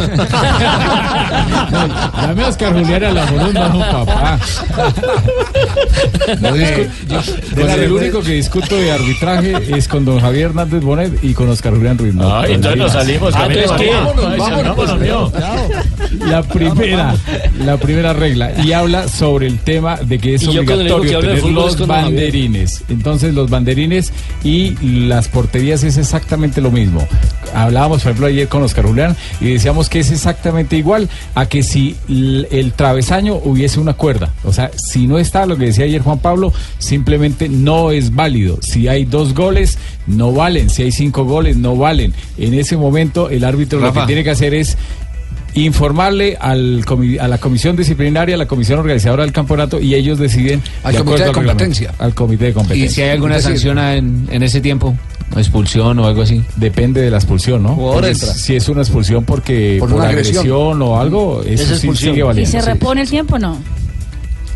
Dame 2.23 2.43
a 2.43 2.49
Oscar 2.49 2.73
Julián 2.73 3.05
a 3.05 3.11
la 3.11 3.27
Morón, 3.27 3.53
no, 3.53 3.79
papá. 3.81 4.39
No 6.41 6.51
discu- 6.57 6.89
yo- 7.09 7.21
con 7.61 7.71
el 7.71 7.93
único 7.93 8.21
que 8.23 8.33
discuto 8.33 8.77
de 8.77 8.93
arbitraje 8.93 9.77
es 9.77 9.89
con 9.89 10.05
don 10.05 10.21
Javier 10.21 10.47
Hernández 10.51 10.83
Bonet 10.83 11.23
y 11.25 11.35
con 11.35 11.49
Oscar 11.51 11.75
Julián 11.75 11.99
Ruiz. 11.99 12.15
no, 12.15 12.35
Ay, 12.39 12.53
entonces 12.55 12.79
nos 12.79 12.93
salimos, 12.93 13.35
Ah, 13.35 13.41
camine, 13.41 13.63
entonces, 13.63 13.87
¿qué? 13.89 13.95
vámonos, 13.95 14.39
vámonos, 14.39 14.77
vámonos, 14.77 15.33
vámonos. 15.33 16.27
La 16.31 16.43
primera, 16.43 17.15
la 17.65 17.77
primera 17.77 18.13
regla 18.13 18.53
y 18.65 18.73
habla 18.73 19.09
sobre 19.09 19.49
el 19.49 19.59
tema 19.59 19.97
de 19.97 20.19
que 20.19 20.35
es 20.37 20.47
obligatorio 20.49 21.19
tener 21.21 21.45
los 21.45 21.77
Javier. 21.77 22.31
Banderines. 22.71 22.85
Entonces 22.89 23.35
los 23.35 23.51
banderines 23.51 24.13
y 24.45 24.77
las 25.07 25.29
porterías 25.29 25.83
es 25.85 25.97
exactamente 25.97 26.61
lo 26.61 26.71
mismo. 26.71 27.07
Hablábamos, 27.55 28.03
por 28.03 28.11
ejemplo, 28.11 28.27
ayer 28.27 28.49
con 28.49 28.63
Oscar 28.63 28.87
Julián 28.87 29.17
y 29.41 29.53
decíamos 29.53 29.89
que 29.89 30.01
es 30.01 30.11
exactamente 30.11 30.77
igual 30.77 31.09
a 31.35 31.47
que 31.47 31.63
si 31.63 31.97
el 32.09 32.73
travesaño 32.77 33.35
hubiese 33.37 33.81
una 33.81 33.95
cuerda. 33.95 34.33
O 34.45 34.53
sea, 34.53 34.71
si 34.77 35.07
no 35.07 35.19
está 35.19 35.47
lo 35.47 35.57
que 35.57 35.67
decía 35.67 35.85
ayer 35.85 36.03
Juan 36.03 36.19
Pablo, 36.19 36.53
simplemente 36.79 37.49
no 37.49 37.91
es 37.91 38.15
válido. 38.15 38.59
Si 38.63 38.89
hay 38.89 39.05
dos 39.05 39.35
goles, 39.35 39.79
no 40.07 40.33
valen. 40.33 40.71
Si 40.71 40.83
hay 40.83 40.93
cinco 40.93 41.25
goles, 41.25 41.57
no 41.57 41.77
valen. 41.77 42.15
En 42.39 42.55
ese 42.55 42.77
momento, 42.77 43.31
el 43.31 43.45
árbitro 43.45 43.81
lo 43.81 43.93
que 43.93 44.01
tiene 44.03 44.25
que 44.25 44.31
hacer 44.31 44.55
es 44.55 44.77
informarle 45.55 46.37
al 46.41 46.85
comi- 46.85 47.19
a 47.21 47.29
la 47.29 47.39
comisión 47.39 47.77
disciplinaria, 47.77 48.35
a 48.35 48.39
la 48.39 48.47
comisión 48.47 48.79
organizadora 48.79 49.25
del 49.25 49.33
campeonato 49.33 49.81
y 49.81 49.95
ellos 49.95 50.19
deciden 50.19 50.63
Al 50.83 50.93
de 50.93 50.99
comité 51.05 51.25
de 51.25 51.33
competencia. 51.33 51.95
Al 51.99 52.15
comité 52.15 52.45
de 52.47 52.51
¿Y 52.51 52.55
competencia. 52.55 52.91
si 52.91 53.03
hay 53.03 53.11
alguna 53.11 53.37
Es 53.37 53.45
sanción 53.45 53.79
en, 53.79 54.29
en 54.31 54.43
ese 54.43 54.61
tiempo? 54.61 54.97
¿Expulsión 55.37 55.99
o 56.01 56.07
algo 56.07 56.23
así? 56.23 56.43
Depende 56.57 57.01
de 57.03 57.11
la 57.11 57.19
expulsión, 57.19 57.63
¿no? 57.63 57.77
Porque. 57.77 58.15
Si 58.17 58.57
es 58.57 58.69
una 58.69 58.83
expulsión 58.83 59.25
porque 59.25 59.77
Por 59.79 59.91
por, 59.91 59.99
una 60.01 60.09
agresión. 60.09 60.39
agresión. 60.39 60.83
o 60.83 60.99
algo, 61.01 61.43
Es 61.45 61.61
eso 61.61 61.67
sí 61.67 61.73
expulsión. 61.75 62.13
sigue 62.15 62.21
¿Y 62.21 62.27
valiendo. 62.27 62.51
se 62.51 62.61
sí. 62.61 62.67
repone 62.67 63.03
el 63.03 63.09
tiempo 63.11 63.39
no? 63.39 63.57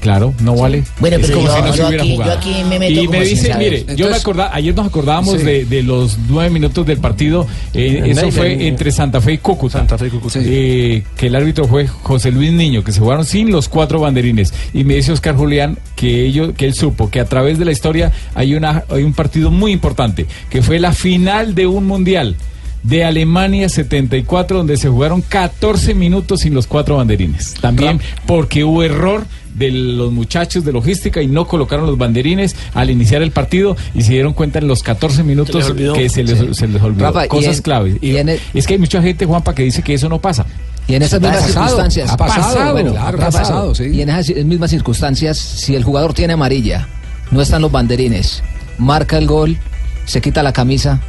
Claro, 0.05 0.35
no 0.41 0.55
vale. 0.55 0.85
Bueno, 1.01 1.17
es 1.17 1.23
pero 1.27 1.39
como 1.39 1.49
yo- 1.49 1.55
si 1.57 1.61
no 1.63 1.67
yo 1.69 1.73
se 1.73 1.85
hubiera 1.87 2.03
aquí- 2.03 2.11
yo 2.11 2.17
jugado. 2.17 2.39
aquí 2.39 2.55
me 2.69 2.79
meto 2.79 3.01
y 3.01 3.09
me 3.09 3.25
sin 3.25 3.35
dice, 3.37 3.49
saber. 3.53 3.71
mire, 3.71 3.81
yo 3.81 3.87
me 3.87 3.93
Entonces- 3.95 4.21
acordaba, 4.21 4.51
ayer 4.55 4.75
nos 4.75 4.87
acordábamos 4.87 5.39
Sí. 5.41 5.47
de, 5.47 5.65
de 5.65 5.83
los 5.83 6.19
nueve 6.29 6.51
minutos 6.51 6.85
del 6.87 6.99
partido. 6.99 7.47
eh, 7.73 8.03
eso 8.07 8.31
fue 8.31 8.53
en- 8.53 8.61
entre 8.61 8.93
Santa 8.93 9.21
Fe 9.23 9.33
y 9.33 9.39
Cúcuta. 9.39 9.79
Santa 9.79 9.97
Fe 9.97 10.09
y 10.09 10.11
Cúcuta. 10.11 10.39
que 10.41 11.03
el 11.27 11.35
árbitro 11.35 11.67
fue 11.67 11.87
José 11.87 12.31
Luis 12.31 12.53
Niño, 12.53 12.85
que 12.85 12.93
se 12.93 13.01
jugaron 13.01 13.25
sin 13.25 13.51
los 13.51 13.69
cuatro 13.71 13.99
banderines. 13.99 14.53
Y 14.75 14.85
me 14.85 14.95
dice 14.97 15.11
Oscar 15.13 15.35
Julián 15.37 15.79
que 15.97 16.27
ellos, 16.27 16.51
que 16.55 16.67
él 16.67 16.75
supo 16.75 17.09
que 17.11 17.19
a 17.21 17.25
través 17.25 17.59
de 17.59 17.65
la 17.65 17.73
historia 17.73 18.13
hay 18.35 18.55
una, 18.55 18.85
hay 18.91 19.03
un 19.05 19.15
partido 19.15 19.51
muy 19.51 19.73
importante, 19.73 20.27
que 20.51 20.61
fue 20.61 20.79
la 20.79 20.93
final 20.93 21.55
de 21.55 21.67
un 21.67 21.87
mundial 21.87 22.37
de 22.83 23.03
Alemania 23.05 23.71
74, 23.71 24.59
donde 24.59 24.77
se 24.77 24.91
jugaron 24.91 25.23
14 25.23 25.95
minutos 25.95 26.41
sin 26.41 26.53
los 26.53 26.67
cuatro 26.67 26.97
banderines. 26.99 27.55
También 27.55 27.99
porque 28.27 28.63
hubo 28.63 28.83
error 28.83 29.25
de 29.55 29.71
los 29.71 30.13
muchachos 30.13 30.65
de 30.65 30.73
logística 30.73 31.23
y 31.23 31.27
no 31.27 31.47
colocaron 31.47 31.87
los 31.87 31.97
banderines 31.97 32.55
al 32.75 32.91
iniciar 32.91 33.23
el 33.23 33.31
partido 33.31 33.77
y 33.95 34.03
se 34.03 34.13
dieron 34.13 34.33
cuenta 34.35 34.59
en 34.59 34.69
los 34.69 34.83
14 34.83 35.23
minutos 35.23 35.73
que 35.95 36.09
se 36.09 36.25
les, 36.25 36.39
Sí. 36.39 36.49
se 36.53 36.69
les 36.69 36.83
olvidó. 36.83 37.07
Rafa, 37.07 37.25
y 37.27 37.29
Cosas 37.29 37.57
en- 37.57 37.63
claves. 37.63 37.97
Y, 38.03 38.17
es 38.17 38.67
que 38.67 38.75
hay 38.75 38.79
mucha 38.79 39.01
gente, 39.01 39.25
Juanpa, 39.27 39.55
que 39.55 39.63
dice 39.63 39.83
que 39.83 39.95
eso 39.95 40.09
no 40.09 40.21
pasa. 40.21 40.45
Y 40.87 40.95
en 40.97 41.03
esas 41.03 41.21
mismas 41.21 41.39
pasado, 41.39 41.53
circunstancias. 41.67 42.11
ha 42.11 42.17
pasado, 42.17 42.73
bueno, 42.73 42.91
claro, 42.93 43.17
Rafa, 43.17 43.39
ha 43.39 43.43
pasado, 43.43 43.75
sí. 43.75 43.85
Y 43.85 44.03
en 44.03 44.11
esas 44.11 44.45
mismas 44.45 44.71
circunstancias, 44.71 45.39
si 45.39 45.75
el 45.75 45.83
jugador 45.85 46.13
tiene 46.13 46.35
amarilla, 46.35 46.89
no 47.31 47.41
están 47.41 47.63
los 47.63 47.73
banderines, 47.73 48.43
marca 48.77 49.17
el 49.17 49.27
gol, 49.27 49.57
se 50.05 50.21
quita 50.21 50.43
la 50.43 50.53
camisa, 50.53 51.01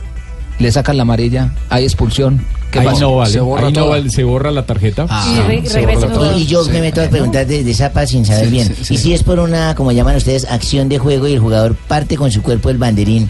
le 0.59 0.71
sacan 0.71 0.97
la 0.97 1.03
amarilla, 1.03 1.51
hay 1.69 1.83
expulsión. 1.83 2.41
¿Qué 2.71 2.79
ahí 2.79 2.85
pasa? 2.87 3.01
no 3.01 3.15
vale, 3.15 3.31
Se 3.31 3.39
borra 3.39 3.67
ahí 3.67 3.73
no 3.73 3.87
vale, 3.87 4.09
se 4.09 4.23
borra 4.23 4.51
la 4.51 4.65
tarjeta. 4.65 5.05
Ah. 5.09 5.25
Y 5.33 5.39
re- 5.47 5.69
Se 5.69 5.85
borra. 5.85 6.35
Y 6.37 6.45
yo 6.45 6.65
me 6.65 6.81
meto 6.81 7.01
a 7.01 7.07
preguntar 7.07 7.45
de, 7.47 7.63
de 7.63 7.73
zapa 7.73 8.05
sin 8.05 8.25
saber 8.25 8.49
bien. 8.49 8.75
Y 8.89 8.97
si 8.97 9.13
es 9.13 9.23
por 9.23 9.39
una, 9.39 9.75
como 9.75 9.91
llaman 9.91 10.15
ustedes, 10.17 10.45
acción 10.49 10.89
de 10.89 10.97
juego 10.99 11.27
y 11.27 11.33
el 11.33 11.39
jugador 11.39 11.75
parte 11.75 12.17
con 12.17 12.31
su 12.31 12.41
cuerpo 12.41 12.69
el 12.69 12.77
banderín, 12.77 13.29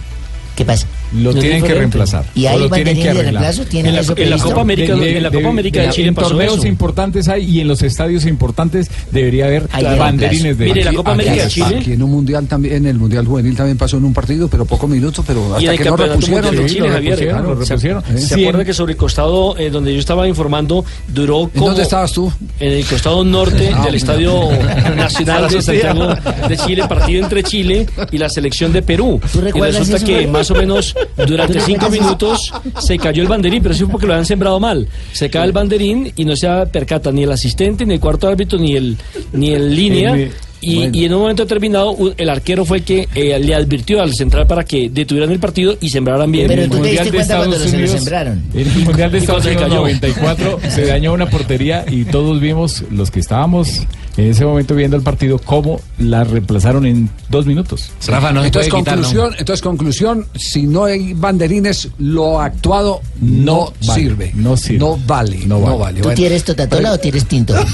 ¿qué 0.56 0.66
pasa? 0.66 0.88
Lo 1.14 1.30
Es 1.32 1.40
tienen 1.40 1.64
que 1.64 1.74
reemplazar. 1.74 2.26
¿Y 2.36 2.46
hay 2.46 2.60
lo 2.60 2.70
tienen 2.70 2.96
que 2.98 3.04
de 3.04 3.10
arreglar. 3.10 3.34
reemplazo? 3.44 3.66
¿Tienen 3.70 3.96
En 3.96 4.06
la- 4.08 4.14
en 4.24 4.30
la? 4.30 4.38
Copa 4.38 4.62
América- 4.62 4.94
en 4.94 5.24
la 5.24 5.32
Copa 5.32 5.50
América 5.50 5.82
de 5.84 5.90
Chile 5.90 6.08
en 6.10 6.16
pasó 6.16 6.30
torneos 6.30 6.58
eso. 6.58 6.68
importantes 6.68 7.28
hay 7.28 7.44
y 7.50 7.60
en 7.62 7.68
los 7.68 7.82
estadios 7.84 8.26
importantes 8.26 8.90
debería 9.12 9.46
haber 9.46 9.68
Hay 9.72 9.84
banderines 9.98 10.58
de 10.58 10.66
Mire, 10.66 10.84
la 10.84 10.94
Copa 10.94 11.12
América 11.14 11.44
de 11.44 11.48
Chile. 11.50 11.78
aquí 11.80 11.94
en 11.94 12.04
un 12.04 12.12
mundial 12.12 12.48
también, 12.48 12.76
en 12.76 12.86
el 12.88 12.98
mundial 12.98 13.26
juvenil 13.26 13.56
también 13.56 13.78
pasó 13.78 13.98
en 13.98 14.06
un 14.06 14.14
partido, 14.14 14.48
pero 14.48 14.66
pocos 14.66 14.90
minutos, 14.90 15.24
pero 15.28 15.56
hasta 15.56 15.78
que 15.78 15.86
no 15.86 15.96
repusieron. 15.98 16.56
de 16.56 16.66
Chile, 16.66 16.88
lo 16.90 16.94
repusieron, 16.96 17.42
¿se- 17.44 17.54
repusieron. 17.66 18.04
¿Se 18.18 18.36
Sí. 18.36 18.42
acuerda 18.42 18.66
que 18.66 18.74
sobre 18.74 18.92
el 18.94 18.98
costado 18.98 19.58
eh, 19.58 19.70
donde 19.70 19.94
yo 19.94 20.00
estaba 20.00 20.28
informando 20.28 20.84
duró 21.08 21.50
como... 21.54 21.68
dónde 21.68 21.84
estabas 21.84 22.12
tú? 22.14 22.32
En 22.60 22.72
el 22.74 22.86
costado 22.86 23.24
norte 23.24 23.72
Ah, 23.74 23.86
del. 23.86 23.96
Estadio 23.96 24.50
Nacional 24.96 25.50
de 25.50 25.62
Santiago 25.62 26.08
de 26.48 26.58
Chile, 26.58 26.84
partido 26.88 27.24
entre 27.24 27.44
Chile 27.44 27.86
y 28.12 28.18
la 28.18 28.30
selección 28.30 28.72
de 28.74 28.82
Perú. 28.82 29.20
Y 29.34 29.38
recuerdas 29.40 29.88
resulta 29.88 30.06
que 30.06 30.28
más 30.28 30.52
o 30.52 30.56
menos 30.56 30.95
durante 31.28 31.60
¿Tú 31.60 31.66
cinco 31.66 31.90
minutos 31.90 32.52
se 32.80 32.98
cayó 32.98 33.22
el 33.22 33.28
banderín, 33.28 33.62
pero 33.62 33.74
sí 33.74 33.82
fue 33.82 33.92
porque 33.92 34.08
lo 34.08 34.14
habían 34.14 34.26
sembrado 34.26 34.60
mal. 34.60 34.88
Se 35.12 35.30
cae 35.30 35.46
el 35.46 35.52
banderín 35.52 36.12
y 36.16 36.26
no 36.26 36.36
se 36.36 36.48
percata 36.72 37.12
ni 37.12 37.24
el 37.24 37.32
asistente, 37.32 37.86
ni 37.86 37.96
el 37.96 38.00
cuarto 38.00 38.28
árbitro, 38.28 38.58
ni 38.60 38.76
el, 38.76 38.98
ni 39.34 39.52
el 39.52 39.76
línea. 39.76 40.30
Y, 40.62 40.76
bueno. 40.78 40.92
y 40.98 41.06
en 41.06 41.14
un 41.14 41.22
momento 41.22 41.44
determinado 41.44 41.96
el 42.18 42.30
arquero 42.30 42.66
fue 42.66 42.78
el 42.78 42.84
que 42.84 43.08
eh, 43.14 43.38
le 43.40 43.54
advirtió 43.56 44.02
al 44.02 44.14
central 44.14 44.48
para 44.48 44.64
que 44.64 44.90
detuvieran 44.90 45.32
el 45.32 45.40
partido 45.40 45.78
y 45.80 45.90
sembraran 45.90 46.32
bien. 46.32 46.48
Pero 46.48 46.64
el 46.64 46.70
tú 46.70 46.78
te 46.78 46.82
Mundial 46.84 47.04
diste 47.06 47.12
de 47.12 47.18
cuenta 47.18 47.38
cuando 47.38 47.56
Estados 47.56 47.72
se 47.72 47.78
lo 47.78 47.84
Unidos. 47.84 48.04
sembraron. 48.04 48.44
En 48.54 48.68
el 48.68 48.80
Mundial 48.86 49.12
de 49.12 49.18
Y 49.18 49.22
Estados 49.22 49.46
Unidos 49.46 49.64
cayó. 49.64 49.76
94 49.76 50.60
se 50.70 50.86
dañó 50.86 51.14
una 51.14 51.30
portería 51.30 51.86
y 51.90 52.06
todos 52.06 52.40
vimos, 52.40 52.84
los 52.92 53.12
que 53.12 53.20
estábamos 53.20 53.84
en 54.18 54.30
ese 54.30 54.46
momento 54.46 54.76
viendo 54.76 54.96
el 54.96 55.04
partido 55.04 55.38
cómo 55.40 55.82
la 55.98 56.24
reemplazaron 56.24 56.86
en 56.86 57.10
dos 57.30 57.46
minutos. 57.46 57.92
entonces, 58.46 58.72
conclusión, 58.72 59.34
entonces, 59.38 59.62
conclusión, 59.62 60.26
si 60.36 60.64
no 60.68 60.86
hay 60.86 61.14
banderines, 61.14 61.90
lo 62.00 62.40
actuado 62.40 63.02
no, 63.20 63.74
vale, 63.86 64.02
sirve. 64.02 64.32
no 64.36 64.56
sirve. 64.56 64.80
No 64.80 64.98
vale. 65.06 65.40
No 65.46 65.60
vale. 65.78 65.98
¿Tú 65.98 66.04
Bueno. 66.06 66.16
tienes 66.16 66.44
Totatola 66.46 66.94
o 66.94 66.98
tienes 66.98 67.26
tinto? 67.26 67.54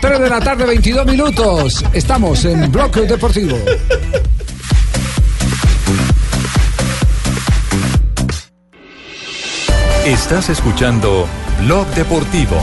3 0.00 0.20
de 0.20 0.28
la 0.30 0.40
tarde, 0.40 0.64
22 0.64 1.06
minutos. 1.12 1.84
Estamos 1.92 2.42
en 2.46 2.72
Bloque 2.72 3.02
Deportivo. 3.02 3.58
Estás 10.06 10.48
escuchando 10.48 11.28
Blog 11.60 11.86
Deportivo. 11.88 12.56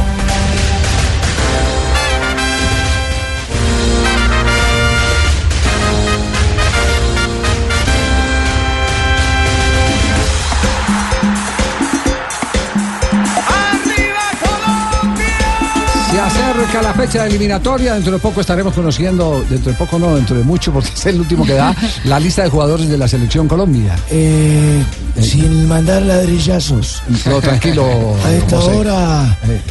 Acerca 16.69 16.87
la 16.87 16.93
fecha 16.93 17.25
eliminatoria. 17.25 17.95
Dentro 17.95 18.13
de 18.13 18.19
poco 18.19 18.41
estaremos 18.41 18.75
conociendo, 18.75 19.43
dentro 19.49 19.71
de 19.71 19.77
poco 19.77 19.97
no, 19.97 20.15
dentro 20.15 20.37
de 20.37 20.43
mucho, 20.43 20.71
porque 20.71 20.89
es 20.93 21.05
el 21.07 21.19
último 21.19 21.43
que 21.43 21.53
da, 21.53 21.75
la 22.03 22.19
lista 22.19 22.43
de 22.43 22.49
jugadores 22.49 22.87
de 22.87 22.95
la 22.95 23.07
selección 23.07 23.47
Colombia. 23.47 23.95
Eh, 24.11 24.83
sin 25.19 25.67
mandar 25.67 26.03
ladrillazos. 26.03 27.01
No, 27.25 27.41
tranquilo. 27.41 28.15
A 28.23 28.31
esta 28.33 28.57
José. 28.57 28.77
hora 28.77 29.37
Eh, 29.47 29.61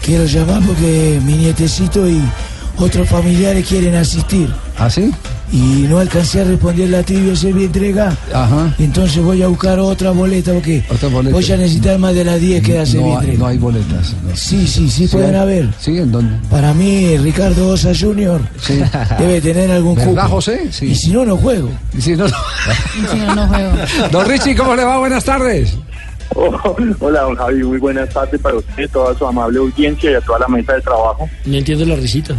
quiero 0.00 0.26
llamar 0.26 0.62
porque 0.64 1.20
mi 1.24 1.32
nietecito 1.38 2.08
y 2.08 2.22
otros 2.78 3.08
familiares 3.08 3.66
quieren 3.66 3.96
asistir. 3.96 4.54
¿Ah, 4.78 4.88
sí? 4.88 5.12
Y 5.52 5.86
no 5.88 5.98
alcancé 5.98 6.40
a 6.40 6.44
responder 6.44 6.88
la 6.88 7.02
trivia, 7.02 7.36
se 7.36 7.52
mi 7.52 7.64
entrega. 7.64 8.16
Ajá. 8.32 8.74
Entonces 8.78 9.22
voy 9.22 9.42
a 9.42 9.46
buscar 9.48 9.78
otra 9.78 10.10
boleta 10.10 10.52
porque 10.52 10.84
Otra 10.90 11.08
boleta. 11.08 11.34
voy 11.34 11.52
a 11.52 11.56
necesitar 11.56 11.98
más 11.98 12.14
de 12.14 12.24
las 12.24 12.40
10 12.40 12.62
que 12.64 12.78
hace 12.78 12.98
no, 12.98 13.18
hay, 13.18 13.36
no 13.36 13.46
hay 13.46 13.58
boletas. 13.58 14.14
no. 14.26 14.34
Sí, 14.34 14.66
sí, 14.66 14.90
sí, 14.90 15.06
pueden 15.06 15.34
hay? 15.36 15.40
haber. 15.42 15.68
Sí, 15.78 15.96
¿en 15.98 16.10
dónde? 16.10 16.36
Para 16.50 16.74
mí, 16.74 17.16
Ricardo 17.18 17.68
Osa 17.68 17.92
Jr. 17.98 18.40
Sí. 18.60 18.80
debe 19.18 19.40
tener 19.40 19.70
algún 19.70 19.94
¿Verdad, 19.94 20.24
cupo. 20.24 20.36
José? 20.36 20.68
Sí. 20.72 20.86
Y 20.86 20.94
si 20.96 21.10
no, 21.12 21.24
no 21.24 21.36
juego. 21.36 21.70
Y 21.96 22.00
si 22.00 22.16
no, 22.16 22.26
no. 22.26 22.36
Si 23.10 23.16
no, 23.18 23.34
no 23.34 23.46
juego. 23.46 23.72
Don 24.10 24.26
Richie, 24.28 24.56
¿cómo 24.56 24.74
le 24.74 24.82
va? 24.84 24.98
Buenas 24.98 25.24
tardes. 25.24 25.76
Hola, 27.00 27.20
don 27.20 27.36
Javi, 27.36 27.62
muy 27.62 27.78
buenas 27.78 28.08
tardes 28.08 28.40
para 28.40 28.56
usted, 28.56 28.90
toda 28.90 29.16
su 29.16 29.24
amable 29.24 29.58
audiencia 29.58 30.10
y 30.10 30.14
a 30.14 30.20
toda 30.22 30.40
la 30.40 30.48
mesa 30.48 30.72
de 30.72 30.80
trabajo. 30.80 31.28
No 31.44 31.56
entiendo 31.58 31.84
la 31.84 31.94
risita. 31.94 32.34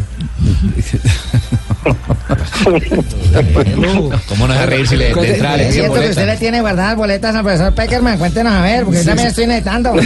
¿Cómo 4.30 4.48
no 4.48 4.54
deja 4.54 4.66
reír 4.66 4.88
si 4.88 4.96
le 4.96 5.10
entra 5.10 5.56
es 5.58 5.74
cierto 5.74 6.00
que 6.00 6.10
usted 6.10 6.26
le 6.26 6.38
tiene 6.38 6.62
guardadas 6.62 6.96
boletas 6.96 7.36
al 7.36 7.44
profesor 7.44 7.74
Peckerman. 7.74 8.18
Cuéntenos 8.18 8.54
a 8.54 8.62
ver, 8.62 8.84
porque 8.84 9.00
yo 9.00 9.06
también 9.06 9.28
estoy 9.28 9.48
necesitando. 9.48 9.94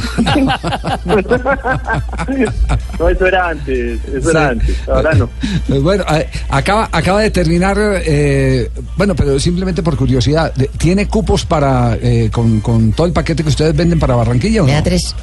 No, 2.99 3.09
eso 3.09 3.26
era 3.26 3.49
antes, 3.49 3.99
eso 4.13 4.32
era 4.32 4.49
antes, 4.49 4.76
ahora 4.88 5.13
no. 5.13 5.30
Eh, 5.70 5.80
Bueno, 5.80 6.03
acaba, 6.49 6.89
acaba 6.91 7.22
de 7.22 7.32
terminar, 7.32 7.78
eh, 7.80 8.70
bueno, 8.97 9.15
pero 9.15 9.39
simplemente 9.39 9.82
por 9.82 9.95
curiosidad, 9.95 10.53
¿tiene 10.78 11.07
cupos 11.07 11.45
para, 11.45 11.97
eh, 12.01 12.30
con, 12.32 12.59
con 12.61 12.91
todo 12.91 13.07
el 13.07 13.13
paquete 13.13 13.43
que 13.43 13.49
ustedes 13.49 13.76
venden 13.76 13.99
para 13.99 14.15
Barranquilla 14.15 14.63
o 14.63 14.67
no? 14.67 14.84
tres. 14.84 15.15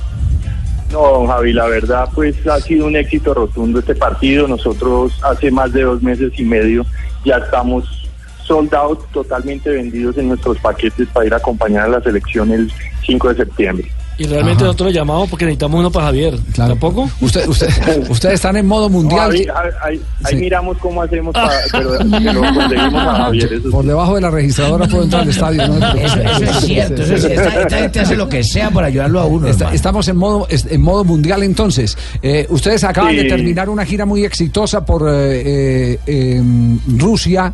No, 0.97 1.27
Javi, 1.27 1.53
la 1.53 1.67
verdad, 1.67 2.09
pues 2.15 2.35
ha 2.47 2.59
sido 2.59 2.87
un 2.87 2.97
éxito 2.97 3.35
rotundo 3.35 3.81
este 3.81 3.95
partido. 3.95 4.49
Nosotros 4.49 5.13
hace 5.23 5.51
más 5.51 5.71
de 5.75 5.83
dos 5.83 6.03
meses 6.03 6.33
y 6.39 6.43
medio 6.43 6.87
ya 7.23 7.37
estamos 7.37 8.09
sold 8.43 8.75
out, 8.75 9.05
totalmente 9.13 9.69
vendidos 9.69 10.17
en 10.17 10.29
nuestros 10.29 10.59
paquetes 10.59 11.07
para 11.13 11.27
ir 11.27 11.35
a 11.35 11.37
acompañar 11.37 11.85
a 11.85 11.89
la 11.89 12.01
selección 12.01 12.51
el 12.51 12.73
5 13.05 13.29
de 13.29 13.45
septiembre. 13.45 13.93
Y 14.19 14.25
realmente 14.25 14.59
Ajá. 14.63 14.65
nosotros 14.69 14.87
lo 14.89 14.95
llamamos 14.95 15.29
porque 15.29 15.45
necesitamos 15.45 15.79
uno 15.81 15.91
para 15.91 16.07
Javier. 16.07 16.39
¿Tampoco? 16.55 17.11
Usted, 17.21 17.47
usted, 17.49 17.69
ustedes 18.09 18.37
están 18.37 18.57
en 18.57 18.67
modo 18.67 18.89
mundial. 18.89 19.31
Ahí, 19.31 19.47
ahí- 19.85 20.01
ahí 20.25 20.35
Sí. 20.35 20.37
miramos 20.37 20.79
cómo 20.79 21.03
hacemos 21.03 21.35
para, 21.35 21.51
pero 21.71 21.91
lo 21.93 21.99
conseguimos 22.55 22.95
a 23.07 23.15
Javier. 23.17 23.53
Eso 23.53 23.71
Por 23.71 23.85
debajo 23.85 24.15
de 24.15 24.21
la 24.23 24.31
registradora 24.31 24.89
puedo 24.89 25.05
entrar 25.05 25.23
al 25.23 25.29
estadio. 25.29 25.69
¿no? 25.69 25.87
Eso, 25.93 26.21
eso 26.21 26.45
es 26.45 26.57
cierto. 26.65 27.03
Eso 27.03 27.15
es 27.15 27.21
cierto. 27.27 27.43
Esta, 27.43 27.61
esta 27.63 27.79
gente 27.79 28.01
hace 28.01 28.17
lo 28.17 28.29
que 28.29 28.43
sea 28.43 28.71
para 28.71 28.87
ayudarlo 28.87 29.21
a 29.21 29.25
uno. 29.27 29.49
Está- 29.49 29.75
estamos 29.75 30.09
en 30.09 30.17
modo 30.17 30.47
en 30.51 30.81
modo 30.81 31.05
mundial 31.05 31.43
entonces. 31.43 31.97
Eh, 32.23 32.47
ustedes 32.49 32.85
acaban 32.85 33.11
Sí. 33.11 33.17
de 33.19 33.25
terminar 33.25 33.69
una 33.69 33.85
gira 33.85 34.07
muy 34.07 34.25
exitosa 34.25 34.85
por 34.85 35.07
eh, 35.11 35.99
eh, 36.07 36.37
em, 36.39 36.79
Rusia. 36.99 37.53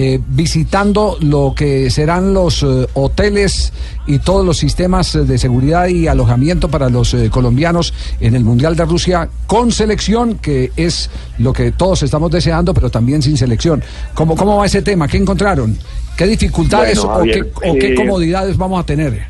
Eh, 0.00 0.20
visitando 0.28 1.18
lo 1.20 1.54
que 1.56 1.90
serán 1.90 2.32
los 2.32 2.62
eh, 2.62 2.86
hoteles 2.94 3.72
y 4.06 4.20
todos 4.20 4.46
los 4.46 4.56
sistemas 4.56 5.12
eh, 5.16 5.24
de 5.24 5.38
seguridad 5.38 5.88
y 5.88 6.06
alojamiento 6.06 6.68
para 6.68 6.88
los 6.88 7.14
eh, 7.14 7.30
colombianos 7.30 7.92
en 8.20 8.36
el 8.36 8.44
Mundial 8.44 8.76
de 8.76 8.84
Rusia 8.84 9.28
con 9.48 9.72
selección, 9.72 10.38
que 10.38 10.70
es 10.76 11.10
lo 11.38 11.52
que 11.52 11.72
todos 11.72 12.04
estamos 12.04 12.30
deseando, 12.30 12.72
pero 12.72 12.90
también 12.90 13.22
sin 13.22 13.36
selección. 13.36 13.82
¿Cómo, 14.14 14.36
cómo 14.36 14.58
va 14.58 14.66
ese 14.66 14.82
tema? 14.82 15.08
¿Qué 15.08 15.16
encontraron? 15.16 15.76
¿Qué 16.16 16.28
dificultades 16.28 17.02
Bueno, 17.02 17.18
o, 17.18 17.22
qué, 17.24 17.68
o 17.68 17.74
qué 17.74 17.96
comodidades 17.96 18.56
vamos 18.56 18.78
a 18.78 18.86
tener? 18.86 19.26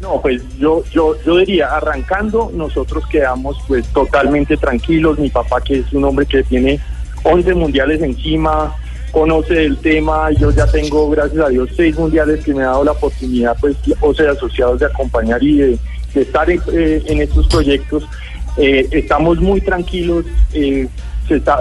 No, 0.00 0.20
pues 0.22 0.40
yo, 0.60 0.84
yo, 0.92 1.16
yo 1.26 1.38
diría, 1.38 1.74
arrancando, 1.74 2.52
nosotros 2.54 3.04
quedamos 3.08 3.56
pues 3.66 3.84
totalmente 3.88 4.56
tranquilos. 4.56 5.18
Mi 5.18 5.28
papá, 5.28 5.60
que 5.60 5.80
es 5.80 5.92
un 5.92 6.04
hombre 6.04 6.24
que 6.24 6.44
tiene 6.44 6.78
11 7.24 7.52
mundiales 7.54 8.00
encima, 8.00 8.76
conoce 9.10 9.64
el 9.64 9.78
tema. 9.78 10.30
Yo 10.32 10.50
ya 10.50 10.66
tengo, 10.66 11.10
gracias 11.10 11.44
a 11.44 11.48
Dios, 11.48 11.70
seis 11.76 11.96
mundiales 11.98 12.44
que 12.44 12.54
me 12.54 12.62
ha 12.62 12.68
dado 12.68 12.84
la 12.84 12.92
oportunidad, 12.92 13.56
pues, 13.60 13.76
o 14.00 14.14
sea, 14.14 14.32
asociados 14.32 14.80
de 14.80 14.86
acompañar 14.86 15.42
y 15.42 15.58
de, 15.58 15.78
estar 16.14 16.50
eh, 16.50 16.58
en 17.06 17.20
estos 17.20 17.46
proyectos. 17.48 18.04
Eh, 18.56 18.88
estamos 18.90 19.38
muy 19.40 19.60
tranquilos. 19.60 20.24
eh, 20.52 20.88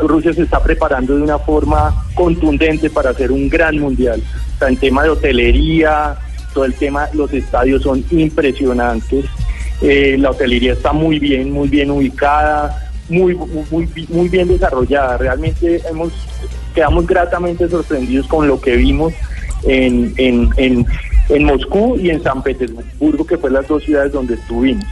Rusia 0.04 0.32
se 0.34 0.44
está 0.44 0.64
preparando 0.64 1.18
de 1.18 1.22
una 1.22 1.38
forma 1.38 2.06
contundente 2.16 2.90
para 2.90 3.10
hacer 3.10 3.32
un 3.32 3.50
gran 3.50 3.78
mundial. 3.78 4.24
O 4.56 4.60
sea, 4.60 4.70
en 4.70 4.78
tema 4.78 5.04
de 5.04 5.10
hotelería, 5.10 6.16
todo 6.54 6.64
el 6.64 6.74
tema, 6.74 7.10
los 7.14 7.34
estadios 7.34 7.84
son 7.84 8.04
impresionantes. 8.10 9.26
La 9.82 10.32
hotelería 10.32 10.72
está 10.72 10.94
muy 10.94 11.20
bien, 11.20 11.52
muy 11.52 11.68
bien 11.68 11.92
ubicada, 11.92 12.90
muy, 13.10 13.36
muy, 13.36 13.90
muy 14.08 14.30
bien 14.30 14.48
desarrollada. 14.48 15.18
Realmente 15.18 15.82
hemos 15.90 16.14
quedamos 16.78 17.08
gratamente 17.08 17.68
sorprendidos 17.68 18.28
con 18.28 18.48
lo 18.48 18.62
que 18.62 18.76
vimos 18.76 19.12
en, 19.64 20.14
en, 20.18 20.50
en, 20.58 20.86
en 21.30 21.44
Moscú 21.44 21.98
y 22.00 22.12
en 22.12 22.22
San 22.22 22.44
Petersburgo, 22.44 23.26
que 23.26 23.36
fue 23.40 23.50
las 23.50 23.68
dos 23.68 23.84
ciudades 23.84 24.12
donde 24.12 24.36
estuvimos. 24.36 24.86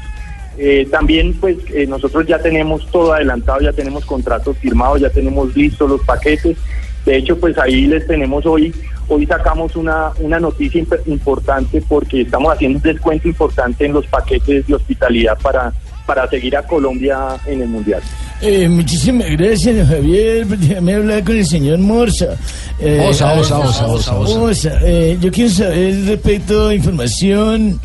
Eh, 0.58 0.88
también 0.90 1.34
pues 1.40 1.58
eh, 1.72 1.86
nosotros 1.86 2.26
ya 2.26 2.40
tenemos 2.40 2.88
todo 2.90 3.14
adelantado, 3.14 3.60
ya 3.62 3.72
tenemos 3.72 4.04
contratos 4.04 4.58
firmados, 4.58 5.00
ya 5.00 5.12
tenemos 5.12 5.56
listos 5.56 5.88
los 5.88 6.02
paquetes. 6.02 6.58
De 7.06 7.18
hecho, 7.18 7.38
pues 7.38 7.56
ahí 7.60 7.86
les 7.86 8.08
tenemos 8.08 8.48
hoy, 8.48 8.74
hoy 9.08 9.28
sacamos 9.28 9.76
una, 9.76 10.10
una 10.18 10.40
noticia 10.40 10.82
imp- 10.82 11.06
importante 11.06 11.84
porque 11.88 12.22
estamos 12.22 12.52
haciendo 12.52 12.80
un 12.80 12.84
descuento 12.84 13.28
importante 13.28 13.86
en 13.86 13.94
los 13.94 14.08
paquetes 14.08 14.66
de 14.66 14.74
hospitalidad 14.74 15.38
para, 15.40 15.72
para 16.06 16.28
seguir 16.30 16.56
a 16.56 16.64
Colombia 16.64 17.38
en 17.46 17.62
el 17.62 17.68
Mundial. 17.68 18.02
Eh, 18.42 18.68
muchísimas 18.68 19.30
gracias, 19.32 19.88
Javier. 19.88 20.46
Déjame 20.46 20.94
hablar 20.94 21.24
con 21.24 21.38
el 21.38 21.46
señor 21.46 21.80
Morsa. 21.80 22.38
Eh, 22.80 23.06
Osa, 23.10 23.34
Osa, 23.34 23.60
Osa, 23.60 23.88
Osa, 23.88 24.16
Osa. 24.16 24.40
Osa, 24.40 24.80
eh, 24.84 25.18
yo 25.20 25.32
quiero 25.32 25.50
saber 25.50 26.06
respecto 26.06 26.68
a 26.68 26.76
información. 26.76 27.80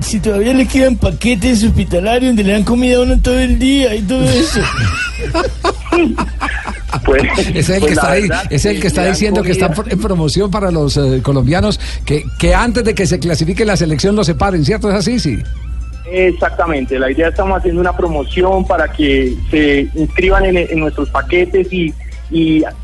Si 0.00 0.20
todavía 0.20 0.52
le 0.52 0.66
quedan 0.66 0.96
paquetes 0.96 1.62
hospitalarios 1.62 2.30
donde 2.30 2.44
le 2.44 2.52
dan 2.52 2.64
comida 2.64 2.96
a 2.96 3.00
uno 3.00 3.20
todo 3.20 3.38
el 3.38 3.58
día 3.58 3.94
y 3.94 4.02
todo 4.02 4.24
eso. 4.24 4.60
Pues, 7.04 7.22
Es 7.54 7.70
el 7.70 7.80
pues 7.80 7.90
que 7.90 7.94
la 7.96 8.02
está 8.02 8.10
ahí, 8.10 8.28
es 8.50 8.64
el 8.64 8.80
que 8.80 8.86
está 8.86 9.06
diciendo 9.06 9.42
que 9.42 9.52
está 9.52 9.72
en 9.88 9.98
promoción 9.98 10.50
para 10.50 10.70
los 10.70 10.96
eh, 10.96 11.20
colombianos 11.22 11.80
que, 12.04 12.24
que 12.38 12.54
antes 12.54 12.84
de 12.84 12.94
que 12.94 13.06
se 13.06 13.18
clasifique 13.18 13.64
la 13.64 13.76
selección 13.76 14.14
lo 14.14 14.22
separen, 14.24 14.64
¿cierto? 14.64 14.90
¿Es 14.90 14.96
así? 14.96 15.18
Sí. 15.18 15.38
Exactamente, 16.10 16.98
la 16.98 17.10
idea 17.10 17.28
estamos 17.28 17.58
haciendo 17.58 17.80
una 17.80 17.96
promoción 17.96 18.66
para 18.66 18.88
que 18.88 19.36
se 19.50 19.88
inscriban 19.94 20.44
en, 20.44 20.80
nuestros 20.80 21.08
paquetes 21.10 21.72
y, 21.72 21.94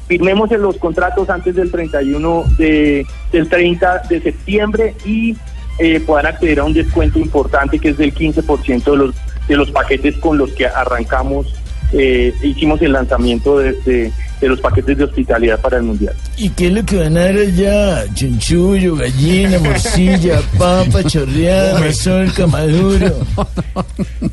firmemos 0.07 0.53
en 0.53 0.61
los 0.61 0.77
contratos 0.77 1.31
antes 1.31 1.55
del 1.55 1.71
31 1.71 2.45
de, 2.59 3.07
del 3.33 3.49
30 3.49 4.03
de 4.11 4.21
septiembre 4.21 4.95
y 5.07 5.37
eh, 5.79 6.01
puedan 6.01 6.27
acceder 6.27 6.61
a 6.61 6.65
un 6.65 6.75
descuento 6.75 7.19
importante 7.19 7.79
que 7.79 7.91
es 7.91 7.97
del 7.97 8.15
15% 8.15 8.85
de 8.85 8.97
los, 8.97 9.15
de 9.49 9.57
los 9.57 9.71
paquetes 9.71 10.19
con 10.19 10.37
los 10.37 10.53
que 10.53 10.67
arrancamos, 10.67 11.55
eh, 11.93 12.35
hicimos 12.43 12.83
el 12.83 12.93
lanzamiento 12.93 13.59
de 13.59 13.71
este, 13.71 14.13
de 14.41 14.49
los 14.49 14.61
paquetes 14.61 14.97
de 14.97 15.05
hospitalidad 15.05 15.61
para 15.61 15.79
el 15.79 15.85
mundial. 15.85 16.15
¿Y 16.37 16.51
qué 16.51 16.69
es 16.69 16.73
lo 16.73 16.85
que 16.85 16.97
van 16.97 17.17
a 17.17 17.21
dar 17.21 17.37
allá? 17.37 18.15
Chunchullo, 18.15 18.97
gallina, 18.97 19.59
morcilla, 19.63 20.41
papa, 20.59 21.03
chorreada, 21.05 21.81
mazorca, 21.81 22.47
maduro. 22.47 23.15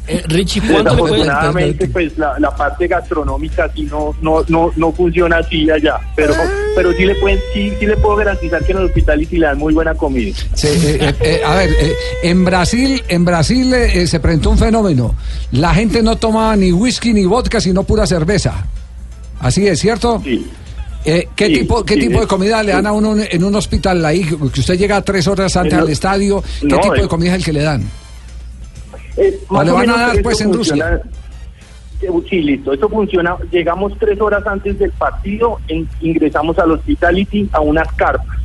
Eh, 0.07 0.21
Richie, 0.27 0.61
¿cuánto 0.61 0.93
le 0.95 0.99
puede 0.99 1.13
Desafortunadamente, 1.23 1.87
pues 1.87 2.17
la, 2.17 2.37
la 2.39 2.55
parte 2.55 2.87
gastronómica 2.87 3.71
sí 3.73 3.83
no, 3.83 4.15
no, 4.21 4.43
no, 4.47 4.71
no 4.75 4.91
funciona 4.91 5.37
así 5.37 5.69
allá, 5.69 5.99
pero, 6.15 6.33
pero 6.75 6.91
sí 6.93 7.05
le 7.05 7.15
pueden, 7.15 7.39
sí, 7.53 7.73
sí 7.79 7.85
le 7.85 7.97
puedo 7.97 8.15
garantizar 8.17 8.63
que 8.63 8.71
en 8.71 8.79
el 8.79 8.85
hospitality 8.85 9.37
le 9.37 9.47
dan 9.47 9.57
muy 9.57 9.73
buena 9.73 9.95
comida. 9.95 10.35
Sí, 10.53 10.67
eh, 10.67 10.97
eh, 11.01 11.15
eh, 11.21 11.41
a 11.45 11.55
ver, 11.55 11.69
eh, 11.69 11.93
en 12.23 12.45
Brasil, 12.45 13.03
en 13.07 13.25
Brasil 13.25 13.73
se 14.07 14.19
presentó 14.19 14.51
un 14.51 14.57
fenómeno. 14.57 15.15
La 15.51 15.73
gente 15.73 16.01
no 16.01 16.15
tomaba 16.17 16.55
ni 16.55 16.71
whisky 16.71 17.13
ni 17.13 17.25
vodka, 17.25 17.59
sino 17.59 17.83
pura 17.83 18.05
cerveza. 18.05 18.65
Así 19.39 19.67
es, 19.67 19.79
¿cierto? 19.79 20.21
Sí. 20.23 20.45
Eh, 21.05 21.27
¿Qué 21.35 21.47
Sí, 21.47 21.53
tipo, 21.59 21.83
qué 21.85 21.93
sí, 21.95 21.99
tipo 22.07 22.19
de 22.21 22.27
comida 22.27 22.63
le 22.63 22.71
dan 22.71 22.87
a 22.87 22.91
uno 22.91 23.15
en 23.17 23.43
un 23.43 23.53
hospital 23.55 24.03
ahí? 24.05 24.23
Que 24.23 24.59
usted 24.59 24.75
llega 24.77 24.99
tres 25.01 25.27
horas 25.27 25.55
antes 25.55 25.73
En 25.73 25.79
lo- 25.79 25.85
al 25.85 25.91
estadio. 25.91 26.43
¿Qué 26.61 26.67
no, 26.67 26.79
tipo 26.79 26.93
de 26.95 27.07
comida 27.07 27.31
es 27.31 27.37
el 27.39 27.45
que 27.45 27.53
le 27.53 27.61
dan? 27.61 27.83
Eh, 29.17 29.39
¿O 29.47 29.63
le 29.63 29.71
van 29.71 29.89
a 29.91 29.97
dar, 29.97 30.21
pues, 30.21 30.41
en 30.41 30.53
funciona- 30.53 30.99
Eh, 32.01 32.07
Sí, 32.29 32.41
listo. 32.41 32.73
Esto 32.73 32.89
funciona. 32.89 33.37
Llegamos 33.51 33.93
tres 33.99 34.19
horas 34.19 34.45
antes 34.45 34.77
del 34.77 34.91
partido, 34.91 35.59
en- 35.69 35.87
ingresamos 36.01 36.57
al 36.59 36.71
hospitality 36.71 37.49
a 37.53 37.61
unas 37.61 37.87
carpas. 37.93 38.37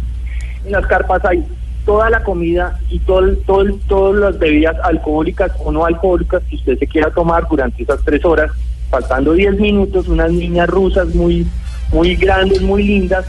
En 0.64 0.72
las 0.72 0.86
carpas 0.86 1.24
hay 1.24 1.42
toda 1.84 2.08
la 2.10 2.22
comida 2.22 2.78
y 2.90 2.98
todo, 3.00 3.34
todo, 3.46 3.64
todas 3.88 4.20
las 4.20 4.38
bebidas 4.38 4.76
alcohólicas 4.84 5.50
o 5.64 5.72
no 5.72 5.84
alcohólicas 5.84 6.42
que 6.48 6.56
usted 6.56 6.78
se 6.78 6.86
quiera 6.86 7.10
tomar 7.10 7.46
durante 7.50 7.82
esas 7.82 8.00
tres 8.04 8.24
horas. 8.24 8.50
Faltando 8.90 9.32
10 9.32 9.60
minutos, 9.60 10.08
unas 10.08 10.32
niñas 10.32 10.68
rusas 10.68 11.14
muy, 11.14 11.46
muy 11.92 12.16
grandes, 12.16 12.60
muy 12.60 12.82
lindas, 12.82 13.24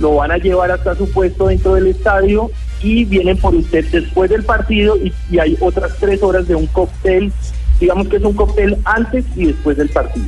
lo 0.00 0.16
van 0.16 0.32
a 0.32 0.38
llevar 0.38 0.70
hasta 0.70 0.94
su 0.96 1.10
puesto 1.10 1.46
dentro 1.46 1.74
del 1.74 1.86
estadio 1.88 2.50
y 2.82 3.04
vienen 3.04 3.38
por 3.38 3.54
usted 3.54 3.84
después 3.90 4.28
del 4.28 4.42
partido 4.44 4.96
y, 4.96 5.12
y 5.30 5.38
hay 5.38 5.56
otras 5.60 5.96
tres 5.98 6.22
horas 6.22 6.46
de 6.48 6.54
un 6.56 6.66
cóctel, 6.66 7.32
digamos 7.80 8.08
que 8.08 8.16
es 8.16 8.24
un 8.24 8.34
cóctel 8.34 8.76
antes 8.84 9.24
y 9.36 9.46
después 9.46 9.76
del 9.76 9.88
partido. 9.88 10.26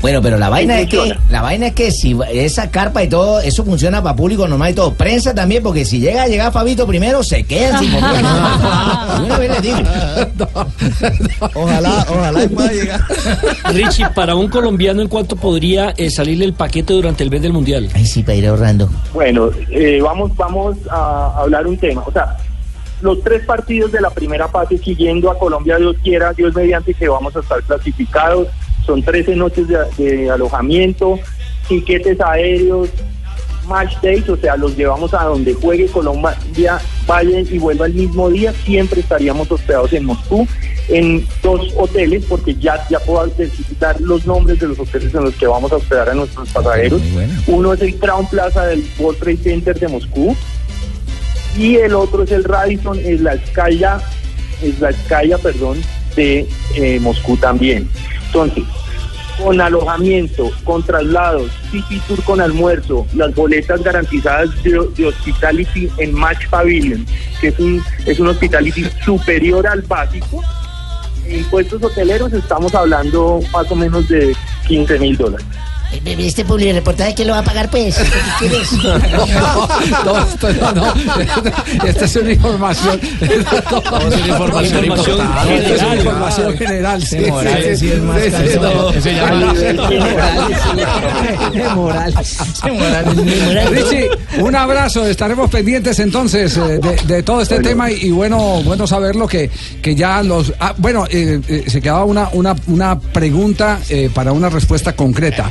Bueno, 0.00 0.22
pero 0.22 0.38
la 0.38 0.48
vaina 0.48 0.76
Sí 0.76 0.82
es 0.82 0.88
que 0.88 1.16
la 1.28 1.42
vaina 1.42 1.68
es 1.68 1.74
que 1.74 1.90
si 1.90 2.18
esa 2.32 2.70
carpa 2.70 3.02
y 3.02 3.08
todo 3.08 3.40
eso 3.40 3.64
funciona 3.64 4.02
para 4.02 4.16
público 4.16 4.48
normal 4.48 4.70
y 4.70 4.74
todo, 4.74 4.94
prensa 4.94 5.34
también 5.34 5.62
porque 5.62 5.84
si 5.84 6.00
llega 6.00 6.22
a 6.22 6.28
llegar 6.28 6.52
Fabito 6.52 6.86
primero 6.86 7.22
se 7.22 7.44
quedan 7.44 7.78
sin 7.78 7.92
comer. 7.92 8.16
De 8.16 9.24
una 9.24 9.38
vez 9.38 9.50
les 9.50 9.62
digo. 9.62 9.78
Ojalá, 11.54 12.06
ojalá 12.08 12.48
pueda 12.48 12.72
llegar. 12.72 13.00
Richie, 13.72 14.06
para 14.14 14.34
un 14.34 14.48
colombiano, 14.48 15.02
¿en 15.02 15.08
cuánto 15.08 15.36
podría 15.36 15.90
eh, 15.96 16.10
salirle 16.10 16.44
el 16.44 16.54
paquete 16.54 16.92
durante 16.92 17.22
el 17.22 17.30
mes 17.30 17.42
del 17.42 17.52
mundial? 17.52 17.88
Ay, 17.94 18.06
sí, 18.06 18.22
para 18.22 18.36
ir 18.36 18.46
ahorrando. 18.46 18.88
Bueno, 19.12 19.50
eh, 19.70 20.00
vamos, 20.02 20.34
vamos 20.36 20.76
a 20.90 21.34
hablar 21.36 21.66
un 21.66 21.76
tema. 21.76 22.02
O 22.06 22.12
sea, 22.12 22.36
los 23.02 23.22
tres 23.22 23.44
partidos 23.44 23.92
de 23.92 24.00
la 24.00 24.10
primera 24.10 24.48
fase, 24.48 24.78
siguiendo 24.78 25.30
a 25.30 25.38
Colombia, 25.38 25.76
Dios 25.76 25.96
quiera, 26.02 26.32
Dios 26.32 26.54
mediante 26.54 26.94
que 26.94 27.08
vamos 27.08 27.34
a 27.36 27.40
estar 27.40 27.62
clasificados. 27.62 28.48
Son 28.90 29.04
13 29.04 29.36
noches 29.36 29.68
de, 29.68 29.78
de 29.96 30.30
alojamiento, 30.30 31.16
tiquetes 31.68 32.20
aéreos, 32.20 32.88
match 33.68 33.94
days, 34.02 34.28
o 34.28 34.36
sea, 34.36 34.56
los 34.56 34.76
llevamos 34.76 35.14
a 35.14 35.22
donde 35.26 35.54
juegue 35.54 35.86
Colombia, 35.86 36.80
vaya 37.06 37.38
y 37.38 37.56
vuelva 37.58 37.86
el 37.86 37.94
mismo 37.94 38.28
día. 38.30 38.52
Siempre 38.64 39.00
estaríamos 39.00 39.48
hospedados 39.48 39.92
en 39.92 40.06
Moscú, 40.06 40.44
en 40.88 41.24
dos 41.40 41.72
hoteles, 41.76 42.24
porque 42.28 42.56
ya, 42.56 42.84
ya 42.88 42.98
puedo 42.98 43.32
dar 43.78 44.00
los 44.00 44.26
nombres 44.26 44.58
de 44.58 44.66
los 44.66 44.78
hoteles 44.80 45.14
en 45.14 45.22
los 45.22 45.36
que 45.36 45.46
vamos 45.46 45.70
a 45.70 45.76
hospedar 45.76 46.08
a 46.08 46.14
nuestros 46.14 46.48
pasajeros. 46.48 47.00
Uno 47.46 47.72
es 47.72 47.82
el 47.82 47.94
Crown 47.94 48.26
Plaza 48.26 48.66
del 48.66 48.84
World 48.98 49.20
Trade 49.20 49.36
Center 49.36 49.78
de 49.78 49.86
Moscú 49.86 50.36
y 51.56 51.76
el 51.76 51.94
otro 51.94 52.24
es 52.24 52.32
el 52.32 52.42
Radisson, 52.42 52.98
es 52.98 53.20
la 53.20 53.36
Skya, 53.36 54.00
es 54.64 54.80
la 54.80 54.90
Skya, 54.90 55.38
perdón, 55.38 55.80
de 56.16 56.44
eh, 56.74 56.98
Moscú 56.98 57.36
también. 57.36 57.88
Entonces, 58.30 58.62
con 59.42 59.60
alojamiento, 59.60 60.52
con 60.62 60.84
traslados, 60.84 61.50
City 61.72 62.00
Tour 62.06 62.22
con 62.22 62.40
almuerzo, 62.40 63.06
las 63.12 63.34
boletas 63.34 63.82
garantizadas 63.82 64.50
de, 64.62 64.78
Hospitality 64.78 65.88
en 65.98 66.14
Match 66.14 66.48
Pavilion, 66.48 67.04
que 67.40 67.48
es 67.48 67.58
un, 67.58 67.82
es 68.06 68.20
un 68.20 68.28
Hospitality 68.28 68.84
superior 69.04 69.66
al 69.66 69.82
básico. 69.82 70.42
Impuestos 71.28 71.82
hoteleros 71.82 72.32
estamos 72.32 72.72
hablando 72.72 73.40
más 73.52 73.68
o 73.70 73.74
menos 73.74 74.08
de 74.08 74.34
15 74.68 74.98
mil 75.00 75.16
dólares. 75.16 75.46
Este 76.04 76.44
publireportaje 76.44 77.14
que 77.14 77.24
lo 77.24 77.32
va 77.32 77.40
a 77.40 77.44
pagar 77.44 77.70
pues. 77.70 77.96
¿Qué 77.96 78.48
quieres? 78.48 78.70
No, 80.04 80.18
esto 80.18 80.52
no, 80.54 80.72
no. 80.72 80.94
Esta 81.84 82.04
es 82.04 82.16
una 82.16 82.32
información. 82.32 83.00
es 83.20 83.28
una 83.30 84.28
información 84.28 84.84
importante. 84.84 85.56
Esta 85.56 85.74
es 85.74 85.82
una 85.82 85.96
información 85.96 86.58
general. 86.58 87.02
No. 91.74 91.90
Richie, 93.70 94.10
un 94.40 94.54
abrazo. 94.54 95.06
Estaremos 95.06 95.50
pendientes 95.50 95.98
entonces 95.98 96.56
eh, 96.56 96.78
de, 96.78 96.96
de 97.14 97.22
todo 97.22 97.40
este 97.42 97.60
tema 97.60 97.90
y, 97.90 98.06
y 98.06 98.10
bueno, 98.10 98.62
bueno 98.62 98.86
saberlo 98.86 99.26
que, 99.26 99.50
que 99.82 99.94
ya 99.94 100.22
los. 100.22 100.52
ah, 100.60 100.74
bueno, 100.78 101.06
eh, 101.10 101.40
eh, 101.48 101.64
se 101.66 101.80
quedaba 101.80 102.04
una, 102.04 102.28
una, 102.32 102.56
una 102.66 102.98
pregunta 102.98 103.78
eh, 103.88 104.10
para 104.12 104.32
una 104.32 104.48
respuesta 104.48 104.94
concreta. 104.94 105.50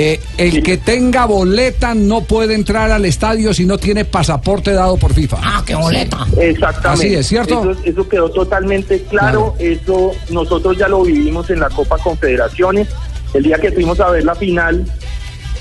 Eh, 0.00 0.20
el 0.36 0.62
que 0.62 0.76
tenga 0.76 1.26
boleta 1.26 1.92
no 1.92 2.20
puede 2.22 2.54
entrar 2.54 2.92
al 2.92 3.04
estadio 3.04 3.52
si 3.52 3.66
no 3.66 3.78
tiene 3.78 4.04
pasaporte 4.04 4.70
dado 4.72 4.96
por 4.96 5.12
FIFA. 5.12 5.38
Ah, 5.42 5.62
qué 5.66 5.74
boleta. 5.74 6.24
Exactamente. 6.40 7.06
Así 7.06 7.14
es, 7.16 7.26
¿cierto? 7.26 7.72
Eso, 7.72 7.80
eso 7.84 8.08
quedó 8.08 8.30
totalmente 8.30 9.02
claro. 9.10 9.56
Eso 9.58 10.12
nosotros 10.30 10.78
ya 10.78 10.86
lo 10.86 11.02
vivimos 11.02 11.50
en 11.50 11.58
la 11.60 11.68
Copa 11.68 11.98
Confederaciones. 11.98 12.86
El 13.34 13.42
día 13.42 13.58
que 13.58 13.72
fuimos 13.72 13.98
a 13.98 14.08
ver 14.10 14.24
la 14.24 14.36
final, 14.36 14.84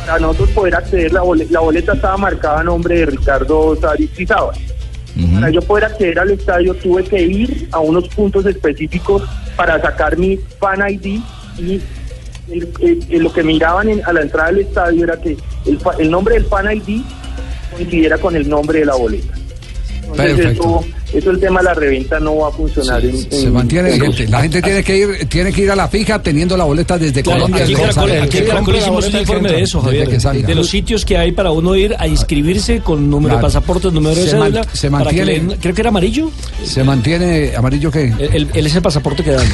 para 0.06 0.20
nosotros 0.20 0.50
poder 0.52 0.76
acceder, 0.76 1.12
la, 1.14 1.24
bole- 1.24 1.48
la 1.50 1.60
boleta 1.60 1.94
estaba 1.94 2.16
marcada 2.18 2.60
a 2.60 2.64
nombre 2.64 3.00
de 3.00 3.06
Ricardo 3.08 3.76
Saristizábal. 3.82 4.56
Para 5.34 5.50
yo 5.50 5.62
poder 5.64 5.86
acceder 5.86 6.20
al 6.20 6.30
estadio 6.30 6.76
tuve 6.76 7.04
que 7.04 7.20
ir 7.20 7.68
a 7.72 7.80
unos 7.80 8.08
puntos 8.10 8.46
específicos 8.46 9.24
para 9.56 9.82
sacar 9.82 10.16
mi 10.16 10.38
fan 10.60 10.88
ID 10.88 11.20
y 11.58 11.82
el- 12.50 12.70
el- 12.80 13.06
el- 13.10 13.24
lo 13.24 13.32
que 13.34 13.44
miraban 13.44 13.90
en- 13.90 14.06
a 14.06 14.14
la 14.14 14.22
entrada 14.22 14.52
del 14.52 14.60
estadio 14.62 15.04
era 15.04 15.20
que 15.20 15.38
el, 16.00 16.12
nombre 16.12 16.36
del 16.36 16.46
fan 16.46 16.66
ID 16.76 17.02
coincidiera 17.72 18.18
con 18.18 18.36
el 18.36 18.48
nombre 18.50 18.80
de 18.80 18.86
la 18.86 18.96
boleta. 18.96 19.34
Entonces 20.02 20.36
Perfecto. 20.38 20.64
eso, 20.82 20.97
eso 21.14 21.32
el 21.32 21.40
tema 21.40 21.60
de 21.60 21.66
la 21.66 21.74
reventa 21.74 22.20
no 22.20 22.38
va 22.38 22.50
a 22.50 22.52
funcionar. 22.52 23.04
en- 23.04 23.18
Se 23.32 23.44
en- 23.44 23.54
mantiene 23.54 23.94
en 23.94 24.00
vigente. 24.00 24.28
La 24.28 24.42
gente 24.42 24.62
tiene 24.62 24.84
que 24.84 24.98
ir, 24.98 25.26
tiene 25.30 25.52
que 25.54 25.62
ir 25.62 25.72
a 25.72 25.76
la 25.76 25.88
fija 25.88 26.22
teniendo 26.22 26.56
la 26.58 26.64
boleta 26.66 26.98
desde 26.98 27.24
Claro, 27.24 27.42
Colombia. 27.44 27.64
aquí 28.24 28.38
en. 28.38 28.46
Caracol 28.48 28.76
hicimos 28.76 29.08
un 29.08 29.16
informe 29.20 29.52
de 29.52 29.62
eso, 29.62 29.82
Javier. 29.82 30.08
De 30.46 30.56
los 30.56 30.70
sitios 30.70 31.06
que 31.06 31.18
hay 31.18 31.32
para 31.32 31.52
uno 31.52 31.76
ir 31.76 31.96
a 31.98 32.08
inscribirse 32.08 32.80
con 32.80 33.10
número 33.10 33.36
Claro. 33.36 33.38
de 33.38 33.54
pasaporte, 33.54 33.92
número 33.92 34.16
de 34.16 34.28
Se 34.28 34.36
man- 34.38 34.52
cédula. 34.54 34.68
se 34.74 34.92
para 34.92 35.10
que 35.12 35.18
mantiene- 35.18 35.48
le 35.50 35.58
creo 35.58 35.74
que 35.76 35.82
era 35.82 35.90
amarillo. 35.90 36.30
Se 36.64 36.84
mantiene 36.84 37.56
amarillo 37.56 37.92
qué? 37.92 38.14
El, 38.20 38.50
el- 38.54 38.68
ese 38.68 38.82
pasaporte 38.82 39.24
que 39.24 39.32
dan. 39.32 39.48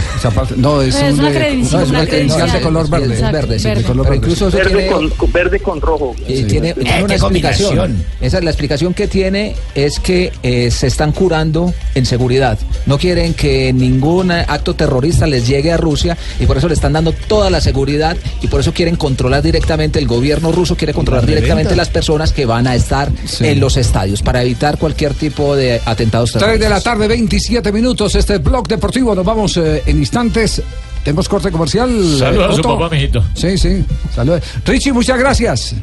No, 0.58 0.82
es, 0.82 0.96
Es 0.96 1.14
un, 1.14 1.20
una 1.20 1.32
eh, 1.32 1.36
credencial, 1.36 1.72
no, 1.80 1.84
es 1.84 1.90
una 1.90 2.00
una 2.00 2.08
credencial 2.10 2.52
de 2.52 2.62
color 2.62 2.90
verde. 2.90 3.14
Exacto, 3.14 3.34
verde, 3.38 3.60
sí, 3.60 3.64
de 3.64 3.70
verde. 3.70 3.84
color 3.84 4.04
Pero 4.06 4.12
verde. 4.12 4.26
incluso 4.26 4.48
eso 4.48 4.58
verde, 4.58 4.72
tiene, 4.74 4.88
con, 5.18 5.32
verde 5.32 5.60
con 5.60 5.82
rojo. 5.82 6.16
y 6.28 6.44
tiene, 6.44 6.70
Eh, 6.70 6.76
tiene 6.76 7.04
una 7.04 7.16
explicación. 7.16 8.04
Esa 8.22 8.38
es 8.40 8.44
la 8.44 8.50
explicación 8.50 8.94
que 8.94 9.08
tiene 9.08 9.56
es 9.76 10.00
que 10.00 10.32
eh, 10.42 10.72
se 10.72 10.88
están 10.88 11.12
curando 11.12 11.43
en 11.52 12.06
seguridad. 12.06 12.58
No 12.86 12.98
quieren 12.98 13.34
que 13.34 13.74
ningún 13.74 14.32
acto 14.32 14.76
terrorista 14.76 15.28
les 15.28 15.48
llegue 15.48 15.72
a 15.72 15.78
Rusia 15.78 16.18
y 16.40 16.46
por 16.46 16.58
eso 16.58 16.68
le 16.68 16.74
están 16.74 16.94
dando 16.94 17.12
toda 17.12 17.50
la 17.50 17.62
seguridad 17.62 18.16
y 18.42 18.48
por 18.48 18.62
eso 18.62 18.74
quieren 18.74 18.96
controlar 18.96 19.42
directamente 19.44 20.00
el 20.00 20.08
gobierno 20.08 20.52
ruso 20.52 20.76
quiere 20.76 20.94
controlar 20.94 21.26
directamente 21.26 21.76
las 21.76 21.90
personas 21.90 22.32
que 22.32 22.46
van 22.46 22.68
a 22.68 22.76
estar 22.76 23.10
en 23.40 23.60
los 23.60 23.78
estadios 23.78 24.22
para 24.22 24.42
evitar 24.42 24.78
cualquier 24.78 25.14
tipo 25.14 25.56
de 25.56 25.82
atentados 25.86 26.32
3 26.32 26.42
de 26.42 26.48
la 26.48 26.58
terroristas. 26.58 26.84
tarde, 26.84 27.08
27 27.08 27.72
minutos. 27.72 28.16
Este 28.16 28.36
es 28.36 28.44
blog 28.44 28.68
deportivo. 28.68 29.14
Nos 29.16 29.26
vamos 29.26 29.58
eh, 29.58 29.84
en 29.86 29.98
instantes. 29.98 30.62
Tenemos 31.04 31.28
corte 31.28 31.52
comercial. 31.52 31.90
Saludos 32.18 32.54
a 32.54 32.56
su 32.56 32.62
papá, 32.62 32.90
mijito. 32.90 33.24
Sí, 33.34 33.58
sí. 33.58 33.84
Saludos. 34.16 34.42
Richie, 34.66 34.94
muchas 34.94 35.18
gracias. 35.20 35.76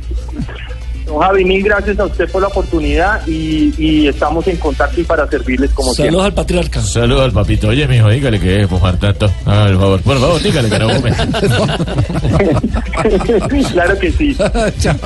Don 1.11 1.19
Javi, 1.19 1.45
mil 1.45 1.65
gracias 1.65 1.99
a 1.99 2.05
usted 2.05 2.31
por 2.31 2.41
la 2.41 2.47
oportunidad 2.47 3.27
y, 3.27 3.75
y 3.77 4.07
estamos 4.07 4.47
en 4.47 4.57
contacto 4.59 5.01
y 5.01 5.05
para 5.05 5.27
servirles 5.27 5.73
como 5.73 5.93
Saludos 5.93 6.27
al 6.27 6.35
patriarca. 6.35 6.81
Saludos 6.81 7.25
al 7.25 7.33
papito. 7.33 7.67
Oye, 7.67 7.89
mijo, 7.89 8.09
dígale 8.09 8.39
que 8.39 8.63
es 8.63 8.71
mojar 8.71 8.97
tanto. 8.97 9.29
Ah, 9.45 9.67
por 9.71 9.81
favor, 9.81 10.01
por 10.03 10.21
favor, 10.21 10.41
dígale 10.41 10.71
que 10.71 10.79
no 10.79 10.89
siempre. 10.89 11.13
claro 13.73 13.99
que 13.99 14.13
sí. 14.13 14.37
Chao. 14.79 14.97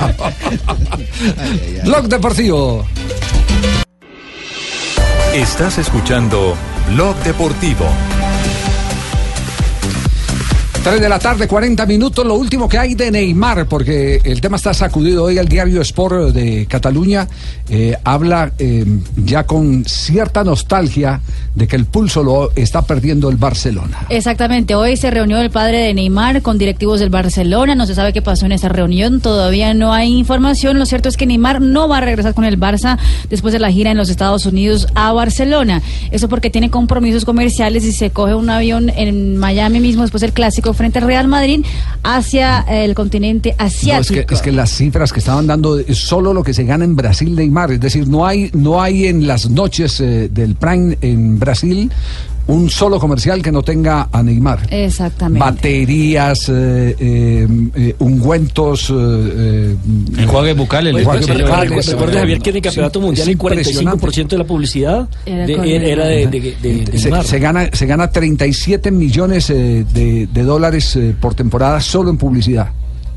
Blog 1.85 2.07
deportivo. 2.07 2.85
Estás 5.33 5.79
escuchando 5.79 6.55
Blog 6.93 7.15
Deportivo. 7.23 7.89
3 10.85 11.01
de 11.01 11.09
la 11.09 11.17
tarde, 11.17 11.47
40 11.47 11.83
minutos. 11.87 12.23
Lo 12.23 12.35
último 12.35 12.69
que 12.69 12.77
hay 12.77 12.93
de 12.93 13.09
Neymar, 13.09 13.65
porque 13.65 14.21
el 14.23 14.39
tema 14.39 14.57
está 14.57 14.71
sacudido 14.71 15.23
hoy. 15.23 15.39
El 15.39 15.47
diario 15.47 15.81
Sport 15.81 16.31
de 16.31 16.67
Cataluña 16.67 17.27
eh, 17.71 17.97
habla 18.03 18.51
eh, 18.59 18.85
ya 19.15 19.47
con 19.47 19.83
cierta 19.85 20.43
nostalgia 20.43 21.21
de 21.55 21.67
que 21.67 21.75
el 21.75 21.85
pulso 21.85 22.21
lo 22.21 22.51
está 22.55 22.83
perdiendo 22.83 23.29
el 23.29 23.37
Barcelona. 23.37 24.05
Exactamente, 24.09 24.75
hoy 24.75 24.97
se 24.97 25.09
reunió 25.09 25.39
el 25.39 25.49
padre 25.49 25.79
de 25.79 25.93
Neymar 25.95 26.43
con 26.43 26.59
directivos 26.59 26.99
del 26.99 27.09
Barcelona, 27.09 27.73
no 27.73 27.87
se 27.87 27.95
sabe 27.95 28.13
qué 28.13 28.21
pasó 28.21 28.45
en 28.45 28.51
esa 28.51 28.69
reunión, 28.69 29.21
todavía 29.21 29.73
no 29.73 29.93
hay 29.93 30.13
información, 30.13 30.77
lo 30.77 30.85
cierto 30.85 31.09
es 31.09 31.17
que 31.17 31.25
Neymar 31.25 31.61
no 31.61 31.87
va 31.87 31.97
a 31.97 32.01
regresar 32.01 32.35
con 32.35 32.43
el 32.43 32.59
Barça 32.59 32.99
después 33.29 33.53
de 33.53 33.59
la 33.59 33.71
gira 33.71 33.89
en 33.89 33.97
los 33.97 34.09
Estados 34.09 34.45
Unidos 34.45 34.87
a 34.95 35.13
Barcelona, 35.13 35.81
eso 36.11 36.29
porque 36.29 36.49
tiene 36.49 36.69
compromisos 36.69 37.25
comerciales 37.25 37.85
y 37.85 37.93
se 37.93 38.11
coge 38.11 38.35
un 38.35 38.49
avión 38.49 38.89
en 38.89 39.37
Miami 39.37 39.79
mismo 39.79 40.03
después 40.03 40.21
del 40.21 40.33
clásico 40.33 40.74
frente 40.75 40.99
al 40.99 41.05
Real 41.07 41.27
Madrid 41.27 41.65
hacia 42.03 42.59
el 42.69 42.93
continente 42.93 43.55
No, 43.57 43.65
asiático. 43.65 44.19
es, 44.19 44.25
que, 44.25 44.33
es 44.35 44.41
que 44.41 44.51
las 44.51 44.69
cifras 44.71 45.11
que 45.11 45.19
estaban 45.19 45.47
dando 45.47 45.79
es 45.79 45.97
solo 45.97 46.33
lo 46.33 46.43
que 46.43 46.53
se 46.53 46.63
gana 46.63 46.85
en 46.85 46.95
Brasil 46.95 47.33
Neymar, 47.35 47.71
es 47.71 47.79
decir, 47.79 48.07
no 48.07 48.25
hay, 48.25 48.49
no 48.53 48.81
hay 48.81 49.07
en 49.07 49.25
las 49.27 49.49
noches 49.49 49.99
eh, 50.01 50.29
del 50.31 50.55
Prime 50.55 50.97
en 51.01 51.39
Brasil 51.39 51.91
un 52.47 52.69
solo 52.69 52.99
comercial 52.99 53.41
que 53.41 53.51
no 53.51 53.61
tenga 53.63 54.07
a 54.11 54.21
Neymar. 54.21 54.67
Exactamente. 54.71 55.39
Baterías, 55.39 56.47
eh, 56.49 56.95
eh, 56.99 57.47
eh, 57.75 57.95
ungüentos, 57.99 58.93
eh, 58.95 59.75
Enjuagues 60.17 60.55
bucales. 60.55 60.93
Oye, 60.93 61.01
enjuagues 61.01 61.27
pero 61.27 61.45
bucales. 61.45 61.87
recuerda- 61.87 62.19
Javier, 62.19 62.39
que 62.39 62.49
en 62.51 62.55
el 62.57 62.61
campeonato 62.61 63.01
mundial 63.01 63.27
el 63.27 63.31
impresionante. 63.33 63.99
45% 64.01 64.35
de 64.35 64.37
la 64.37 64.43
publicidad 64.47 65.09
Era 65.25 65.45
de- 65.47 65.91
era 65.91 66.05
de, 66.05 66.27
de- 66.27 66.39
de- 66.61 66.85
de 66.85 66.97
Se, 66.97 67.09
Neymar. 67.09 67.25
se 67.25 67.39
gana, 67.39 67.69
se 67.73 67.85
gana 67.85 68.09
37 68.11 68.91
millones 68.91 69.49
eh, 69.49 69.85
de, 69.93 70.27
de 70.31 70.43
dólares 70.43 70.95
eh, 70.95 71.15
por 71.19 71.33
temporada 71.35 71.79
solo 71.81 72.09
en 72.09 72.17
publicidad. 72.17 72.69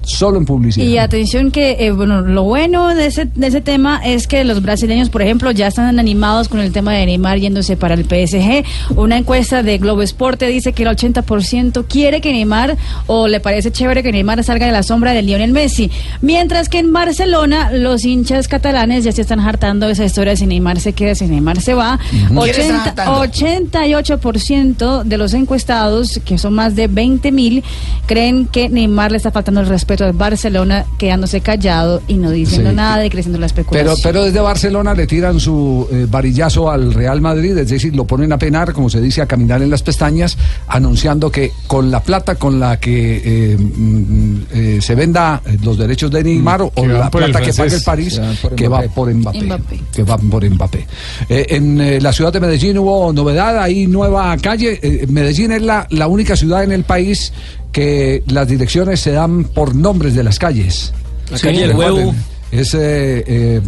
Solo 0.08 0.38
en 0.38 0.46
publicidad. 0.46 0.86
Y 0.86 0.96
atención 0.96 1.50
que, 1.50 1.76
eh, 1.80 1.92
bueno, 1.92 2.22
lo 2.22 2.42
bueno 2.42 2.94
de 2.94 3.06
ese, 3.06 3.26
de 3.26 3.46
ese 3.46 3.60
tema 3.60 4.00
es 4.02 4.26
que 4.26 4.42
los 4.42 4.62
brasileños, 4.62 5.10
por 5.10 5.20
ejemplo, 5.20 5.50
ya 5.50 5.66
están 5.66 5.98
animados 5.98 6.48
con 6.48 6.60
el 6.60 6.72
tema 6.72 6.94
de 6.94 7.04
Neymar 7.04 7.38
yéndose 7.38 7.76
para 7.76 7.92
el 7.92 8.04
PSG. 8.04 8.64
Una 8.96 9.18
encuesta 9.18 9.62
de 9.62 9.76
Globo 9.76 10.00
Esporte 10.00 10.46
dice 10.46 10.72
que 10.72 10.84
el 10.84 10.88
80% 10.88 11.84
quiere 11.86 12.22
que 12.22 12.32
Neymar 12.32 12.78
o 13.06 13.28
le 13.28 13.40
parece 13.40 13.70
chévere 13.70 14.02
que 14.02 14.10
Neymar 14.10 14.42
salga 14.44 14.64
de 14.64 14.72
la 14.72 14.82
sombra 14.82 15.12
de 15.12 15.20
Lionel 15.20 15.52
Messi. 15.52 15.90
Mientras 16.22 16.70
que 16.70 16.78
en 16.78 16.90
Barcelona 16.90 17.70
los 17.70 18.06
hinchas 18.06 18.48
catalanes 18.48 19.04
ya 19.04 19.12
se 19.12 19.20
están 19.20 19.40
hartando 19.40 19.88
de 19.88 19.92
esa 19.92 20.06
historia 20.06 20.36
si 20.36 20.46
Neymar 20.46 20.80
se 20.80 20.94
queda, 20.94 21.14
si 21.14 21.26
Neymar 21.26 21.60
se 21.60 21.74
va. 21.74 22.00
¿Quién 22.10 22.22
está 22.22 22.40
80, 22.40 22.82
hartando? 22.82 23.24
88% 23.24 25.02
de 25.04 25.18
los 25.18 25.34
encuestados, 25.34 26.18
que 26.24 26.38
son 26.38 26.54
más 26.54 26.74
de 26.74 26.86
20 26.88 27.30
mil, 27.30 27.62
creen 28.06 28.46
que 28.46 28.70
Neymar 28.70 29.10
le 29.10 29.18
está 29.18 29.30
faltando 29.30 29.60
el 29.60 29.66
respeto 29.66 29.97
al 30.04 30.12
Barcelona, 30.12 30.84
quedándose 30.98 31.40
callado 31.40 32.02
y 32.08 32.14
no 32.14 32.30
diciendo 32.30 32.70
Sí. 32.70 32.76
nada 32.76 33.04
y 33.04 33.10
creciendo 33.10 33.38
la 33.38 33.46
Pero, 33.48 33.62
especulación. 33.62 33.98
pero 34.02 34.24
desde 34.24 34.40
Barcelona 34.40 34.94
le 34.94 35.06
tiran 35.06 35.38
su 35.40 35.86
eh, 35.92 36.06
varillazo 36.10 36.70
al 36.70 36.92
Real 36.94 37.20
Madrid, 37.20 37.56
es 37.58 37.68
decir, 37.70 37.94
lo 37.94 38.04
ponen 38.06 38.32
a 38.32 38.38
penar, 38.38 38.72
como 38.72 38.90
se 38.90 39.00
dice, 39.00 39.22
a 39.22 39.26
caminar 39.26 39.62
en 39.62 39.70
las 39.70 39.82
pestañas, 39.82 40.36
anunciando 40.66 41.30
que 41.30 41.52
con 41.66 41.90
la 41.90 42.00
plata 42.02 42.34
con 42.36 42.60
la 42.60 42.78
que 42.78 43.22
eh, 43.24 43.56
mm, 43.58 44.36
eh, 44.52 44.78
se 44.80 44.94
venda 44.94 45.40
los 45.62 45.78
derechos 45.78 46.10
de 46.10 46.22
Neymar 46.24 46.62
o 46.62 46.70
Que 46.70 46.82
van 46.82 47.00
la 47.00 47.10
plata 47.10 47.40
que 47.40 47.52
pague 47.52 47.74
el. 47.76 47.82
París, 47.82 48.20
Que 48.56 48.68
va 48.68 48.82
por 48.82 49.12
Mbappé. 49.12 49.42
Mbappé. 49.42 49.80
Que 49.92 50.02
va 50.02 50.18
por 50.18 50.48
Mbappé. 50.48 50.86
Eh, 51.28 51.46
en 51.50 51.80
eh, 51.80 52.00
la 52.00 52.12
ciudad 52.12 52.32
de 52.32 52.40
Medellín 52.40 52.78
hubo 52.78 53.12
novedad, 53.12 53.60
hay 53.62 53.86
nueva 53.86 54.36
calle. 54.38 54.78
Eh, 54.82 55.06
Medellín 55.08 55.52
es 55.52 55.62
la, 55.62 55.86
la 55.90 56.06
única 56.08 56.36
ciudad 56.36 56.62
en 56.64 56.72
el 56.72 56.84
país 56.84 57.32
que 57.72 58.22
las 58.26 58.48
direcciones 58.48 59.00
se 59.00 59.12
dan 59.12 59.44
por 59.44 59.74
nombres 59.74 60.14
de 60.14 60.22
las 60.22 60.38
calles. 60.38 60.92
La 61.30 61.38
calle 61.38 61.60
del 61.60 61.70
recuerden, 61.70 62.08
Huevo. 62.08 62.14
Es 62.50 62.74
eh, 62.78 63.60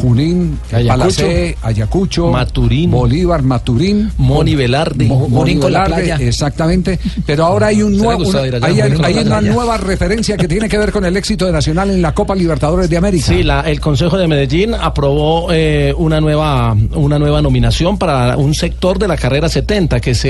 Junín, 0.00 0.58
Ayacucho. 0.72 0.88
Palacé, 0.98 1.56
Ayacucho, 1.62 2.30
Maturín. 2.30 2.90
Bolívar, 2.90 3.42
Maturín, 3.42 4.10
Moni 4.16 4.54
Velarde. 4.54 5.06
Mo- 5.06 5.28
Moni 5.28 5.56
Velarde, 5.56 6.14
exactamente. 6.26 6.98
Pero 7.26 7.44
ahora 7.46 7.68
hay 7.68 7.82
un 7.82 7.96
nuevo, 7.98 8.22
una- 8.28 8.40
hay, 8.66 8.80
hay 8.80 9.24
nueva 9.44 9.76
referencia 9.76 10.36
que 10.36 10.46
tiene 10.46 10.68
que 10.68 10.78
ver 10.78 10.92
con 10.92 11.04
el 11.04 11.16
éxito 11.16 11.46
de 11.46 11.52
Nacional 11.52 11.90
en 11.90 12.00
la 12.00 12.14
Copa 12.14 12.34
Libertadores 12.34 12.88
de 12.88 12.96
América. 12.96 13.26
Sí, 13.26 13.42
la- 13.42 13.60
el 13.62 13.80
Consejo 13.80 14.16
de 14.16 14.28
Medellín 14.28 14.74
aprobó 14.74 15.48
eh, 15.52 15.92
una 15.96 16.20
nueva 16.20 16.76
una 16.94 17.18
nueva 17.18 17.42
nominación 17.42 17.98
para 17.98 18.36
un 18.36 18.54
sector 18.54 18.98
de 18.98 19.08
la 19.08 19.16
carrera 19.16 19.48
70 19.48 20.00
que 20.00 20.14
se 20.14 20.28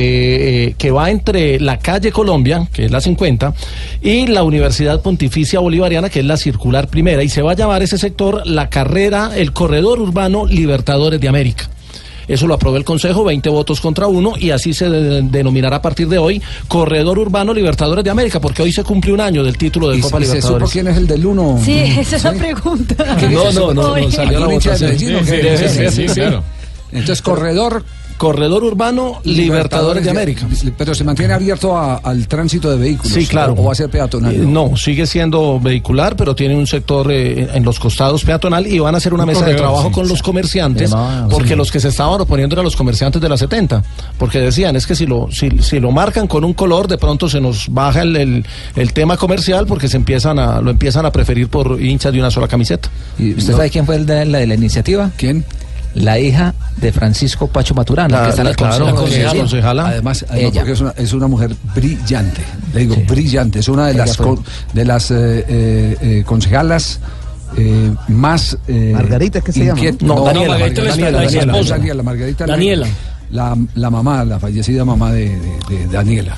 eh, 0.68 0.74
que 0.78 0.90
va 0.90 1.10
entre 1.10 1.60
la 1.60 1.78
calle 1.78 2.10
Colombia, 2.10 2.66
que 2.72 2.86
es 2.86 2.90
la 2.90 3.00
50, 3.00 3.52
y 4.00 4.26
la 4.28 4.42
Universidad 4.44 5.02
Pontificia 5.02 5.60
Bolivariana, 5.60 6.08
que 6.08 6.20
es 6.20 6.24
la 6.26 6.36
circular 6.36 6.88
primera, 6.88 7.22
y 7.22 7.28
se 7.28 7.42
va 7.42 7.52
a 7.52 7.54
llamar 7.54 7.82
ese 7.82 7.97
sector 7.98 8.42
la 8.46 8.68
carrera, 8.70 9.32
el 9.36 9.52
corredor 9.52 10.00
urbano 10.00 10.46
Libertadores 10.46 11.20
de 11.20 11.28
América. 11.28 11.68
Eso 12.26 12.46
lo 12.46 12.52
aprobó 12.52 12.76
el 12.76 12.84
Consejo, 12.84 13.24
20 13.24 13.48
votos 13.48 13.80
contra 13.80 14.06
uno, 14.06 14.34
y 14.38 14.50
así 14.50 14.74
se 14.74 14.90
de- 14.90 15.22
denominará 15.22 15.76
a 15.76 15.82
partir 15.82 16.08
de 16.08 16.18
hoy 16.18 16.42
Corredor 16.68 17.18
Urbano 17.18 17.54
Libertadores 17.54 18.04
de 18.04 18.10
América, 18.10 18.38
porque 18.38 18.62
hoy 18.62 18.70
se 18.70 18.84
cumple 18.84 19.14
un 19.14 19.20
año 19.22 19.42
del 19.42 19.56
título 19.56 19.88
de 19.88 19.96
¿Y 19.96 20.00
Copa 20.02 20.18
se- 20.18 20.24
se 20.26 20.30
Libertadores. 20.32 20.68
supo 20.68 20.72
quién 20.72 20.88
es 20.88 20.96
el 20.98 21.06
del 21.06 21.24
uno? 21.24 21.58
Sí, 21.64 21.72
esa 21.98 22.16
es 22.16 22.24
la 22.24 22.32
pregunta. 22.34 23.16
No, 23.30 23.50
no, 23.52 23.72
no, 23.72 23.96
no, 23.96 24.10
salió 24.10 24.32
la 24.32 24.44
¿Algún 24.44 24.54
hincha 24.54 24.76
de 24.76 24.86
votación. 24.88 25.90
Sí, 25.90 26.06
sí, 26.06 26.06
claro. 26.14 26.44
Entonces, 26.92 27.22
corredor. 27.22 27.82
Corredor 28.18 28.64
Urbano 28.64 29.20
Libertadores 29.24 30.04
de 30.04 30.10
América. 30.10 30.46
Pero 30.76 30.94
se 30.94 31.04
mantiene 31.04 31.32
abierto 31.32 31.76
a- 31.76 31.96
al 31.98 32.26
tránsito 32.28 32.70
de 32.70 32.76
vehículos. 32.76 33.12
Sí, 33.12 33.26
claro. 33.26 33.54
O 33.56 33.64
va 33.64 33.72
a 33.72 33.74
ser 33.74 33.88
peatonal. 33.88 34.34
Eh, 34.34 34.38
no, 34.38 34.76
sigue 34.76 35.06
siendo 35.06 35.58
vehicular, 35.60 36.16
pero 36.16 36.34
tiene 36.34 36.54
un 36.56 36.66
sector 36.66 37.10
eh, 37.10 37.48
en 37.54 37.64
los 37.64 37.78
costados 37.78 38.24
peatonal 38.24 38.66
y 38.66 38.78
van 38.80 38.94
a 38.94 38.98
hacer 38.98 39.14
una 39.14 39.22
Un 39.22 39.28
mesa 39.30 39.46
de 39.46 39.54
trabajo 39.54 39.88
sí. 39.88 39.94
con 39.94 40.08
los 40.08 40.22
comerciantes, 40.22 40.92
porque 41.30 41.50
sí. 41.50 41.54
los 41.54 41.70
que 41.72 41.80
se 41.80 41.88
estaban 41.88 42.20
oponiendo 42.20 42.54
eran 42.54 42.64
los 42.64 42.76
comerciantes 42.76 43.22
de 43.22 43.28
la 43.28 43.36
70, 43.36 43.82
porque 44.18 44.40
decían, 44.40 44.74
es 44.76 44.86
que 44.86 44.94
si 44.94 45.06
lo, 45.06 45.28
si, 45.30 45.48
si 45.60 45.78
lo 45.80 45.92
marcan 45.92 46.26
con 46.26 46.44
un 46.44 46.52
color, 46.54 46.88
de 46.88 46.98
pronto 46.98 47.28
se 47.28 47.40
nos 47.40 47.68
baja 47.72 48.02
el, 48.02 48.16
el- 48.16 48.46
el 48.76 48.92
tema 48.92 49.16
comercial 49.16 49.66
porque 49.66 49.88
se 49.88 49.96
empiezan 49.96 50.38
a, 50.38 50.60
lo 50.60 50.70
empiezan 50.70 51.06
a 51.06 51.12
preferir 51.12 51.48
por 51.48 51.80
hinchas 51.80 52.12
de 52.12 52.18
una 52.18 52.30
sola 52.30 52.48
camiseta. 52.48 52.88
¿Usted 53.18 53.52
sabe 53.54 53.70
quién 53.70 53.86
fue 53.86 53.96
el 53.96 54.06
de 54.06 54.24
la, 54.26 54.38
de 54.38 54.46
la 54.48 54.54
iniciativa? 54.54 55.10
¿Quién? 55.16 55.44
La 55.94 56.18
hija 56.18 56.54
de 56.76 56.92
Francisco 56.92 57.46
Pacho 57.48 57.74
Maturana, 57.74 58.18
La- 58.18 58.22
que 58.24 58.30
está 58.30 58.42
en 58.42 58.48
la- 58.48 58.54
claro, 58.54 58.86
la 58.86 58.92
Medellín. 58.92 59.38
concejala. 59.40 59.88
Además, 59.88 60.24
además 60.28 60.52
Ella. 60.52 60.60
porque 60.60 60.72
es 60.72 60.80
una, 60.80 60.90
es 60.96 61.12
una 61.12 61.26
mujer 61.26 61.56
brillante. 61.74 62.42
Le 62.74 62.80
digo, 62.80 62.96
brillante. 63.08 63.58
Es 63.60 63.68
una 63.68 63.86
de 63.86 63.92
Ella 63.94 64.06
las, 64.06 64.16
con- 64.16 64.44
de 64.72 64.84
las 64.84 65.10
eh, 65.10 65.44
eh, 65.48 65.96
eh, 66.00 66.22
concejalas. 66.26 67.00
eh, 67.56 67.90
más 68.08 68.58
eh, 68.68 68.92
Margarita, 68.94 69.38
¿es 69.38 69.44
que 69.44 69.52
se 69.52 69.64
llama, 69.64 69.80
no? 70.02 70.14
No, 70.16 70.24
Daniela, 70.24 70.48
Margarita 70.58 70.82
la- 70.82 70.88
Daniela, 70.90 71.10
la 71.20 71.24
esposa. 71.52 71.76
Daniela, 71.78 72.02
Margarita 72.02 72.46
la- 72.46 72.52
Daniela. 72.52 72.86
la, 73.30 73.56
la 73.74 73.90
mamá, 73.90 74.24
la 74.24 74.38
fallecida 74.38 74.84
mamá 74.84 75.12
de, 75.12 75.30
de- 75.68 75.78
de 75.78 75.86
Daniela. 75.86 76.36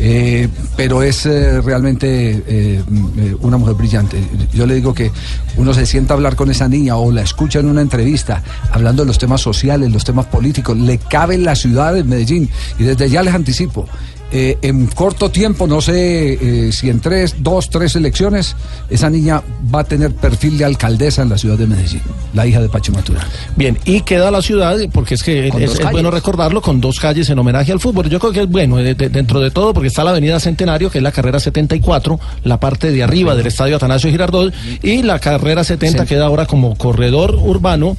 Eh, 0.00 0.48
pero 0.76 1.02
es 1.02 1.26
eh, 1.26 1.60
realmente 1.60 2.44
eh, 2.46 2.82
mm, 2.88 3.06
eh, 3.18 3.36
una 3.40 3.56
mujer 3.56 3.74
brillante. 3.74 4.22
Yo 4.52 4.64
le 4.64 4.76
digo 4.76 4.94
que 4.94 5.10
uno 5.56 5.74
se 5.74 5.86
sienta 5.86 6.14
a 6.14 6.16
hablar 6.16 6.36
con 6.36 6.50
esa 6.50 6.68
niña 6.68 6.96
o 6.96 7.10
la 7.10 7.22
escucha 7.22 7.58
en 7.58 7.66
una 7.66 7.80
entrevista 7.80 8.42
hablando 8.70 9.02
de 9.02 9.08
los 9.08 9.18
temas 9.18 9.40
sociales, 9.40 9.90
los 9.90 10.04
temas 10.04 10.26
políticos, 10.26 10.76
le 10.76 10.98
cabe 10.98 11.34
en 11.34 11.44
la 11.44 11.56
ciudad 11.56 11.94
de 11.94 12.04
Medellín. 12.04 12.48
Y 12.78 12.84
desde 12.84 13.10
ya 13.10 13.22
les 13.22 13.34
anticipo. 13.34 13.88
Eh, 14.30 14.58
en 14.62 14.86
corto 14.88 15.30
tiempo, 15.30 15.66
no 15.66 15.80
sé 15.80 16.34
eh, 16.68 16.72
si 16.72 16.90
en 16.90 17.00
tres, 17.00 17.36
dos, 17.38 17.70
tres 17.70 17.96
elecciones, 17.96 18.56
esa 18.90 19.08
niña 19.08 19.42
va 19.74 19.80
a 19.80 19.84
tener 19.84 20.14
perfil 20.14 20.58
de 20.58 20.64
alcaldesa 20.66 21.22
en 21.22 21.30
la 21.30 21.38
ciudad 21.38 21.56
de 21.56 21.66
Medellín, 21.66 22.02
la 22.34 22.46
hija 22.46 22.60
de 22.60 22.68
Pacho 22.68 22.92
Maturana. 22.92 23.26
Bien, 23.56 23.78
y 23.86 24.02
queda 24.02 24.30
la 24.30 24.42
ciudad, 24.42 24.76
porque 24.92 25.14
es 25.14 25.22
que 25.22 25.48
es, 25.48 25.80
bueno 25.90 26.10
recordarlo, 26.10 26.60
con 26.60 26.80
dos 26.80 27.00
calles 27.00 27.30
en 27.30 27.38
homenaje 27.38 27.72
al 27.72 27.80
fútbol. 27.80 28.08
Yo 28.10 28.18
creo 28.20 28.32
que 28.32 28.40
es 28.42 28.48
bueno 28.48 28.78
eh, 28.78 28.94
de- 28.94 29.08
dentro 29.08 29.40
de 29.40 29.50
todo, 29.50 29.72
porque 29.72 29.88
está 29.88 30.04
la 30.04 30.10
avenida 30.10 30.38
Centenario, 30.40 30.90
que 30.90 30.98
es 30.98 31.04
la 31.04 31.12
carrera 31.12 31.40
74, 31.40 32.20
la 32.44 32.60
parte 32.60 32.90
de 32.92 33.02
arriba 33.02 33.34
del 33.34 33.46
estadio 33.46 33.76
Atanasio 33.76 34.10
Girardot, 34.10 34.52
y 34.82 35.02
la 35.02 35.18
carrera 35.18 35.64
70 35.64 36.02
Sí. 36.02 36.08
queda 36.08 36.26
ahora 36.26 36.44
como 36.46 36.76
corredor 36.76 37.34
urbano 37.34 37.96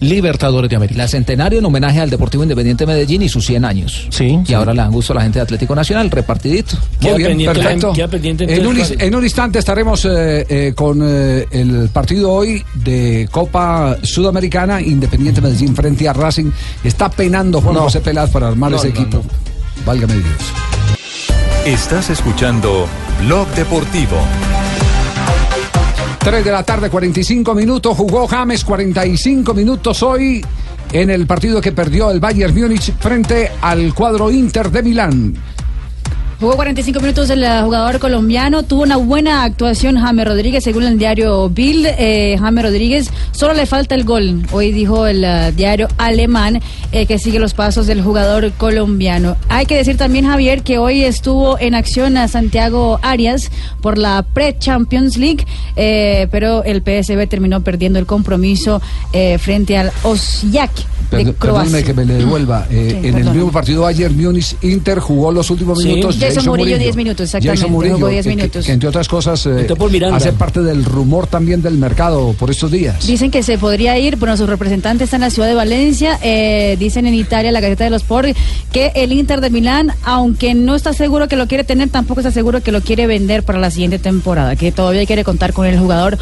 Libertadores 0.00 0.70
de 0.70 0.76
América. 0.76 0.98
La 0.98 1.08
Centenario 1.08 1.58
en 1.58 1.64
homenaje 1.64 2.00
al 2.00 2.08
Deportivo 2.10 2.42
Independiente 2.42 2.84
de 2.86 2.92
Medellín 2.92 3.22
y 3.22 3.28
sus 3.28 3.44
100 3.46 3.64
años. 3.64 4.06
Sí. 4.10 4.38
Y 4.46 4.52
ahora 4.54 4.72
le 4.72 4.80
dan 4.80 4.90
gusto 4.90 5.12
a 5.12 5.16
la 5.16 5.22
gente 5.22 5.38
de 5.38 5.42
Atlético 5.42 5.74
Nacional, 5.74 6.10
repartidito. 6.10 6.76
Queda 6.98 7.12
Muy 7.12 7.18
bien, 7.18 7.30
pendiente 7.32 7.60
perfecto. 7.60 7.92
queda 7.92 8.08
pendiente 8.08 8.44
en, 8.56 8.66
un, 8.66 8.76
en 8.98 9.14
un 9.14 9.24
instante 9.24 9.58
estaremos 9.58 10.04
eh, 10.06 10.46
eh, 10.48 10.72
con 10.74 11.00
eh, 11.04 11.46
el 11.50 11.90
partido 11.92 12.32
hoy 12.32 12.64
de 12.74 13.28
Copa 13.30 13.96
Sudamericana 14.02 14.80
Independiente 14.80 15.40
Medellín 15.40 15.76
frente 15.76 16.08
a 16.08 16.12
Racing. 16.14 16.50
Está 16.82 17.10
penando 17.10 17.60
Juan 17.60 17.74
No. 17.74 17.82
José 17.82 18.00
Peláez 18.00 18.30
para 18.30 18.48
armar 18.48 18.70
No, 18.70 18.78
ese 18.78 18.88
no, 18.88 18.94
equipo. 18.94 19.16
no. 19.18 19.84
Válgame 19.84 20.14
Dios. 20.14 20.26
Estás 21.66 22.08
escuchando 22.08 22.86
Blog 23.26 23.46
Deportivo. 23.48 24.16
3 26.20 26.44
de 26.44 26.52
la 26.52 26.62
tarde, 26.62 26.90
45 26.90 27.54
minutos. 27.54 27.96
Jugó 27.96 28.26
James 28.26 28.62
45 28.62 29.54
minutos 29.54 30.02
hoy 30.02 30.44
en 30.92 31.08
el 31.08 31.26
partido 31.26 31.62
que 31.62 31.72
perdió 31.72 32.10
el 32.10 32.20
Bayern 32.20 32.54
Múnich 32.54 32.94
frente 32.98 33.50
al 33.62 33.94
cuadro 33.94 34.30
Inter 34.30 34.70
de 34.70 34.82
Milán. 34.82 35.34
Jugó 36.40 36.56
45 36.56 37.00
minutos 37.00 37.28
el 37.28 37.44
eh, 37.44 37.60
jugador 37.62 37.98
colombiano, 37.98 38.62
tuvo 38.62 38.82
una 38.82 38.96
buena 38.96 39.42
actuación 39.44 39.98
James 40.00 40.26
Rodríguez, 40.26 40.64
según 40.64 40.84
el 40.84 40.98
diario 40.98 41.50
Bild. 41.50 41.86
Eh, 41.98 42.36
James 42.40 42.64
Rodríguez 42.64 43.10
solo 43.32 43.52
le 43.52 43.66
falta 43.66 43.94
el 43.94 44.04
gol. 44.04 44.42
Hoy 44.50 44.72
dijo 44.72 45.06
el 45.06 45.22
eh, 45.22 45.52
diario 45.54 45.88
alemán 45.98 46.62
eh, 46.92 47.04
que 47.04 47.18
sigue 47.18 47.38
los 47.38 47.52
pasos 47.52 47.86
del 47.86 48.00
jugador 48.02 48.52
colombiano. 48.52 49.36
Hay 49.50 49.66
que 49.66 49.76
decir 49.76 49.98
también, 49.98 50.24
Javier, 50.24 50.62
que 50.62 50.78
hoy 50.78 51.02
estuvo 51.04 51.58
en 51.58 51.74
acción 51.74 52.16
a 52.16 52.26
Santiago 52.26 52.98
Arias 53.02 53.50
por 53.82 53.98
la 53.98 54.22
Pre-Champions 54.22 55.18
League, 55.18 55.46
eh, 55.76 56.26
pero 56.30 56.64
el 56.64 56.80
PSV 56.80 57.26
terminó 57.28 57.60
perdiendo 57.62 57.98
el 57.98 58.06
compromiso 58.06 58.80
frente 59.40 59.76
al 59.76 59.92
Osijek 60.04 60.70
de 61.10 61.34
Croacia. 61.34 61.64
Perdóneme 61.72 61.84
que 61.84 61.94
me 61.94 62.04
le 62.04 62.14
devuelva. 62.14 62.66
Sí, 62.70 62.76
en 62.78 63.18
el 63.18 63.30
mismo 63.30 63.50
partido 63.50 63.84
ayer, 63.84 64.10
Múnich 64.10 64.56
Inter 64.62 65.00
jugó 65.00 65.32
los 65.32 65.50
últimos 65.50 65.80
Sí. 65.82 65.88
minutos. 65.88 66.18
Jason 66.34 66.50
Murillo, 66.50 66.78
10 66.78 66.96
minutos, 66.96 67.24
exactamente, 67.24 67.60
Jason 67.60 67.72
Murillo, 67.72 67.94
jugó 67.96 68.08
10 68.08 68.24
que- 68.24 68.30
que- 68.30 68.36
minutos. 68.36 68.66
Que, 68.66 68.72
entre 68.72 68.88
otras 68.88 69.08
cosas 69.08 69.46
eh, 69.46 69.66
hace 70.12 70.32
parte 70.32 70.60
del 70.62 70.84
rumor 70.84 71.26
también 71.26 71.62
del 71.62 71.74
mercado 71.74 72.34
por 72.38 72.50
estos 72.50 72.70
días. 72.70 73.06
Dicen 73.06 73.30
que 73.30 73.42
se 73.42 73.58
podría 73.58 73.98
ir, 73.98 74.16
bueno, 74.16 74.36
sus 74.36 74.48
representantes 74.48 75.04
están 75.06 75.22
en 75.22 75.26
la 75.26 75.30
ciudad 75.30 75.48
de 75.48 75.54
Valencia, 75.54 76.18
eh, 76.22 76.76
dicen 76.78 77.06
en 77.06 77.14
Italia, 77.14 77.52
la 77.52 77.60
Gaceta 77.60 77.84
de 77.84 77.90
los 77.90 78.02
Sport, 78.02 78.28
que 78.72 78.92
el 78.94 79.12
Inter 79.12 79.40
de 79.40 79.50
Milán, 79.50 79.92
aunque 80.04 80.54
no 80.54 80.74
está 80.74 80.92
seguro 80.92 81.28
que 81.28 81.36
lo 81.36 81.46
quiere 81.46 81.64
tener, 81.64 81.88
tampoco 81.90 82.20
está 82.20 82.30
seguro 82.30 82.62
que 82.62 82.72
lo 82.72 82.80
quiere 82.80 83.06
vender 83.06 83.42
para 83.42 83.58
la 83.58 83.70
siguiente 83.70 83.98
temporada, 83.98 84.56
que 84.56 84.72
todavía 84.72 85.04
quiere 85.06 85.24
contar 85.24 85.52
con 85.52 85.66
el 85.66 85.78
jugador 85.78 86.18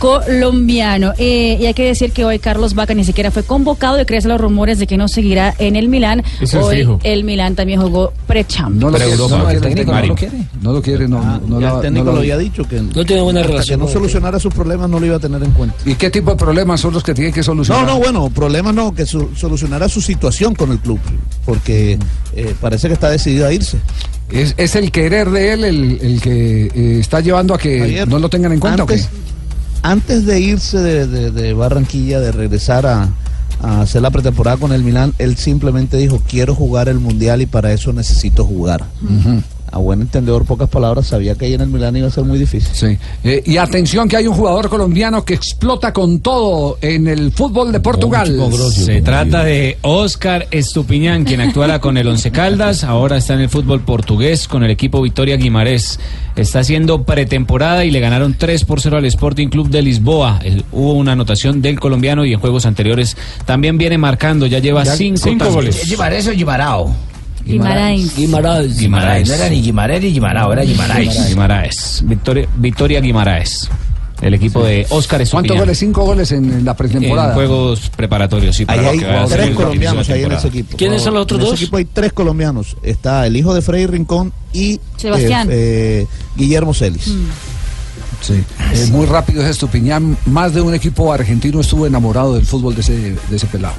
colombiano. 0.00 1.12
Eh, 1.18 1.58
y 1.60 1.66
hay 1.66 1.74
que 1.74 1.84
decir 1.84 2.12
que 2.12 2.24
hoy 2.24 2.38
Carlos 2.38 2.74
Vaca 2.74 2.94
ni 2.94 3.04
siquiera 3.04 3.30
fue 3.30 3.42
convocado 3.42 4.00
y 4.00 4.04
crecen 4.04 4.30
los 4.30 4.40
rumores 4.40 4.78
de 4.78 4.86
que 4.86 4.96
no 4.96 5.06
seguirá 5.08 5.54
en 5.58 5.76
el 5.76 5.88
Milán. 5.88 6.22
Eso 6.40 6.58
es 6.72 6.86
hoy 6.86 6.98
el 7.04 7.24
Milán 7.24 7.54
también 7.54 7.80
jugó 7.80 8.12
pre-champ. 8.26 8.74
No 8.76 8.90
lo 8.90 8.96
quiere, 8.96 9.12
Pre-Europa. 9.12 9.38
no, 9.38 9.50
¿El 9.50 9.56
el 9.56 9.62
técnico 9.62 9.92
no 9.92 10.06
lo 10.06 10.14
quiere? 10.14 10.38
No 10.62 10.72
lo 10.72 10.82
quiere, 10.82 11.08
no, 11.08 11.22
no, 11.24 11.40
no 11.46 11.60
la- 11.60 11.74
el 11.76 11.80
técnico 11.82 12.04
no 12.06 12.12
lo 12.12 12.18
había 12.18 12.38
dicho 12.38 12.64
que 12.66 12.80
No 12.80 13.04
tiene 13.04 13.22
buena 13.22 13.42
relación 13.42 13.78
que 13.80 13.86
no 13.86 13.92
solucionara 13.92 14.40
sus 14.40 14.52
problemas 14.54 14.88
no 14.90 14.98
lo 14.98 15.06
iba 15.06 15.16
a 15.16 15.20
tener 15.20 15.42
en 15.42 15.50
cuenta. 15.52 15.76
¿Y 15.84 15.94
qué 15.94 16.10
tipo 16.10 16.30
de 16.30 16.36
problemas 16.36 16.80
son 16.80 16.92
los 16.94 17.02
que 17.02 17.14
tiene 17.14 17.32
que 17.32 17.42
solucionar? 17.42 17.84
No, 17.86 17.94
no, 17.94 17.98
bueno, 17.98 18.30
problemas 18.30 18.74
no, 18.74 18.92
que 18.94 19.06
su- 19.06 19.30
solucionara 19.36 19.88
su 19.88 20.00
situación 20.00 20.54
con 20.54 20.72
el 20.72 20.78
club, 20.78 20.98
porque 21.44 21.98
eh, 22.34 22.54
parece 22.60 22.88
que 22.88 22.94
está 22.94 23.10
decidido 23.10 23.46
a 23.46 23.52
irse. 23.52 23.78
¿Es, 24.30 24.54
es 24.56 24.76
el 24.76 24.92
querer 24.92 25.28
de 25.30 25.52
él 25.52 25.64
el, 25.64 25.98
el 26.00 26.20
que 26.20 26.66
eh, 26.66 26.98
está 27.00 27.20
llevando 27.20 27.52
a 27.54 27.58
que 27.58 28.04
no 28.06 28.18
lo 28.18 28.28
tengan 28.28 28.52
en 28.52 28.60
cuenta 28.60 28.82
antes, 28.82 29.06
o 29.06 29.08
qué? 29.10 29.30
Antes 29.82 30.26
de 30.26 30.40
irse 30.40 30.78
de, 30.78 31.52
Barranquilla, 31.54 32.20
de 32.20 32.32
regresar 32.32 32.86
a, 32.86 33.08
a 33.62 33.82
hacer 33.82 34.02
la 34.02 34.10
pretemporada 34.10 34.56
con 34.56 34.72
el 34.72 34.82
Milán, 34.82 35.14
él 35.18 35.36
simplemente 35.36 35.96
dijo, 35.96 36.22
quiero 36.28 36.54
jugar 36.54 36.88
el 36.88 36.98
Mundial 36.98 37.42
y 37.42 37.46
para 37.46 37.72
eso 37.72 37.92
necesito 37.92 38.44
jugar. 38.44 38.84
A 39.72 39.78
buen 39.78 40.00
entendedor, 40.00 40.44
pocas 40.44 40.68
palabras, 40.68 41.06
sabía 41.06 41.34
que 41.36 41.44
ahí 41.44 41.54
en 41.54 41.60
el 41.60 41.68
Milán 41.68 41.96
iba 41.96 42.08
a 42.08 42.10
ser 42.10 42.24
muy 42.24 42.38
difícil. 42.38 42.70
Sí. 42.72 42.98
Eh, 43.22 43.42
y 43.46 43.56
atención 43.56 44.08
que 44.08 44.16
hay 44.16 44.26
un 44.26 44.34
jugador 44.34 44.68
colombiano 44.68 45.24
que 45.24 45.34
explota 45.34 45.92
con 45.92 46.20
todo 46.20 46.78
en 46.80 47.06
el 47.06 47.30
fútbol 47.32 47.70
de 47.70 47.78
Portugal. 47.80 48.36
Se 48.70 49.00
trata 49.02 49.44
de 49.44 49.78
Oscar 49.82 50.48
Estupiñán, 50.50 51.24
quien 51.24 51.40
actuara 51.40 51.80
con 51.80 51.96
el 51.96 52.08
Once 52.08 52.30
Caldas, 52.32 52.82
ahora 52.84 53.16
está 53.16 53.34
en 53.34 53.40
el 53.40 53.48
fútbol 53.48 53.82
portugués 53.82 54.48
con 54.48 54.64
el 54.64 54.70
equipo 54.70 55.00
Victoria 55.02 55.36
Guimarés. 55.36 56.00
Está 56.36 56.60
haciendo 56.60 57.02
pretemporada 57.04 57.84
y 57.84 57.90
le 57.90 58.00
ganaron 58.00 58.34
3 58.38 58.64
por 58.64 58.80
0 58.80 58.96
al 58.96 59.04
Sporting 59.04 59.48
Club 59.48 59.68
de 59.68 59.82
Lisboa. 59.82 60.40
El- 60.42 60.64
hubo 60.72 60.94
una 60.94 61.12
anotación 61.12 61.60
del 61.62 61.78
colombiano 61.78 62.24
y 62.24 62.32
en 62.32 62.40
juegos 62.40 62.66
anteriores 62.66 63.16
también 63.44 63.78
viene 63.78 63.98
marcando, 63.98 64.46
ya 64.46 64.58
lleva 64.58 64.84
5 64.96 65.16
¿Es 65.82 65.88
Guimarães 65.90 66.26
o 66.28 66.32
Guimarao? 66.32 66.94
Guimaraes. 67.44 68.16
Guimaraes. 68.16 68.78
Guimaraes. 68.78 69.28
No 69.28 69.34
era 69.34 69.48
ni 69.48 69.62
Guimarães 69.62 70.02
ni 70.02 70.12
Guimarao, 70.12 70.52
era 70.52 70.62
Guimarães. 70.62 71.28
Guimaraes. 71.28 72.02
Victoria, 72.04 72.48
Victoria 72.56 73.00
Guimaraes. 73.00 73.68
El 74.20 74.34
equipo 74.34 74.62
de 74.62 74.86
Oscar 74.90 75.22
Estupiñán. 75.22 75.46
¿Cuántos 75.46 75.58
goles? 75.64 75.78
Cinco 75.78 76.04
goles 76.04 76.32
en, 76.32 76.44
en 76.52 76.64
la 76.64 76.76
pretemporada. 76.76 77.28
En 77.30 77.34
juegos 77.36 77.90
preparatorios, 77.96 78.54
sí. 78.54 78.64
Ahí 78.68 78.78
hay 78.80 78.98
tres 79.28 79.54
colombianos 79.56 80.08
ahí 80.10 80.24
en 80.24 80.32
ese 80.32 80.48
equipo. 80.48 80.76
¿Quiénes 80.76 81.00
son 81.02 81.14
los 81.14 81.22
otros 81.22 81.40
en 81.40 81.46
dos? 81.46 81.54
ese 81.54 81.64
equipo 81.64 81.78
hay 81.78 81.86
tres 81.86 82.12
colombianos. 82.12 82.76
Está 82.82 83.26
el 83.26 83.34
hijo 83.36 83.54
de 83.54 83.62
Freddy 83.62 83.86
Rincón 83.86 84.32
y 84.52 84.78
Sebastián. 84.98 85.48
eh, 85.50 86.02
eh, 86.02 86.06
Guillermo 86.36 86.74
Celis. 86.74 87.14
Sí. 88.20 88.34
Eh, 88.34 88.86
muy 88.90 89.06
rápido 89.06 89.42
es 89.42 89.48
Estupiñán. 89.48 90.18
Más 90.26 90.52
de 90.52 90.60
un 90.60 90.74
equipo 90.74 91.10
argentino 91.10 91.58
estuvo 91.62 91.86
enamorado 91.86 92.34
del 92.34 92.44
fútbol 92.44 92.74
de 92.74 92.82
ese, 92.82 92.92
de 93.30 93.36
ese 93.36 93.46
pelado. 93.46 93.74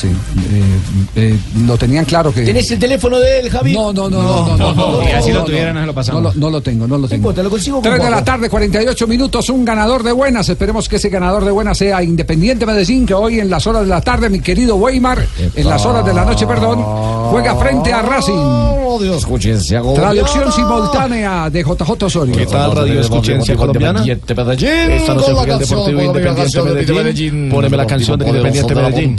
Sí. 0.00 0.06
eh, 0.06 0.80
eh, 1.16 1.38
lo 1.66 1.76
tenían 1.76 2.06
claro 2.06 2.32
que. 2.32 2.42
¿Tienes 2.42 2.70
el 2.70 2.78
teléfono 2.78 3.18
de 3.18 3.40
él, 3.40 3.50
Javi? 3.50 3.74
No, 3.74 3.92
no, 3.92 4.08
no, 4.08 4.22
no, 4.22 4.56
no, 4.56 4.74
no, 4.74 5.00
así 5.00 5.28
no, 5.28 5.34
lo 5.34 5.40
no, 5.40 5.44
tuvieran, 5.44 5.74
no 5.74 5.84
lo 5.84 5.94
pasamos. 5.94 6.22
No 6.22 6.32
no 6.40 6.50
lo 6.50 6.62
tengo, 6.62 6.86
no 6.86 6.96
lo 6.96 7.06
tengo. 7.06 7.16
importa, 7.16 7.42
lo 7.42 7.50
consigo 7.50 7.82
con 7.82 7.92
3 7.92 8.02
de 8.02 8.10
la 8.10 8.24
tarde, 8.24 8.48
48 8.48 9.06
minutos, 9.06 9.50
un 9.50 9.62
ganador 9.62 10.02
de 10.02 10.12
buenas. 10.12 10.48
Esperemos 10.48 10.88
que 10.88 10.96
ese 10.96 11.10
ganador 11.10 11.44
de 11.44 11.50
buenas 11.50 11.76
sea 11.76 12.02
Independiente 12.02 12.64
Medellín, 12.64 13.04
que 13.04 13.12
hoy 13.12 13.40
en 13.40 13.50
las 13.50 13.66
horas 13.66 13.82
de 13.82 13.88
la 13.88 14.00
tarde, 14.00 14.30
mi 14.30 14.40
querido 14.40 14.76
Weimar, 14.76 15.26
en 15.54 15.68
las 15.68 15.84
horas 15.84 16.04
de 16.04 16.14
la 16.14 16.24
noche, 16.24 16.46
perdón, 16.46 16.82
juega 17.30 17.54
frente 17.56 17.92
a 17.92 18.00
Racing. 18.00 18.32
Oh, 18.36 19.00
Escuchencia 19.02 19.80
Traducción 19.94 20.50
simultánea 20.52 21.48
de 21.48 21.62
JJ 21.62 22.02
Osorio. 22.02 22.34
¿Qué 22.34 22.46
tal, 22.46 22.72
Radio 22.72 23.00
Escuchencia 23.00 23.54
Colombiana? 23.54 24.02
Esta 24.04 24.44
noche 24.44 25.32
juega 25.32 25.54
el 25.54 25.60
Deportivo 25.60 26.02
Independiente 26.02 26.92
Medellín. 26.92 27.48
Póneme 27.50 27.76
la 27.76 27.86
canción 27.86 28.18
del 28.18 28.28
Independiente 28.28 28.74
Medellín. 28.74 29.16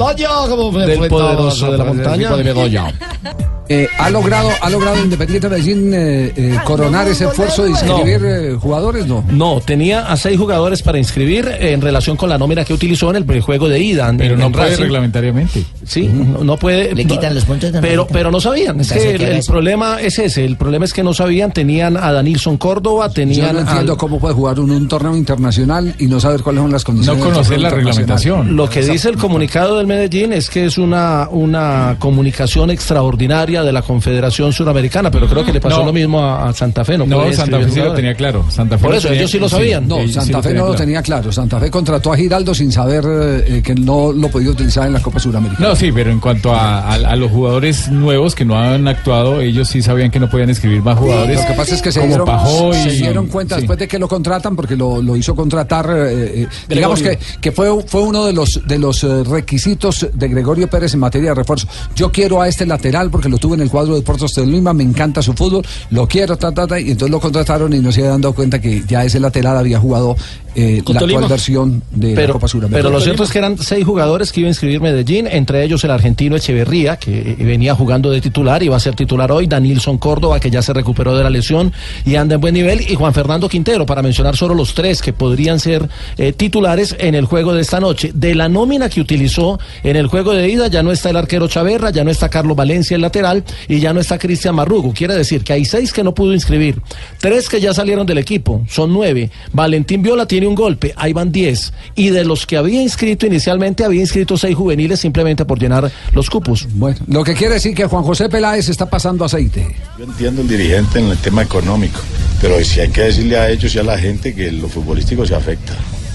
Del 0.72 1.08
poderoso 1.08 1.72
de 1.72 1.78
la 1.78 1.86
montaña. 1.86 2.30
Eh, 3.74 3.88
¿ha, 4.00 4.10
logrado, 4.10 4.50
¿Ha 4.62 4.70
logrado 4.70 4.98
Independiente 5.02 5.48
Medellín 5.48 5.94
eh, 5.94 6.34
eh, 6.36 6.58
coronar 6.66 7.08
ese 7.08 7.24
esfuerzo 7.26 7.64
de 7.64 7.70
inscribir 7.70 8.56
jugadores? 8.60 9.08
No. 9.08 9.24
No, 9.30 9.62
tenía 9.62 10.12
a 10.12 10.18
seis 10.18 10.38
jugadores 10.38 10.82
para 10.82 10.98
inscribir 10.98 11.50
en 11.60 11.80
relación 11.80 12.18
con 12.18 12.28
la 12.28 12.38
nómina 12.38 12.66
que 12.66 12.74
utilizó 12.74 13.10
en 13.12 13.16
el 13.30 13.42
juego 13.42 13.70
de 13.70 13.80
ida. 13.80 14.10
en- 14.10 14.18
Pero 14.18 14.34
en 14.34 14.40
no 14.42 14.52
puede 14.52 14.72
Racing. 14.72 14.82
reglamentariamente. 14.84 15.64
Sí, 15.86 16.10
no, 16.12 16.44
no 16.44 16.58
puede. 16.58 16.94
Le 16.94 17.06
quitan 17.06 17.34
los 17.34 17.46
puntos 17.46 17.72
de 17.72 17.80
Pero, 17.80 18.06
pero 18.08 18.30
no 18.30 18.42
sabían. 18.42 18.80
Es 18.82 18.92
que 18.92 19.12
el, 19.16 19.42
problema 19.46 20.02
es 20.02 20.20
ese. 20.20 20.44
El 20.44 20.58
problema 20.58 20.84
es 20.84 20.92
que 20.94 21.04
no 21.04 21.14
sabían. 21.14 21.54
Tenían 21.54 21.96
a 21.96 22.12
Danilson 22.12 22.58
Córdoba, 22.58 23.08
Yo 23.08 23.14
tenían 23.14 23.54
no 23.54 23.60
entiendo 23.62 23.94
al- 23.94 23.98
cómo 23.98 24.20
puede 24.20 24.34
jugar 24.34 24.60
un, 24.60 24.72
un 24.72 24.88
torneo 24.90 25.16
internacional 25.16 25.96
y 25.98 26.08
no 26.08 26.20
saber 26.20 26.42
cuáles 26.42 26.62
son 26.62 26.72
las 26.72 26.84
condiciones. 26.84 27.24
del 27.50 27.62
torneo 27.70 27.90
internacional. 27.90 28.48
Lo 28.54 28.70
que 28.70 28.82
dice 28.82 29.08
el 29.08 29.16
comunicado 29.18 29.78
del 29.78 29.88
Medellín 29.88 30.34
es 30.34 30.50
que 30.50 30.66
es 30.66 30.78
una, 30.78 31.30
una 31.32 31.96
comunicación 32.00 32.70
extraordinaria 32.70 33.61
de 33.64 33.72
la 33.72 33.82
Confederación 33.82 34.52
Suramericana, 34.54 35.10
pero 35.12 35.28
creo 35.28 35.46
que 35.46 35.54
le 35.54 35.62
pasó 35.62 35.80
No. 35.80 35.86
lo 35.88 35.94
mismo 35.94 36.20
a, 36.20 36.50
a 36.50 36.54
Santa 36.54 36.84
Fe. 36.86 36.98
No, 36.98 37.06
No, 37.06 37.32
Santa 37.34 37.60
Fe 37.60 37.72
sí 37.72 37.80
lo 37.80 37.94
tenía 37.94 38.14
claro. 38.16 38.46
Santa 38.50 38.78
Fe 38.78 38.86
Por 38.86 38.96
eso, 38.96 39.08
tenía- 39.08 39.20
ellos 39.22 39.32
sí 39.32 39.40
lo 39.40 39.50
sabían. 39.50 39.88
No, 39.88 39.98
Sí, 40.02 40.14
Santa 40.14 40.42
Fe 40.42 40.54
no 40.54 40.68
lo 40.68 40.76
tenía 40.76 41.02
claro. 41.02 41.32
Santa 41.32 41.60
Fe 41.60 41.70
contrató 41.72 42.14
a 42.14 42.18
Giraldo 42.18 42.54
sin 42.54 42.72
saber 42.72 43.04
eh, 43.08 43.62
que 43.64 43.76
no 43.76 44.12
lo 44.12 44.30
podía 44.30 44.50
utilizar 44.50 44.88
en 44.88 44.94
la 44.94 45.02
Copa 45.02 45.20
Suramericana. 45.20 45.68
No, 45.70 45.76
sí, 45.76 45.92
pero 45.92 46.12
en 46.12 46.20
cuanto 46.20 46.54
a, 46.54 46.80
a- 46.82 46.94
a 46.94 47.16
los 47.16 47.32
jugadores 47.32 47.90
nuevos 47.90 48.36
que 48.36 48.46
no 48.46 48.58
han 48.58 48.88
actuado, 48.88 49.42
ellos 49.42 49.68
sí 49.70 49.82
sabían 49.82 50.12
que 50.12 50.20
no 50.20 50.30
podían 50.30 50.50
escribir 50.50 50.82
más 50.82 50.98
jugadores. 50.98 51.40
Lo 51.42 51.48
que 51.48 51.54
pasa 51.54 51.76
es 51.76 51.82
que 51.82 51.92
se 51.92 52.06
dieron, 52.08 52.26
Pajoy, 52.26 52.74
se 52.76 52.90
dieron 52.92 53.28
cuenta 53.28 53.56
sí. 53.56 53.62
después 53.62 53.80
de 53.80 53.88
que 53.88 54.00
lo 54.00 54.08
contratan, 54.08 54.56
porque 54.56 54.76
lo, 54.76 55.02
lo 55.02 55.16
hizo 55.16 55.36
contratar, 55.36 55.88
eh, 55.96 56.44
eh, 56.44 56.48
digamos 56.70 57.02
que, 57.02 57.52
fue, 57.52 57.70
fue 57.86 58.02
uno 58.02 58.26
de 58.26 58.34
los, 58.34 58.62
de 58.66 58.78
los 58.80 59.04
requisitos 59.28 60.08
de 60.14 60.28
Gregorio 60.28 60.70
Pérez 60.70 60.94
en 60.94 61.00
materia 61.00 61.30
de 61.30 61.36
refuerzo. 61.36 61.68
Yo 61.96 62.12
quiero 62.12 62.42
a 62.42 62.48
este 62.48 62.66
lateral 62.66 63.10
porque 63.10 63.30
lo 63.30 63.38
tuve 63.42 63.56
en 63.56 63.62
el 63.62 63.70
cuadro 63.70 63.96
de 63.96 64.02
Portos 64.02 64.34
de 64.36 64.46
Lima, 64.46 64.72
me 64.74 64.84
encanta 64.84 65.22
su 65.22 65.34
fútbol, 65.34 65.66
lo 65.90 66.08
quiero, 66.08 66.38
ta, 66.38 66.54
ta, 66.54 66.66
ta, 66.66 66.80
y 66.80 66.92
entonces 66.92 67.12
lo 67.12 67.20
contrataron 67.20 67.74
y 67.74 67.80
no 67.80 67.92
se 67.92 68.02
habían 68.06 68.22
dado 68.22 68.34
cuenta 68.34 68.62
que 68.62 68.84
ya 68.88 69.04
ese 69.04 69.20
lateral 69.20 69.58
había 69.58 69.80
jugado 69.80 70.16
eh, 70.56 70.82
la 70.86 71.00
actual 71.00 71.28
versión 71.28 71.84
de 71.92 72.10
la 72.10 72.16
pero, 72.16 72.34
Copa 72.34 72.48
Suramericana. 72.48 72.84
pero 72.84 72.90
lo 72.94 73.02
cierto 73.02 73.24
es 73.24 73.32
que 73.32 73.38
eran 73.38 73.58
seis 73.58 73.86
jugadores 73.86 74.32
que 74.32 74.42
iba 74.42 74.48
a 74.48 74.52
inscribir 74.52 74.82
Medellín, 74.82 75.28
entre 75.28 75.64
ellos 75.64 75.84
el 75.84 75.92
argentino 75.92 76.36
Echeverría, 76.36 76.98
que 76.98 77.20
eh, 77.20 77.36
venía 77.40 77.76
jugando 77.76 78.12
de 78.12 78.22
titular 78.22 78.62
y 78.64 78.68
va 78.68 78.78
a 78.78 78.80
ser 78.80 78.96
titular 78.96 79.32
hoy, 79.32 79.48
Danilson 79.48 79.98
Córdoba, 79.98 80.40
que 80.40 80.50
ya 80.50 80.62
se 80.62 80.74
recuperó 80.74 81.16
de 81.16 81.24
la 81.24 81.30
lesión 81.30 81.72
y 82.06 82.16
anda 82.16 82.36
en 82.36 82.42
buen 82.42 82.54
nivel, 82.54 82.82
y 82.82 82.96
Juan 82.96 83.14
Fernando 83.14 83.48
Quintero, 83.48 83.86
para 83.86 84.02
mencionar 84.02 84.36
solo 84.36 84.54
los 84.54 84.74
tres 84.74 85.02
que 85.02 85.14
podrían 85.14 85.60
ser 85.60 85.88
eh, 86.18 86.34
titulares 86.34 86.96
en 87.00 87.16
el 87.16 87.26
juego 87.26 87.54
de 87.54 87.62
esta 87.62 87.80
noche. 87.80 88.12
De 88.14 88.36
la 88.36 88.50
nómina 88.50 88.90
que 88.90 89.02
utilizó 89.02 89.60
en 89.84 89.96
el 89.96 90.08
juego 90.08 90.34
de 90.34 90.50
ida, 90.50 90.68
ya 90.68 90.84
no 90.84 90.92
está 90.92 91.10
el 91.10 91.18
arquero 91.18 91.48
Chaverra, 91.48 91.92
ya 91.92 92.04
no 92.04 92.12
está 92.12 92.30
Carlos 92.30 92.58
Valencia, 92.58 92.96
el 92.96 93.02
lateral, 93.02 93.44
y 93.68 93.80
ya 93.80 93.94
no 93.94 94.00
está 94.00 94.18
Cristian 94.18 94.56
Marrugo. 94.56 94.94
Quiere 94.94 95.16
decir 95.16 95.44
que 95.44 95.54
hay 95.54 95.66
seis 95.66 95.94
que 95.94 96.04
no 96.04 96.14
pudo 96.14 96.34
inscribir, 96.34 96.82
tres 97.20 97.48
que 97.50 97.60
ya 97.60 97.74
salieron 97.74 98.06
del 98.06 98.18
equipo, 98.18 98.64
son 98.68 98.94
nueve. 98.94 99.30
Valentín 99.54 100.02
Viola 100.02 100.26
tiene 100.26 100.41
un 100.48 100.56
golpe, 100.56 100.94
ahí 100.96 101.14
van 101.14 101.32
diez. 101.32 101.74
Y 101.96 102.10
de 102.10 102.26
los 102.26 102.46
que 102.46 102.58
había 102.58 102.82
inscrito 102.82 103.26
inicialmente, 103.26 103.84
había 103.84 104.02
inscrito 104.02 104.38
seis 104.38 104.56
juveniles 104.56 105.00
simplemente 105.00 105.46
por 105.46 105.60
llenar 105.60 105.92
los 106.14 106.30
cupos. 106.30 106.68
Bueno, 106.74 107.00
lo 107.08 107.24
que 107.24 107.34
quiere 107.34 107.56
decir 107.56 107.74
que 107.76 107.86
Juan 107.86 108.04
José 108.04 108.30
Peláez 108.30 108.70
está 108.70 108.90
pasando 108.90 109.26
aceite. 109.26 109.76
Yo 109.98 110.06
entiendo 110.06 110.42
el 110.42 110.48
dirigente 110.48 111.00
en 111.00 111.08
el 111.08 111.18
tema 111.18 111.44
económico, 111.44 112.00
pero 112.42 112.64
sí 112.64 112.80
hay 112.80 112.90
que 112.90 113.02
decirle 113.02 113.38
a 113.38 113.50
ellos 113.50 113.74
y 113.76 113.80
a 113.80 113.84
la 113.84 113.98
gente 113.98 114.34
que 114.34 114.52
lo 114.52 114.68
futbolístico 114.68 115.26
se 115.26 115.36
afecta. 115.36 115.74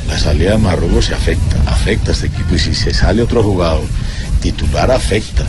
La 0.09 0.19
salida 0.19 0.53
de 0.53 0.59
Marrugo 0.59 1.03
se 1.03 1.15
afecta, 1.15 1.57
afecta 1.67 2.11
a 2.11 2.15
este 2.15 2.29
equipo 2.29 2.55
y 2.55 2.59
si 2.59 2.75
se 2.75 2.95
sale 2.95 3.23
otro 3.23 3.43
jugador 3.43 3.85
titular 4.41 4.91
afecta. 4.91 5.45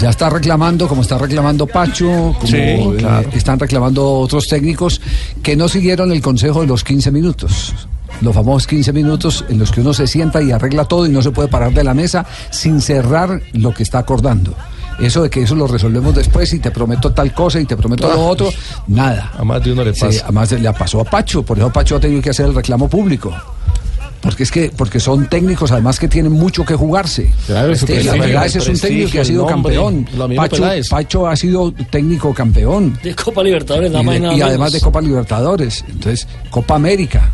Ya 0.00 0.10
está 0.10 0.30
reclamando, 0.30 0.88
como 0.88 1.02
está 1.02 1.18
reclamando 1.18 1.66
Pacho, 1.66 2.06
como 2.38 2.46
Sí, 2.46 2.56
eh, 2.56 3.28
están 3.34 3.58
reclamando 3.58 4.10
otros 4.20 4.48
técnicos 4.48 5.00
que 5.42 5.54
no 5.56 5.68
siguieron 5.68 6.10
el 6.12 6.20
consejo 6.22 6.60
de 6.62 6.66
los 6.66 6.82
15 6.84 7.10
minutos. 7.10 7.74
Los 8.20 8.34
famosos 8.34 8.66
15 8.66 8.92
minutos 8.92 9.44
en 9.48 9.58
los 9.58 9.70
que 9.72 9.80
uno 9.80 9.92
se 9.92 10.06
sienta 10.06 10.40
y 10.42 10.50
arregla 10.52 10.84
todo 10.84 11.06
y 11.06 11.08
no 11.10 11.22
se 11.22 11.30
puede 11.30 11.48
parar 11.48 11.72
de 11.72 11.82
la 11.84 11.92
mesa 11.94 12.24
sin 12.50 12.80
cerrar 12.80 13.40
lo 13.52 13.74
que 13.74 13.82
está 13.82 13.98
acordando. 13.98 14.54
Eso 15.00 15.22
de 15.22 15.30
que 15.30 15.42
eso 15.42 15.54
lo 15.54 15.66
resolvemos 15.66 16.14
después 16.14 16.52
y 16.52 16.58
te 16.58 16.70
prometo 16.70 17.12
tal 17.12 17.32
cosa 17.34 17.58
y 17.60 17.64
te 17.64 17.76
prometo 17.76 18.08
lo 18.08 18.26
otro, 18.26 18.50
nada. 18.86 19.32
A 19.38 19.42
más 19.44 19.62
de 19.64 19.72
uno 19.72 19.82
le 19.84 19.94
Sí, 19.94 20.00
pasa. 20.02 20.20
además 20.24 20.52
le 20.52 20.72
pasó 20.72 21.00
a 21.00 21.04
Pacho, 21.04 21.42
por 21.42 21.58
eso 21.58 21.70
Pacho 21.72 21.96
ha 21.96 22.00
tenido 22.00 22.20
que 22.22 22.30
hacer 22.30 22.46
el 22.46 22.54
reclamo 22.54 22.88
público. 22.88 23.32
Porque 24.22 24.44
es 24.44 24.50
que 24.52 24.70
porque 24.74 25.00
son 25.00 25.26
técnicos 25.28 25.72
además 25.72 25.98
que 25.98 26.06
tienen 26.08 26.32
mucho 26.32 26.64
que 26.64 26.74
jugarse. 26.76 27.30
Claro, 27.46 27.72
Este, 27.72 28.02
la 28.04 28.12
verdad 28.12 28.46
ese 28.46 28.58
es 28.60 28.68
un 28.68 28.78
técnico 28.78 29.10
que 29.10 29.20
ha 29.20 29.24
sido 29.24 29.50
nombre, 29.50 29.74
campeón. 29.74 30.08
lo 30.16 30.28
mismo 30.28 30.42
Pacho. 30.48 30.62
Pacho 30.88 31.26
ha 31.26 31.34
sido 31.36 31.72
técnico 31.90 32.32
campeón. 32.32 32.96
De 33.02 33.14
Copa 33.16 33.42
Libertadores, 33.42 33.90
Y, 33.90 33.92
nada 33.92 34.02
más 34.04 34.20
de- 34.20 34.36
y 34.36 34.40
además 34.42 34.72
de 34.72 34.80
Copa 34.80 35.00
Libertadores. 35.00 35.84
Entonces, 35.88 36.28
Copa 36.50 36.76
América. 36.76 37.30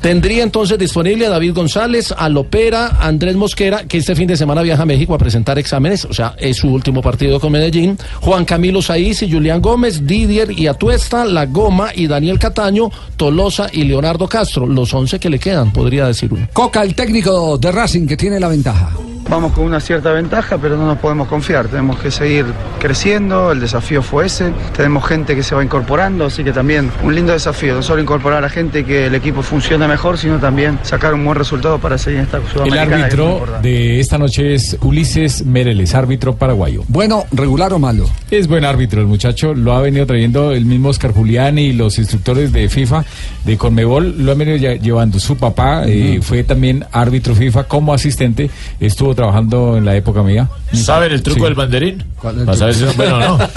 Tendría 0.00 0.42
entonces 0.42 0.78
disponible 0.78 1.26
a 1.26 1.30
David 1.30 1.52
González, 1.54 2.14
a 2.16 2.30
Lopera, 2.30 2.96
Andrés 3.00 3.36
Mosquera, 3.36 3.84
que 3.84 3.98
este 3.98 4.16
fin 4.16 4.26
de 4.26 4.36
semana 4.36 4.62
viaja 4.62 4.84
a 4.84 4.86
México 4.86 5.14
a 5.14 5.18
presentar 5.18 5.58
exámenes, 5.58 6.06
o 6.06 6.14
sea, 6.14 6.34
es 6.38 6.56
su 6.56 6.68
último 6.68 7.02
partido 7.02 7.38
con 7.38 7.52
Medellín, 7.52 7.98
Juan 8.20 8.46
Camilo 8.46 8.80
Saiz 8.80 9.22
y 9.22 9.30
Julián 9.30 9.60
Gómez, 9.60 10.06
Didier 10.06 10.58
y 10.58 10.68
Atuesta, 10.68 11.26
La 11.26 11.44
Goma 11.44 11.90
y 11.94 12.06
Daniel 12.06 12.38
Cataño, 12.38 12.90
Tolosa 13.16 13.68
y 13.70 13.84
Leonardo 13.84 14.26
Castro, 14.26 14.66
los 14.66 14.94
11 14.94 15.18
que 15.18 15.28
le 15.28 15.38
quedan, 15.38 15.70
podría 15.70 16.06
decir 16.06 16.32
uno. 16.32 16.48
Coca, 16.54 16.82
el 16.82 16.94
técnico 16.94 17.58
de 17.58 17.70
Racing 17.70 18.06
que 18.06 18.16
tiene 18.16 18.40
la 18.40 18.48
ventaja. 18.48 18.90
Vamos 19.28 19.52
con 19.52 19.64
una 19.64 19.78
cierta 19.78 20.12
ventaja, 20.12 20.58
pero 20.58 20.76
no 20.76 20.86
nos 20.86 20.98
podemos 20.98 21.28
confiar. 21.28 21.68
Tenemos 21.68 22.00
que 22.00 22.10
seguir 22.10 22.46
creciendo, 22.80 23.52
el 23.52 23.60
desafío 23.60 24.02
fue 24.02 24.26
ese. 24.26 24.52
Tenemos 24.76 25.06
gente 25.06 25.36
que 25.36 25.44
se 25.44 25.54
va 25.54 25.62
incorporando, 25.62 26.24
así 26.24 26.42
que 26.42 26.50
también 26.52 26.90
un 27.04 27.14
lindo 27.14 27.32
desafío. 27.32 27.74
No 27.74 27.82
solo 27.82 28.02
incorporar 28.02 28.44
a 28.44 28.48
gente 28.48 28.84
que 28.84 29.06
el 29.06 29.14
equipo 29.14 29.42
funcione 29.42 29.86
mejor, 29.86 30.18
sino 30.18 30.38
también 30.38 30.80
sacar 30.82 31.14
un 31.14 31.24
buen 31.24 31.38
resultado 31.38 31.78
para 31.78 31.96
seguir 31.96 32.18
en 32.18 32.24
esta 32.24 32.38
El 32.38 32.48
sudamericana. 32.48 32.86
muy 32.96 33.02
árbitro 33.04 33.46
de 33.62 34.00
esta 34.00 34.18
noche 34.18 34.54
es 34.54 34.76
Ulises 34.80 35.46
Mereles, 35.46 35.94
árbitro 35.94 36.34
paraguayo. 36.34 36.82
Bueno, 36.88 37.24
regular 37.30 37.72
o 37.72 37.78
malo. 37.78 38.10
Es 38.32 38.48
buen 38.48 38.64
árbitro 38.64 39.00
el 39.00 39.06
muchacho, 39.06 39.54
lo 39.54 39.74
ha 39.74 39.80
venido 39.80 40.06
trayendo 40.06 40.50
el 40.50 40.64
mismo 40.64 40.88
Oscar 40.88 41.12
Julián 41.12 41.56
y 41.56 41.72
los 41.72 41.98
instructores 41.98 42.52
de 42.52 42.68
FIFA, 42.68 43.04
de 43.44 43.56
Conmebol, 43.56 44.24
lo 44.24 44.32
han 44.32 44.38
venido 44.38 44.56
lle- 44.56 44.80
llevando. 44.80 45.20
Su 45.20 45.36
papá 45.36 45.84
eh, 45.86 46.18
fue 46.20 46.42
también 46.42 46.84
árbitro 46.90 47.36
FIFA 47.36 47.64
como 47.64 47.94
asistente, 47.94 48.50
estuvo 48.80 49.09
trabajando 49.14 49.76
en 49.76 49.84
la 49.84 49.94
época 49.96 50.22
mía. 50.22 50.48
¿Saben 50.72 51.12
el 51.12 51.22
truco 51.22 51.40
Sí. 51.40 51.44
del 51.44 51.54
banderín? 51.54 52.04
¿Cuál 52.20 52.34
es 52.36 52.40
el 52.40 52.46
Para 52.46 52.58
saber 52.58 52.74
si 52.74 52.80
son 52.84 52.96
buenos 52.96 53.24
o 53.24 53.38
no. 53.38 53.48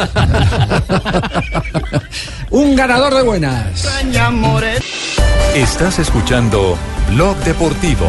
Un 2.59 2.75
ganador 2.75 3.13
de 3.15 3.23
buenas. 3.23 3.85
Estás 5.55 5.99
escuchando 5.99 6.77
Blog 7.11 7.35
Deportivo. 7.37 8.07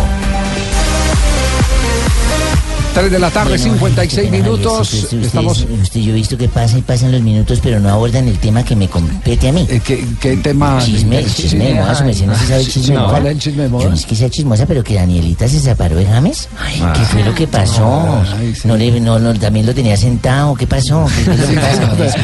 3 2.95 3.11
de 3.11 3.19
la 3.19 3.29
tarde, 3.31 3.59
56 3.59 4.31
minutos. 4.31 4.93
Ustedes- 4.95 5.27
Estamos. 5.27 5.67
usted- 5.83 6.01
yo 6.01 6.13
he 6.13 6.15
visto 6.15 6.39
que 6.39 6.49
pasan 6.49 6.79
y 6.79 6.83
pasan 6.83 7.11
los 7.11 7.21
minutos, 7.23 7.59
pero 7.63 7.81
no 7.81 7.89
abordan 7.89 8.29
el 8.29 8.39
tema 8.39 8.65
que 8.65 8.77
me 8.77 8.87
compete 8.89 9.49
a 9.49 9.53
mí. 9.53 9.67
¿Qué, 9.85 10.05
qué 10.21 10.37
tema? 10.37 10.79
Chisme, 10.85 11.19
el 11.19 11.35
chisme 11.35 11.65
de 11.67 11.75
moda, 11.75 11.95
su 11.97 12.05
merced 12.05 12.27
no 12.27 12.39
se 12.39 12.47
sabe 12.47 12.61
el 12.61 12.69
chisme 12.71 12.95
No. 12.95 13.09
¿Cuál 13.09 13.27
es 13.27 13.33
el 13.33 13.39
chisme 13.41 13.63
de 13.65 13.69
moda? 13.69 13.83
Yo 13.85 13.89
no 13.91 13.97
es 13.97 14.07
que 14.07 14.15
sea 14.15 14.31
chismosa, 14.31 14.67
pero 14.67 14.85
que 14.85 14.95
Danielita 14.95 15.49
se 15.49 15.59
separó 15.59 15.97
de 15.97 16.07
James. 16.07 16.49
¿Qué 16.95 17.01
fue 17.01 17.25
lo 17.25 17.35
que 17.35 17.49
pasó? 17.49 18.23
No, 18.65 18.77
le, 18.77 19.01
no, 19.01 19.19
no, 19.19 19.35
también 19.35 19.67
lo 19.67 19.75
tenía 19.75 19.97
sentado. 19.97 20.55
¿Qué 20.55 20.67
pasó? 20.69 21.07
¿Qué, 21.17 21.25
qué 21.25 21.33
es 21.33 21.41
lo 21.41 21.47
que 21.49 21.57
pasa 21.57 21.89
con 21.97 22.07
eso? 22.07 22.17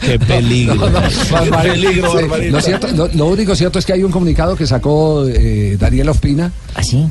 Qué 0.00 0.18
peligro. 0.18 0.90
Peligro, 1.62 2.14
lo, 2.50 2.60
cierto- 2.60 2.88
lo- 2.94 3.08
lo 3.08 3.26
único 3.26 3.54
cierto 3.54 3.78
es 3.78 3.84
que 3.84 3.92
hay 3.92 4.02
un 4.02 4.10
comunicado 4.10 4.56
que 4.56 4.66
sacó 4.66 5.26
eh, 5.28 5.76
Daniel 5.78 6.08
Ospina, 6.08 6.50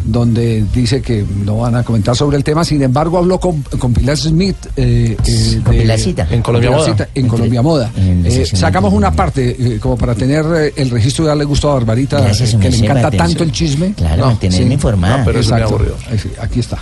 donde 0.04 0.66
dice 0.82 1.02
que 1.02 1.24
no 1.46 1.58
van 1.60 1.76
a 1.76 1.84
comentar 1.84 2.16
sobre 2.16 2.38
el 2.38 2.44
tema. 2.44 2.64
Sin 2.66 2.82
embargo, 2.82 3.18
habló 3.18 3.40
con, 3.40 3.62
con 3.78 3.94
Pilar 3.94 4.18
Smith 4.18 4.56
eh, 4.76 5.16
eh, 5.26 5.62
Con 5.64 5.74
de- 5.76 5.82
Pilarcita. 5.82 6.28
En 6.32 6.42
Colombia 6.42 6.72
Moda. 6.72 7.08
En 7.16 7.28
Colombia 7.28 7.62
Moda. 7.62 7.92
en 7.96 8.26
Eh, 8.26 8.32
sección 8.32 8.60
sacamos 8.62 8.94
una 8.94 9.12
parte 9.12 9.56
eh, 9.76 9.80
como 9.80 9.98
para 9.98 10.16
tener 10.16 10.46
eh, 10.56 10.74
el 10.76 10.90
registro 10.90 11.26
y 11.26 11.28
darle 11.28 11.46
gusto 11.46 11.70
a 11.70 11.76
Barbarita, 11.76 12.22
Gracias, 12.22 12.56
que 12.56 12.70
le 12.70 12.78
encanta 12.78 13.12
tanto 13.12 13.44
el 13.44 13.52
chisme. 13.52 13.94
Claro, 13.94 14.38
informada. 14.42 15.18
No, 15.20 15.26
pero 15.26 15.40
eso 15.40 15.54
me 15.56 15.62
exacto. 15.62 15.86
Aquí 16.42 16.60
está. 16.60 16.78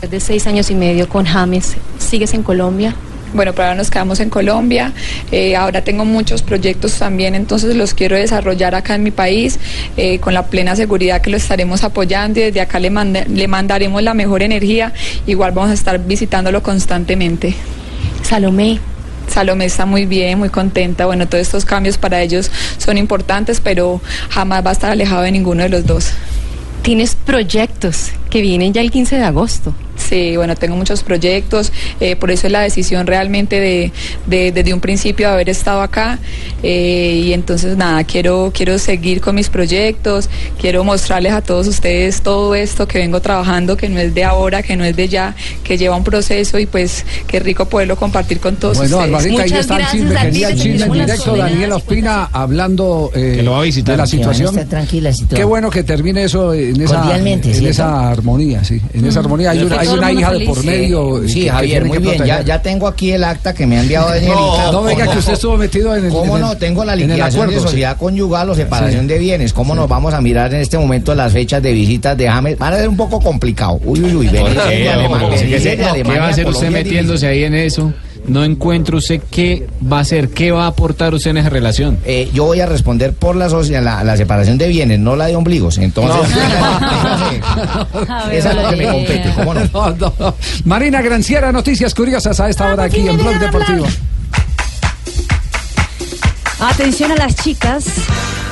Después 0.00 0.10
de 0.10 0.20
seis 0.20 0.46
años 0.46 0.70
y 0.70 0.74
medio 0.74 1.08
con 1.08 1.24
James, 1.24 1.74
¿sigues 1.98 2.34
en 2.34 2.42
Colombia? 2.42 2.94
Bueno, 3.36 3.52
pero 3.52 3.64
ahora 3.68 3.76
nos 3.76 3.90
quedamos 3.90 4.18
en 4.20 4.30
Colombia. 4.30 4.92
Eh, 5.30 5.54
ahora 5.54 5.82
tengo 5.84 6.04
muchos 6.04 6.42
proyectos 6.42 6.98
también, 6.98 7.34
entonces 7.34 7.76
los 7.76 7.94
quiero 7.94 8.16
desarrollar 8.16 8.74
acá 8.74 8.94
en 8.94 9.02
mi 9.02 9.10
país 9.10 9.58
eh, 9.96 10.18
con 10.18 10.34
la 10.34 10.46
plena 10.46 10.74
seguridad 10.74 11.20
que 11.20 11.30
lo 11.30 11.36
estaremos 11.36 11.84
apoyando 11.84 12.40
y 12.40 12.44
desde 12.44 12.60
acá 12.60 12.80
le, 12.80 12.90
manda- 12.90 13.24
le 13.28 13.46
mandaremos 13.46 14.02
la 14.02 14.14
mejor 14.14 14.42
energía. 14.42 14.92
Igual 15.26 15.52
vamos 15.52 15.70
a 15.70 15.74
estar 15.74 15.98
visitándolo 16.04 16.62
constantemente. 16.62 17.54
Salomé. 18.22 18.80
Salomé 19.28 19.64
está 19.66 19.86
muy 19.86 20.06
bien, 20.06 20.38
muy 20.38 20.48
contenta. 20.48 21.04
Bueno, 21.06 21.26
todos 21.28 21.42
estos 21.42 21.64
cambios 21.64 21.98
para 21.98 22.22
ellos 22.22 22.50
son 22.78 22.96
importantes, 22.96 23.60
pero 23.60 24.00
jamás 24.30 24.64
va 24.64 24.70
a 24.70 24.72
estar 24.72 24.90
alejado 24.90 25.22
de 25.22 25.32
ninguno 25.32 25.62
de 25.64 25.68
los 25.68 25.84
dos. 25.84 26.10
Tienes 26.82 27.16
proyectos 27.16 28.10
que 28.30 28.40
vienen 28.40 28.72
ya 28.72 28.80
el 28.80 28.90
15 28.90 29.16
de 29.16 29.24
agosto. 29.24 29.74
Sí, 29.96 30.36
bueno, 30.36 30.54
tengo 30.56 30.76
muchos 30.76 31.02
proyectos, 31.02 31.72
eh, 32.00 32.16
por 32.16 32.30
eso 32.30 32.46
es 32.46 32.52
la 32.52 32.60
decisión 32.60 33.06
realmente 33.06 33.58
de, 33.60 33.92
de- 34.26 34.52
desde 34.52 34.74
un 34.74 34.80
principio 34.80 35.28
de 35.28 35.34
haber 35.34 35.48
estado 35.48 35.80
acá 35.80 36.18
eh, 36.62 37.22
y 37.24 37.32
entonces 37.32 37.76
nada, 37.76 38.04
quiero, 38.04 38.52
quiero 38.54 38.78
seguir 38.78 39.20
con 39.20 39.34
mis 39.34 39.48
proyectos, 39.48 40.28
quiero 40.60 40.84
mostrarles 40.84 41.32
a 41.32 41.40
todos 41.42 41.66
ustedes 41.66 42.20
todo 42.22 42.54
esto 42.54 42.86
que 42.86 42.98
vengo 42.98 43.20
trabajando, 43.20 43.76
que 43.76 43.88
no 43.88 43.98
es 43.98 44.14
de 44.14 44.24
ahora, 44.24 44.62
que 44.62 44.76
no 44.76 44.84
es 44.84 44.94
de 44.96 45.08
ya, 45.08 45.34
que 45.64 45.76
lleva 45.78 45.96
un 45.96 46.04
proceso 46.04 46.58
y 46.58 46.66
pues 46.66 47.04
qué 47.26 47.40
rico 47.40 47.64
poderlo 47.66 47.96
compartir 47.96 48.38
con 48.40 48.56
todos 48.56 48.76
Bueno, 48.78 48.98
ustedes. 48.98 49.14
Alvarita, 49.14 49.42
ahí 49.42 49.60
está 49.60 49.76
el 49.78 49.86
chisme, 49.86 50.14
quería 50.20 50.48
el 50.48 50.60
chisme 50.60 50.86
en 50.86 50.92
directo. 50.92 51.36
Daniel 51.36 51.72
Ospina 51.72 52.28
hablando 52.32 53.10
eh, 53.14 53.34
Que 53.36 53.42
lo 53.42 53.52
va 53.52 53.60
a 53.60 53.62
visitar. 53.62 53.94
de 53.94 53.98
la 53.98 54.06
situación. 54.06 54.48
estar 54.50 54.66
tranquilas 54.66 55.20
y 55.20 55.24
todo. 55.24 55.36
Qué 55.36 55.44
bueno 55.44 55.70
que 55.70 55.82
termine 55.82 56.24
eso 56.24 56.52
en 56.54 56.80
esa, 56.80 57.16
en 57.16 57.66
esa 57.66 58.10
armonía, 58.10 58.62
sí. 58.64 58.80
En 58.94 59.04
esa 59.06 59.20
armonía 59.20 59.50
hay 59.50 59.58
una, 59.62 59.80
hay 59.92 59.98
una 59.98 60.12
hija 60.12 60.32
de 60.32 60.44
por 60.46 60.64
medio. 60.64 61.20
Sí, 61.26 61.34
que- 61.34 61.40
que 61.44 61.50
Javier, 61.50 61.82
tiene 61.82 61.88
muy 61.88 61.98
que 62.08 62.16
bien. 62.16 62.24
Ya, 62.26 62.42
ya 62.42 62.62
tengo 62.62 62.86
aquí 62.88 63.12
el 63.12 63.24
acta 63.24 63.54
que 63.54 63.66
me 63.66 63.76
ha 63.78 63.80
enviado 63.82 64.08
Danielita. 64.08 64.36
No, 64.36 64.72
no 64.72 64.82
venga 64.82 65.10
que 65.10 65.18
usted 65.18 65.32
estuvo 65.34 65.56
metido 65.56 65.94
en 65.96 66.06
el. 66.06 66.10
¿Cómo 66.10 66.36
en 66.36 66.42
el- 66.42 66.48
no? 66.48 66.56
Tengo 66.56 66.84
la 66.84 66.94
en 66.94 67.00
el 67.02 67.08
liquidación 67.08 67.42
acuerdo, 67.42 67.60
de 67.60 67.66
sí. 67.66 67.70
sociedad 67.70 67.96
conyugal 67.96 68.50
o 68.50 68.54
separación 68.54 69.02
Sí. 69.02 69.06
de 69.08 69.18
bienes. 69.18 69.52
¿Cómo 69.52 69.74
nos 69.74 69.88
vamos 69.88 70.14
a 70.14 70.20
mirar 70.20 70.52
en 70.54 70.60
este 70.60 70.78
momento 70.78 71.14
las 71.14 71.32
fechas 71.32 71.62
de 71.62 71.72
visitas 71.72 72.16
de 72.16 72.28
James? 72.28 72.58
Van 72.58 72.72
a 72.72 72.76
ser 72.78 72.88
un 72.88 72.96
poco 72.96 73.20
complicado. 73.20 73.80
Uy, 73.84 74.00
uy, 74.02 74.14
uy. 74.16 74.26
¿Por 74.28 74.34
venir 74.48 74.60
qué, 74.68 74.74
de 74.78 74.88
Alemania- 74.90 75.24
hombre? 75.26 75.38
venir 75.40 75.54
¿Qué 75.56 75.60
se- 75.60 75.70
de 75.70 75.76
¿Qué 76.02 76.18
va 76.18 76.26
a 76.26 76.28
hacer 76.28 76.46
usted 76.46 76.70
metiéndose 76.70 77.26
ahí 77.26 77.44
en 77.44 77.54
eso? 77.54 77.92
No 78.28 78.42
encuentro 78.44 78.98
usted 78.98 79.20
qué 79.30 79.66
va 79.90 79.98
a 79.98 80.00
hacer, 80.00 80.30
qué 80.30 80.50
va 80.50 80.64
a 80.64 80.68
aportar 80.68 81.14
usted 81.14 81.30
en 81.30 81.36
esa 81.38 81.48
relación. 81.50 81.98
Eh, 82.04 82.28
yo 82.34 82.44
voy 82.44 82.60
a 82.60 82.66
responder 82.66 83.12
por 83.12 83.36
la, 83.36 83.48
socia- 83.48 83.80
la, 83.80 84.02
la 84.02 84.16
separación 84.16 84.58
de 84.58 84.66
bienes, 84.68 84.98
no 84.98 85.14
la 85.16 85.26
de 85.26 85.36
ombligos. 85.36 85.78
Entonces, 85.78 86.16
esa 88.32 88.50
es 88.50 88.56
lo 88.56 88.68
que 88.70 88.76
me 88.76 88.88
compete. 88.90 89.32
¿Cómo 89.36 89.54
no? 89.54 89.60
No, 89.72 90.12
no. 90.18 90.34
Marina 90.64 91.00
Granciera, 91.02 91.52
noticias 91.52 91.94
curiosas 91.94 92.40
a 92.40 92.48
esta 92.48 92.72
hora 92.72 92.84
aquí 92.84 93.06
en 93.06 93.16
Blog 93.16 93.38
Deportivo. 93.38 93.86
Atención 96.58 97.12
a 97.12 97.16
las 97.16 97.34
chicas, 97.36 97.84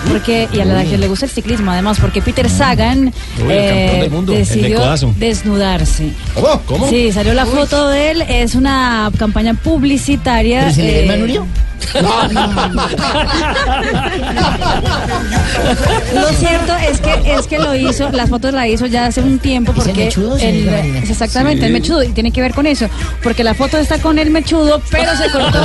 porque 0.09 0.49
y 0.53 0.61
a 0.61 0.65
la 0.65 0.85
que 0.85 0.99
le 0.99 1.09
gusta 1.09 1.27
el 1.27 1.33
ciclismo, 1.33 1.71
además, 1.71 1.99
porque 2.01 2.23
Peter 2.23 2.49
Sagan 2.49 3.13
Uy, 3.39 3.47
de 3.49 4.11
decidió 4.27 4.81
desnudarse. 5.17 6.13
¿Cómo? 6.35 6.61
¿Cómo? 6.67 6.89
Sí, 6.89 7.13
salió 7.13 7.35
la 7.35 7.47
foto 7.47 7.89
de 7.89 8.11
él, 8.11 8.23
es 8.23 8.55
una 8.55 9.11
campaña 9.19 9.55
publicitaria. 9.55 10.61
¿Pero 10.63 10.75
se 10.75 10.83
le 10.83 11.05
eh? 11.05 11.43
Lo 16.15 16.29
cierto 16.33 16.73
es 16.89 17.01
que 17.01 17.35
es 17.35 17.47
que 17.47 17.59
lo 17.59 17.75
hizo, 17.75 18.11
las 18.11 18.29
fotos 18.31 18.53
la 18.53 18.67
hizo 18.69 18.87
ya 18.87 19.07
hace 19.07 19.21
un 19.21 19.39
tiempo 19.39 19.73
¿Es 19.73 19.79
el 19.79 19.85
porque 19.85 20.05
mechudo, 20.07 20.35
el- 20.37 20.41
señora 20.41 20.77
Marina? 20.79 20.99
exactamente 21.01 21.61
Sí. 21.61 21.67
el 21.67 21.73
mechudo 21.73 22.03
y 22.03 22.09
tiene 22.13 22.31
que 22.33 22.41
ver 22.41 22.55
con 22.55 22.67
eso, 22.67 22.87
porque 23.23 23.45
la 23.45 23.55
foto 23.55 23.79
está 23.79 23.99
con 23.99 24.19
el 24.19 24.31
mechudo, 24.31 24.81
pero 24.91 25.11
se 25.17 25.31
cortó 25.31 25.59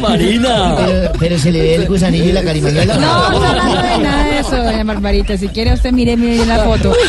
Marina. 0.00 0.76
Pero, 1.18 1.38
se 1.38 1.52
le 1.52 1.60
ve 1.62 1.74
el 1.76 1.88
gusanillo 1.88 2.24
y 2.26 2.32
la 2.32 2.42
carimañola. 2.42 2.96
No, 2.96 3.30
no 3.30 3.82
de 3.82 3.98
nada 3.98 4.24
de 4.24 4.38
eso, 4.40 4.56
doña. 4.56 5.36
Si 5.38 5.48
quiere 5.48 5.72
usted 5.74 5.92
mire, 5.92 6.16
bien 6.20 6.48
la 6.48 6.64
foto. 6.64 6.92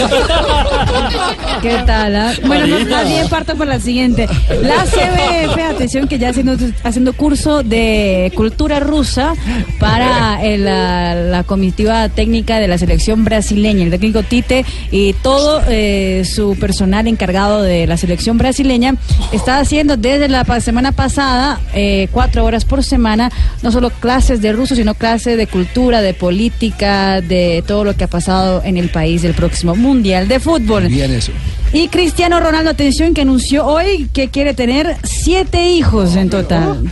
¿Qué 1.62 1.78
tal? 1.86 2.16
ah? 2.16 2.34
Bueno, 2.46 2.68
más 2.90 3.08
bien 3.08 3.28
parto 3.30 3.56
por 3.56 3.68
la 3.68 3.80
siguiente. 3.80 4.28
La 4.62 4.86
CBF, 4.86 5.60
atención, 5.70 6.08
que 6.08 6.18
ya 6.18 6.30
haciendo, 6.30 6.58
haciendo 6.84 7.14
curso 7.14 7.64
de 7.64 8.32
cultura 8.36 8.80
rusa 8.80 9.34
para 9.80 10.44
el, 10.44 10.66
la, 10.66 11.16
la 11.16 11.44
comitiva 11.44 12.10
técnica 12.10 12.60
de 12.60 12.68
la 12.68 12.78
selección 12.78 13.26
brasileña, 13.26 13.84
el 13.84 13.92
técnico 13.92 14.24
Tite 14.24 14.66
y 14.92 15.14
todo 15.14 15.62
eh, 15.68 16.24
su 16.26 16.56
personal 16.60 17.08
encargado 17.08 17.62
de 17.62 17.88
la 17.88 17.98
selección 17.98 18.38
brasileña 18.38 18.96
está 19.32 19.60
haciendo 19.60 19.98
desde 19.98 20.28
la 20.28 20.44
semana 20.62 20.92
pasada 20.92 21.60
eh, 21.74 22.08
cuatro 22.12 22.46
horas 22.46 22.66
por 22.66 22.84
semana, 22.84 23.32
no 23.62 23.72
solo 23.72 23.90
clases 23.90 24.42
de 24.42 24.54
ruso, 24.54 24.76
sino 24.76 24.96
clases 24.96 25.38
de 25.38 25.48
cultura, 25.48 26.02
de 26.02 26.14
política, 26.14 27.22
de 27.22 27.64
todo 27.66 27.84
lo 27.84 27.96
que 27.96 28.06
ha 28.06 28.08
pasado 28.08 28.62
en 28.64 28.78
el 28.78 28.90
país 28.90 29.22
del 29.22 29.34
próximo 29.34 29.76
Mundial 29.76 30.28
de 30.28 30.40
Fútbol. 30.40 30.88
Bien 30.88 31.12
eso. 31.12 31.32
Y 31.72 31.88
Cristiano 31.90 32.40
Ronaldo, 32.40 32.72
atención, 32.72 33.14
que 33.14 33.22
anunció 33.22 33.66
hoy 33.66 34.10
que 34.12 34.30
quiere 34.30 34.54
tener 34.54 34.98
siete 35.04 35.70
hijos 35.70 36.16
en 36.16 36.30
total. 36.30 36.84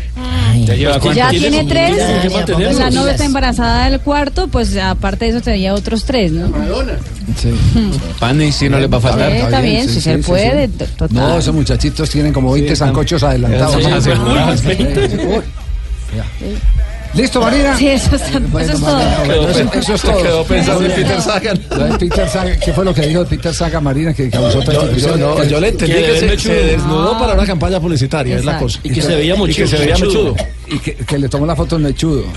Ya 0.66 0.76
lleva 0.76 1.00
cuántos. 1.00 1.16
Ya 1.16 1.30
tiene 1.30 1.64
tres, 1.66 1.98
la 2.78 2.90
novia 2.90 3.12
está 3.12 3.26
embarazada 3.26 3.90
del 3.90 4.00
cuarto, 4.02 4.48
pues 4.48 4.76
aparte 4.78 5.26
de 5.26 5.32
eso 5.32 5.42
tenía 5.42 5.74
otros 5.74 6.04
tres, 6.06 6.32
¿no? 6.32 6.52
Pan 8.20 8.42
y 8.42 8.52
si 8.52 8.70
no 8.70 8.80
les 8.80 8.92
va 8.92 8.98
a 8.98 9.02
faltar. 9.02 9.32
Sí, 9.32 9.38
está 9.38 9.62
bien, 9.62 9.90
si 9.90 10.02
se 10.02 10.18
puede, 10.20 10.68
to- 10.68 10.86
total. 10.86 11.16
No, 11.18 11.38
esos 11.38 11.54
muchachitos 11.54 12.10
tienen 12.10 12.34
como 12.34 12.52
20 12.54 12.76
sancochos 12.76 13.24
adelantados. 13.24 13.76
¿Listo, 17.18 17.42
Marina? 17.42 17.76
Sí, 17.78 17.88
eso, 17.88 18.16
está- 18.16 18.38
eso 18.38 18.74
es 18.74 18.80
todo. 18.80 19.02
Bueno, 19.26 19.50
eso, 19.50 19.70
eso 19.74 19.94
es 19.96 20.02
todo. 20.02 20.22
Quedó 20.24 20.44
pensando 20.46 20.86
en 20.86 20.92
Peter 20.92 21.22
Sagan. 21.22 21.58
Peter 22.00 22.30
Sagan, 22.30 22.60
¿Qué 22.64 22.72
fue 22.74 22.86
lo 22.86 22.94
que 22.94 23.02
dijo 23.08 23.26
Peter 23.26 23.54
Sagan, 23.54 23.84
Marina, 23.84 24.14
que 24.14 24.30
causó 24.30 24.62
toda 24.62 24.92
Yo, 24.96 25.18
no, 25.18 25.44
yo 25.44 25.60
le 25.60 25.70
entendí 25.70 25.94
Que 25.96 26.20
se, 26.20 26.38
se 26.40 26.54
desnudó 26.54 27.18
para 27.18 27.34
una 27.34 27.46
campaña 27.46 27.80
publicitaria, 27.80 28.38
es 28.38 28.46
la 28.46 28.60
cosa. 28.60 28.80
Y 28.84 28.90
que 28.92 29.02
se 29.02 29.16
veía 29.16 29.34
Y 29.34 29.38
que 29.38 29.44
mechudo, 29.48 29.68
se 29.68 29.78
veía 29.78 29.94
mechudo. 29.98 30.36
Y 30.70 30.80
que, 30.80 30.96
que 30.96 31.18
le 31.18 31.30
tomó 31.30 31.46
la 31.46 31.56
foto 31.56 31.78
en 31.78 31.84
mechudo. 31.84 32.24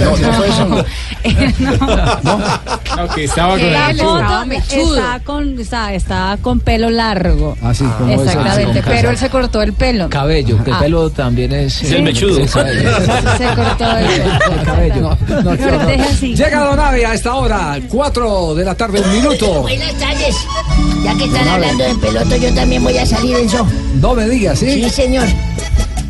No, 0.00 0.16
no 0.16 0.32
fue 0.34 0.48
eso. 0.48 0.66
no. 0.66 0.84
No, 2.96 3.08
que 3.14 3.24
estaba 3.24 3.58
con 3.58 3.72
La 3.72 3.90
el 3.90 3.98
foto 3.98 4.46
mechudo. 4.46 4.96
está 4.96 5.20
con, 5.20 5.58
está, 5.58 5.94
está 5.94 6.38
con 6.42 6.60
pelo 6.60 6.90
largo. 6.90 7.56
Ah, 7.62 7.72
sí, 7.74 7.84
como 7.98 8.12
Exactamente, 8.12 8.82
pero 8.84 9.10
él 9.10 9.16
se 9.18 9.28
cortó 9.30 9.62
el 9.62 9.72
pelo. 9.72 10.08
Cabello, 10.10 10.62
que 10.62 10.70
el 10.70 10.76
Ah. 10.76 10.80
pelo 10.80 11.10
también 11.10 11.52
es. 11.52 11.82
Es 11.82 11.92
el 11.92 12.02
mechudo. 12.02 12.36
Sí, 12.36 12.46
cabello. 12.52 12.90
El 14.50 14.62
cabello. 14.64 15.16
No, 15.28 15.42
no, 15.42 15.54
no. 15.54 15.90
Llega 16.20 16.64
Don 16.64 16.78
Abe 16.80 17.06
a 17.06 17.14
esta 17.14 17.34
hora, 17.34 17.78
4 17.88 18.54
de 18.54 18.64
la 18.64 18.74
tarde, 18.74 19.00
un 19.00 19.12
minuto. 19.12 19.62
Buenas 19.62 19.92
tardes. 19.94 20.36
Ya 21.04 21.14
que 21.16 21.24
están 21.24 21.48
hablando 21.48 21.84
de 21.84 21.94
peloto, 21.94 22.36
yo 22.36 22.52
también 22.54 22.82
voy 22.82 22.98
a 22.98 23.06
salir 23.06 23.36
en 23.36 23.48
show. 23.48 23.66
No 24.00 24.14
me 24.14 24.28
digas, 24.28 24.58
¿sí? 24.58 24.84
Sí, 24.84 24.90
señor. 24.90 25.26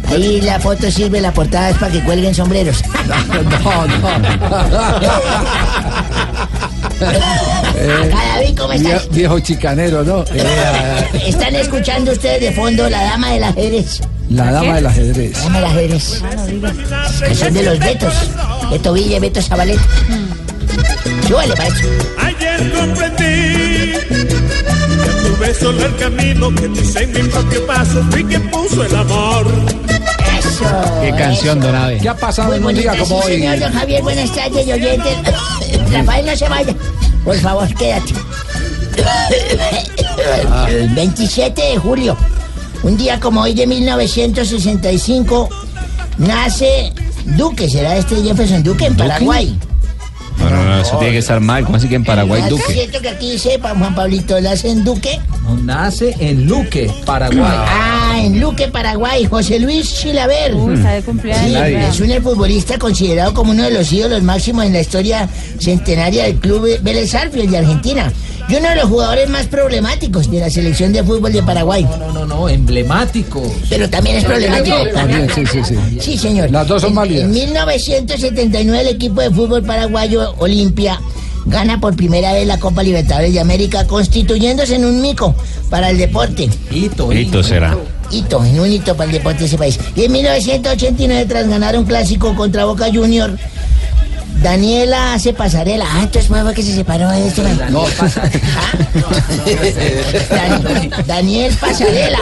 Ahí 0.08 0.40
la 0.40 0.58
foto 0.58 0.90
sirve, 0.90 1.20
la 1.20 1.32
portada 1.32 1.70
es 1.70 1.76
para 1.76 1.92
que 1.92 2.00
cuelguen 2.02 2.34
sombreros. 2.34 2.82
No, 3.62 3.86
Eh, 7.02 8.10
David, 8.12 8.58
¿cómo 8.58 8.72
estás? 8.72 9.08
vie- 9.08 9.14
Viejo 9.14 9.40
chicanero, 9.40 10.04
¿no? 10.04 10.24
Eh, 10.34 11.08
Están 11.26 11.54
escuchando 11.56 12.12
ustedes 12.12 12.40
de 12.40 12.52
fondo 12.52 12.88
La 12.90 13.02
Dama 13.04 13.30
del 13.30 13.44
Ajedrez. 13.44 14.00
La 14.30 14.52
dama 14.52 14.74
del 14.76 14.86
ajedrez. 14.86 15.36
La 15.36 15.42
Dama 15.42 15.58
del 15.58 15.64
Ajedrez. 15.92 16.22
Que 17.26 17.34
son 17.34 17.52
de 17.52 17.62
los 17.62 17.78
Betos. 17.78 18.14
Beto 18.70 18.92
Villa 18.92 19.16
y 19.16 19.20
Beto 19.20 19.42
Zabaleta. 19.42 19.82
Súbale 21.26 21.54
para 21.54 21.68
eso. 21.68 21.88
Ayer 22.18 22.72
comprendí 22.72 23.24
que 23.24 24.36
tuve 25.24 25.54
solo 25.54 25.86
el 25.86 25.96
camino 25.96 26.54
que 26.54 26.68
dice 26.68 27.02
en 27.02 27.12
mi 27.12 27.22
propio 27.28 27.66
paso 27.66 28.02
fui 28.10 28.24
quien 28.24 28.50
puso 28.50 28.84
el 28.84 28.94
amor. 28.94 29.46
Eso. 30.38 30.64
Qué 31.02 31.10
canción, 31.16 31.60
Don 31.60 31.74
Abe. 31.74 31.98
¿Qué 31.98 32.08
ha 32.08 32.16
pasado 32.16 32.48
Muy 32.48 32.58
en 32.58 32.64
un 32.66 32.74
día 32.74 32.96
como 32.98 33.18
hoy? 33.18 33.32
señor 33.34 33.58
don 33.58 33.72
Javier, 33.72 34.02
buenas 34.02 34.34
tardes, 34.34 34.66
y 34.66 34.72
oyentes. 34.72 35.16
Rafael, 35.92 36.26
no 36.26 36.36
se 36.36 36.48
vaya. 36.48 36.74
Por 37.24 37.36
favor, 37.36 37.74
quédate. 37.74 38.14
El 40.68 40.88
27 40.90 41.60
de 41.60 41.78
julio, 41.78 42.16
un 42.82 42.96
día 42.96 43.20
como 43.20 43.42
hoy 43.42 43.54
de 43.54 43.66
1965, 43.66 45.48
nace 46.18 46.92
Duque, 47.24 47.68
será 47.68 47.96
este 47.96 48.16
Jefferson 48.22 48.62
Duque 48.62 48.86
en 48.86 48.96
Paraguay. 48.96 49.58
No, 50.38 50.48
no, 50.48 50.64
no, 50.64 50.80
eso 50.80 50.96
tiene 50.96 51.12
que 51.12 51.18
estar 51.18 51.38
mal. 51.40 51.64
¿Cómo 51.64 51.76
así 51.76 51.86
que 51.86 51.96
en 51.96 52.04
Paraguay, 52.04 52.42
¿Es 52.42 52.48
Duque? 52.48 52.72
cierto 52.72 53.00
que 53.00 53.10
aquí 53.10 53.38
sepa, 53.38 53.74
Juan 53.76 53.94
Pablito, 53.94 54.40
nace 54.40 54.70
en 54.70 54.84
Duque? 54.84 55.20
Nace 55.62 56.16
en 56.18 56.46
Luque, 56.46 56.90
Paraguay. 57.04 57.42
Ah, 57.42 58.18
en 58.22 58.40
Luque, 58.40 58.68
Paraguay, 58.68 59.26
José 59.26 59.58
Luis 59.58 60.00
Chilaver. 60.00 60.54
Uy, 60.54 60.74
está 60.74 60.92
de 60.92 61.02
cumpleaños. 61.02 61.96
Sí, 61.96 62.04
es 62.06 62.16
un 62.16 62.22
futbolista 62.22 62.78
considerado 62.78 63.34
como 63.34 63.50
uno 63.50 63.64
de 63.64 63.70
los 63.72 63.92
ídolos 63.92 64.22
máximos 64.22 64.64
en 64.64 64.72
la 64.72 64.80
historia 64.80 65.28
centenaria 65.58 66.24
del 66.24 66.36
club 66.36 66.66
Vélez 66.82 67.10
Sarsfield 67.10 67.50
de 67.50 67.58
Argentina. 67.58 68.10
Y 68.48 68.54
uno 68.56 68.68
de 68.68 68.74
los 68.76 68.84
jugadores 68.84 69.28
más 69.28 69.46
problemáticos 69.46 70.30
de 70.30 70.40
la 70.40 70.50
selección 70.50 70.92
de 70.92 71.02
fútbol 71.04 71.32
de 71.32 71.42
Paraguay. 71.42 71.84
No, 71.98 72.12
no, 72.12 72.26
no, 72.26 72.48
emblemático. 72.48 73.42
Pero 73.68 73.88
también 73.88 74.16
es 74.16 74.24
problemático. 74.24 74.76
También, 74.92 75.28
sí, 75.34 75.44
sí, 75.46 75.60
sí. 75.64 75.76
Sí, 76.00 76.18
señor. 76.18 76.50
Las 76.50 76.66
dos 76.66 76.82
son 76.82 76.90
En- 76.90 76.96
válidas. 76.96 77.24
En 77.24 77.30
1979 77.32 78.80
el 78.80 78.94
equipo 78.96 79.20
de 79.20 79.30
fútbol 79.30 79.62
paraguayo 79.62 80.34
Olimpia 80.38 81.00
gana 81.46 81.80
por 81.80 81.96
primera 81.96 82.32
vez 82.32 82.46
la 82.46 82.58
Copa 82.58 82.82
Libertadores 82.82 83.32
de 83.32 83.40
América, 83.40 83.86
constituyéndose 83.86 84.74
en 84.76 84.84
un 84.84 85.00
mico 85.00 85.34
para 85.70 85.90
el 85.90 85.96
deporte. 85.98 86.50
Hito, 86.70 87.12
Hito 87.12 87.42
será. 87.42 87.76
hito, 88.10 88.44
en 88.44 88.60
un 88.60 88.70
hito 88.70 88.94
para 88.96 89.06
el 89.10 89.16
deporte 89.16 89.40
de 89.40 89.46
ese 89.46 89.56
país. 89.58 89.78
Y 89.96 90.04
en 90.04 90.12
1989, 90.12 91.24
tras 91.26 91.48
ganar 91.48 91.76
un 91.78 91.84
clásico 91.84 92.34
contra 92.34 92.64
Boca 92.66 92.86
Junior, 92.92 93.36
Daniela 94.42 95.14
hace 95.14 95.32
pasarela. 95.32 95.84
Ah, 95.88 96.00
entonces 96.02 96.26
fue 96.26 96.54
que 96.54 96.62
se 96.62 96.74
separó 96.74 97.08
de 97.10 97.28
esto. 97.28 97.42
No, 97.70 97.84
Dan- 100.30 100.90
Daniel 101.06 101.54
Pasarela. 101.60 102.18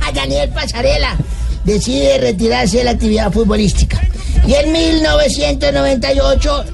Ah, 0.00 0.10
Daniel 0.14 0.48
Pasarela 0.50 1.16
decide 1.64 2.18
retirarse 2.18 2.78
de 2.78 2.84
la 2.84 2.90
actividad 2.92 3.32
futbolística. 3.32 4.00
Y 4.46 4.54
en 4.54 4.72
1998, 4.72 6.64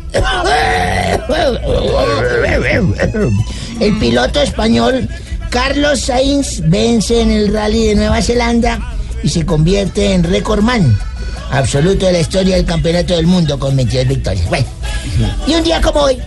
el 3.80 3.98
piloto 3.98 4.40
español 4.42 5.08
Carlos 5.50 6.00
Sainz 6.00 6.60
vence 6.68 7.20
en 7.20 7.30
el 7.30 7.52
rally 7.52 7.88
de 7.88 7.94
Nueva 7.96 8.22
Zelanda 8.22 8.78
y 9.22 9.28
se 9.28 9.44
convierte 9.46 10.12
en 10.12 10.22
récordman 10.24 10.96
absoluto 11.51 12.07
de 12.07 12.12
la 12.12 12.20
historia 12.20 12.57
del 12.57 12.64
campeonato 12.64 13.14
del 13.16 13.26
mundo 13.26 13.59
con 13.59 13.74
22 13.76 14.09
victorias. 14.09 14.49
Bueno, 14.49 14.66
y 15.47 15.55
un 15.55 15.62
día 15.62 15.80
como 15.80 16.01
hoy, 16.01 16.18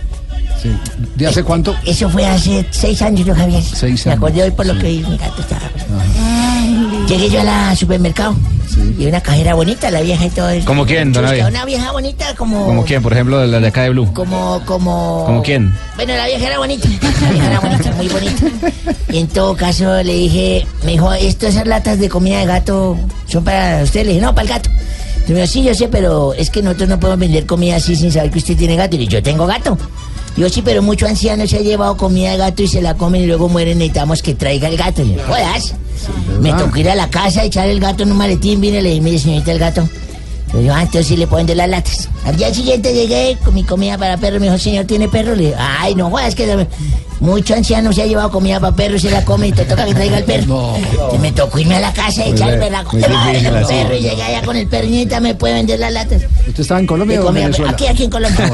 Sí. 0.62 0.68
¿De 1.16 1.26
hace 1.26 1.42
cuánto? 1.42 1.74
eso 1.86 2.10
fue 2.10 2.26
hace 2.26 2.66
seis 2.70 3.00
años, 3.00 3.26
¿no, 3.26 3.34
Javier? 3.34 3.62
Seis 3.62 4.04
Me 4.04 4.12
años. 4.12 4.22
acordé 4.22 4.42
hoy 4.42 4.50
por 4.50 4.66
lo 4.66 4.74
que 4.78 4.88
mi 4.88 5.16
gato 5.16 5.40
estaba. 5.40 5.62
Llegué 7.08 7.30
yo 7.30 7.40
a 7.40 7.44
la 7.44 7.76
supermercado 7.76 8.36
y 8.98 9.06
una 9.06 9.20
cajera 9.22 9.54
bonita, 9.54 9.90
la 9.90 10.02
vieja 10.02 10.26
y 10.26 10.30
todo. 10.30 10.48
eso. 10.50 10.66
¿Cómo 10.66 10.84
quién, 10.84 11.12
don 11.12 11.24
Abe? 11.24 11.44
Una 11.44 11.64
vieja 11.64 11.90
bonita 11.92 12.34
como... 12.36 12.66
¿Como 12.66 12.84
quién? 12.84 13.02
Por 13.02 13.12
ejemplo, 13.14 13.44
la 13.46 13.58
de 13.58 13.66
acá 13.68 13.82
de 13.84 13.90
Blue. 13.90 14.12
Como, 14.12 14.60
como... 14.66 15.24
¿Como 15.26 15.42
quién? 15.42 15.74
Bueno, 15.96 16.14
la 16.14 16.26
vieja 16.26 16.46
era 16.46 16.58
bonita. 16.58 16.88
La 17.22 17.30
vieja 17.30 17.46
era 17.46 17.60
bonita, 17.60 17.92
muy 17.92 18.08
bonita. 18.08 18.46
Y 19.10 19.18
en 19.18 19.28
todo 19.28 19.56
caso 19.56 20.02
le 20.02 20.12
dije, 20.14 20.66
me 20.84 20.92
dijo, 20.92 21.12
esto, 21.14 21.46
esas 21.46 21.66
latas 21.66 21.98
de 21.98 22.08
comida 22.10 22.38
de 22.38 22.46
gato 22.46 22.98
son 23.26 23.42
para 23.44 23.82
usted. 23.82 24.02
Le 24.04 24.10
dije, 24.12 24.20
no, 24.20 24.34
para 24.34 24.42
el 24.42 24.48
gato. 24.50 24.70
Dijo, 25.34 25.46
sí, 25.46 25.62
yo 25.62 25.74
sé, 25.74 25.88
pero 25.88 26.34
es 26.34 26.50
que 26.50 26.62
nosotros 26.62 26.88
no 26.88 27.00
podemos 27.00 27.20
vender 27.20 27.46
comida 27.46 27.76
así 27.76 27.94
sin 27.94 28.10
saber 28.10 28.30
que 28.30 28.38
usted 28.38 28.56
tiene 28.56 28.76
gato. 28.76 28.96
Y 28.96 28.98
le 28.98 29.04
dije, 29.04 29.14
yo 29.14 29.22
tengo 29.22 29.46
gato. 29.46 29.78
Yo 30.36 30.48
sí, 30.48 30.62
pero 30.62 30.82
mucho 30.82 31.06
anciano 31.06 31.46
se 31.46 31.58
ha 31.58 31.60
llevado 31.60 31.96
comida 31.96 32.32
de 32.32 32.36
gato 32.36 32.62
y 32.62 32.68
se 32.68 32.80
la 32.80 32.94
comen 32.94 33.22
y 33.22 33.26
luego 33.26 33.48
mueren. 33.48 33.78
Necesitamos 33.78 34.22
que 34.22 34.34
traiga 34.34 34.68
el 34.68 34.76
gato. 34.76 35.02
Y 35.02 35.06
le 35.06 35.12
dije, 35.14 35.24
jodas. 35.26 35.74
Me 36.40 36.52
tocó 36.52 36.78
ir 36.78 36.88
a 36.88 36.94
la 36.94 37.10
casa, 37.10 37.44
echar 37.44 37.68
el 37.68 37.78
gato 37.78 38.02
en 38.02 38.12
un 38.12 38.18
maletín. 38.18 38.60
Vine 38.60 38.78
y 38.78 38.82
le 38.82 38.88
dije, 38.90 39.00
mire, 39.02 39.18
señorita, 39.18 39.52
el 39.52 39.58
gato. 39.58 39.88
Le 40.52 40.60
digo, 40.60 40.74
ah, 40.74 40.82
entonces 40.82 41.06
sí 41.06 41.16
le 41.16 41.26
pueden 41.26 41.46
de 41.46 41.54
las 41.54 41.68
latas. 41.68 42.08
Al 42.24 42.36
día 42.36 42.52
siguiente 42.52 42.92
llegué 42.92 43.38
con 43.44 43.54
mi 43.54 43.62
comida 43.62 43.96
para 43.96 44.16
perro. 44.16 44.40
Me 44.40 44.46
dijo, 44.46 44.58
señor, 44.58 44.84
¿tiene 44.84 45.08
perro? 45.08 45.34
Le 45.34 45.44
dije, 45.44 45.56
ay, 45.58 45.94
no 45.94 46.10
jodas, 46.10 46.34
que 46.34 46.66
mucho 47.20 47.54
anciano 47.54 47.92
se 47.92 48.02
ha 48.02 48.06
llevado 48.06 48.30
comida 48.30 48.58
para 48.58 48.74
perro 48.74 48.96
y 48.96 49.00
se 49.00 49.10
la 49.10 49.24
come 49.24 49.48
y 49.48 49.52
te 49.52 49.64
toca 49.64 49.84
que 49.84 49.94
traiga 49.94 50.18
el 50.18 50.24
perro. 50.24 50.74
Y 51.14 51.18
me 51.18 51.30
tocó 51.32 51.58
irme 51.58 51.76
a 51.76 51.80
la 51.80 51.92
casa 51.92 52.26
y 52.26 52.32
bien, 52.32 52.72
la 52.72 52.80
así. 52.80 53.74
perro 53.74 53.94
y 53.94 54.00
llegué 54.00 54.22
allá 54.22 54.42
con 54.42 54.56
el 54.56 54.66
perrita, 54.66 55.20
me 55.20 55.34
puede 55.34 55.54
vender 55.54 55.78
las 55.78 55.92
latas. 55.92 56.22
¿Usted 56.48 56.60
estaba 56.60 56.80
en 56.80 56.86
Colombia 56.86 57.22
o 57.22 57.28
en 57.28 57.34
Venezuela? 57.34 57.70
Aquí, 57.72 57.86
aquí 57.86 58.04
en 58.04 58.10
Colombia. 58.10 58.50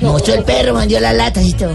Me 0.00 0.08
mostró 0.08 0.34
el 0.34 0.44
perro, 0.44 0.74
me 0.74 0.86
dio 0.86 1.00
las 1.00 1.14
latas 1.14 1.44
y 1.44 1.52
todo. 1.52 1.72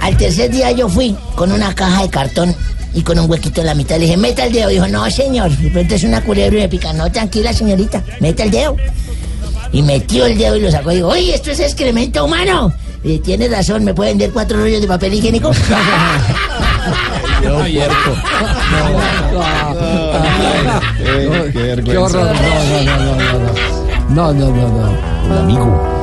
Al 0.00 0.16
tercer 0.16 0.50
día 0.50 0.72
yo 0.72 0.88
fui 0.88 1.14
con 1.36 1.52
una 1.52 1.74
caja 1.74 2.02
de 2.02 2.08
cartón 2.08 2.56
y 2.94 3.02
con 3.02 3.18
un 3.18 3.30
huequito 3.30 3.60
en 3.60 3.66
la 3.66 3.74
mitad. 3.74 3.96
Le 3.96 4.06
dije, 4.06 4.16
meta 4.16 4.46
el 4.46 4.52
dedo. 4.52 4.68
Dijo, 4.68 4.88
no, 4.88 5.10
señor. 5.10 5.50
De 5.50 5.70
pronto 5.70 5.94
es 5.94 6.04
una 6.04 6.22
culebra 6.22 6.58
y 6.58 6.62
me 6.62 6.68
pica. 6.68 6.92
No, 6.92 7.10
tranquila, 7.10 7.52
señorita. 7.52 8.02
Meta 8.20 8.44
el 8.44 8.50
dedo. 8.50 8.76
Y 9.72 9.82
metió 9.82 10.26
el 10.26 10.36
dedo 10.36 10.56
y 10.56 10.60
lo 10.60 10.70
sacó. 10.70 10.92
Y 10.92 10.96
digo, 10.96 11.08
oye, 11.08 11.34
esto 11.34 11.50
es 11.50 11.60
excremento 11.60 12.24
humano. 12.24 12.72
Y 13.02 13.08
dije, 13.08 13.20
tienes 13.20 13.50
razón, 13.50 13.84
¿me 13.84 13.94
puede 13.94 14.10
vender 14.10 14.30
cuatro 14.30 14.58
rollos 14.58 14.80
de 14.80 14.86
papel 14.86 15.14
higiénico? 15.14 15.50
Qué 17.40 17.48
horror. 21.98 22.34
No, 22.34 22.84
no, 22.84 22.96
no, 22.98 23.14
no, 23.14 23.38
no. 23.38 23.70
No, 24.10 24.32
no, 24.32 24.50
no, 24.50 24.68
no. 24.68 25.32
El 25.32 25.38
amigo. 25.38 25.99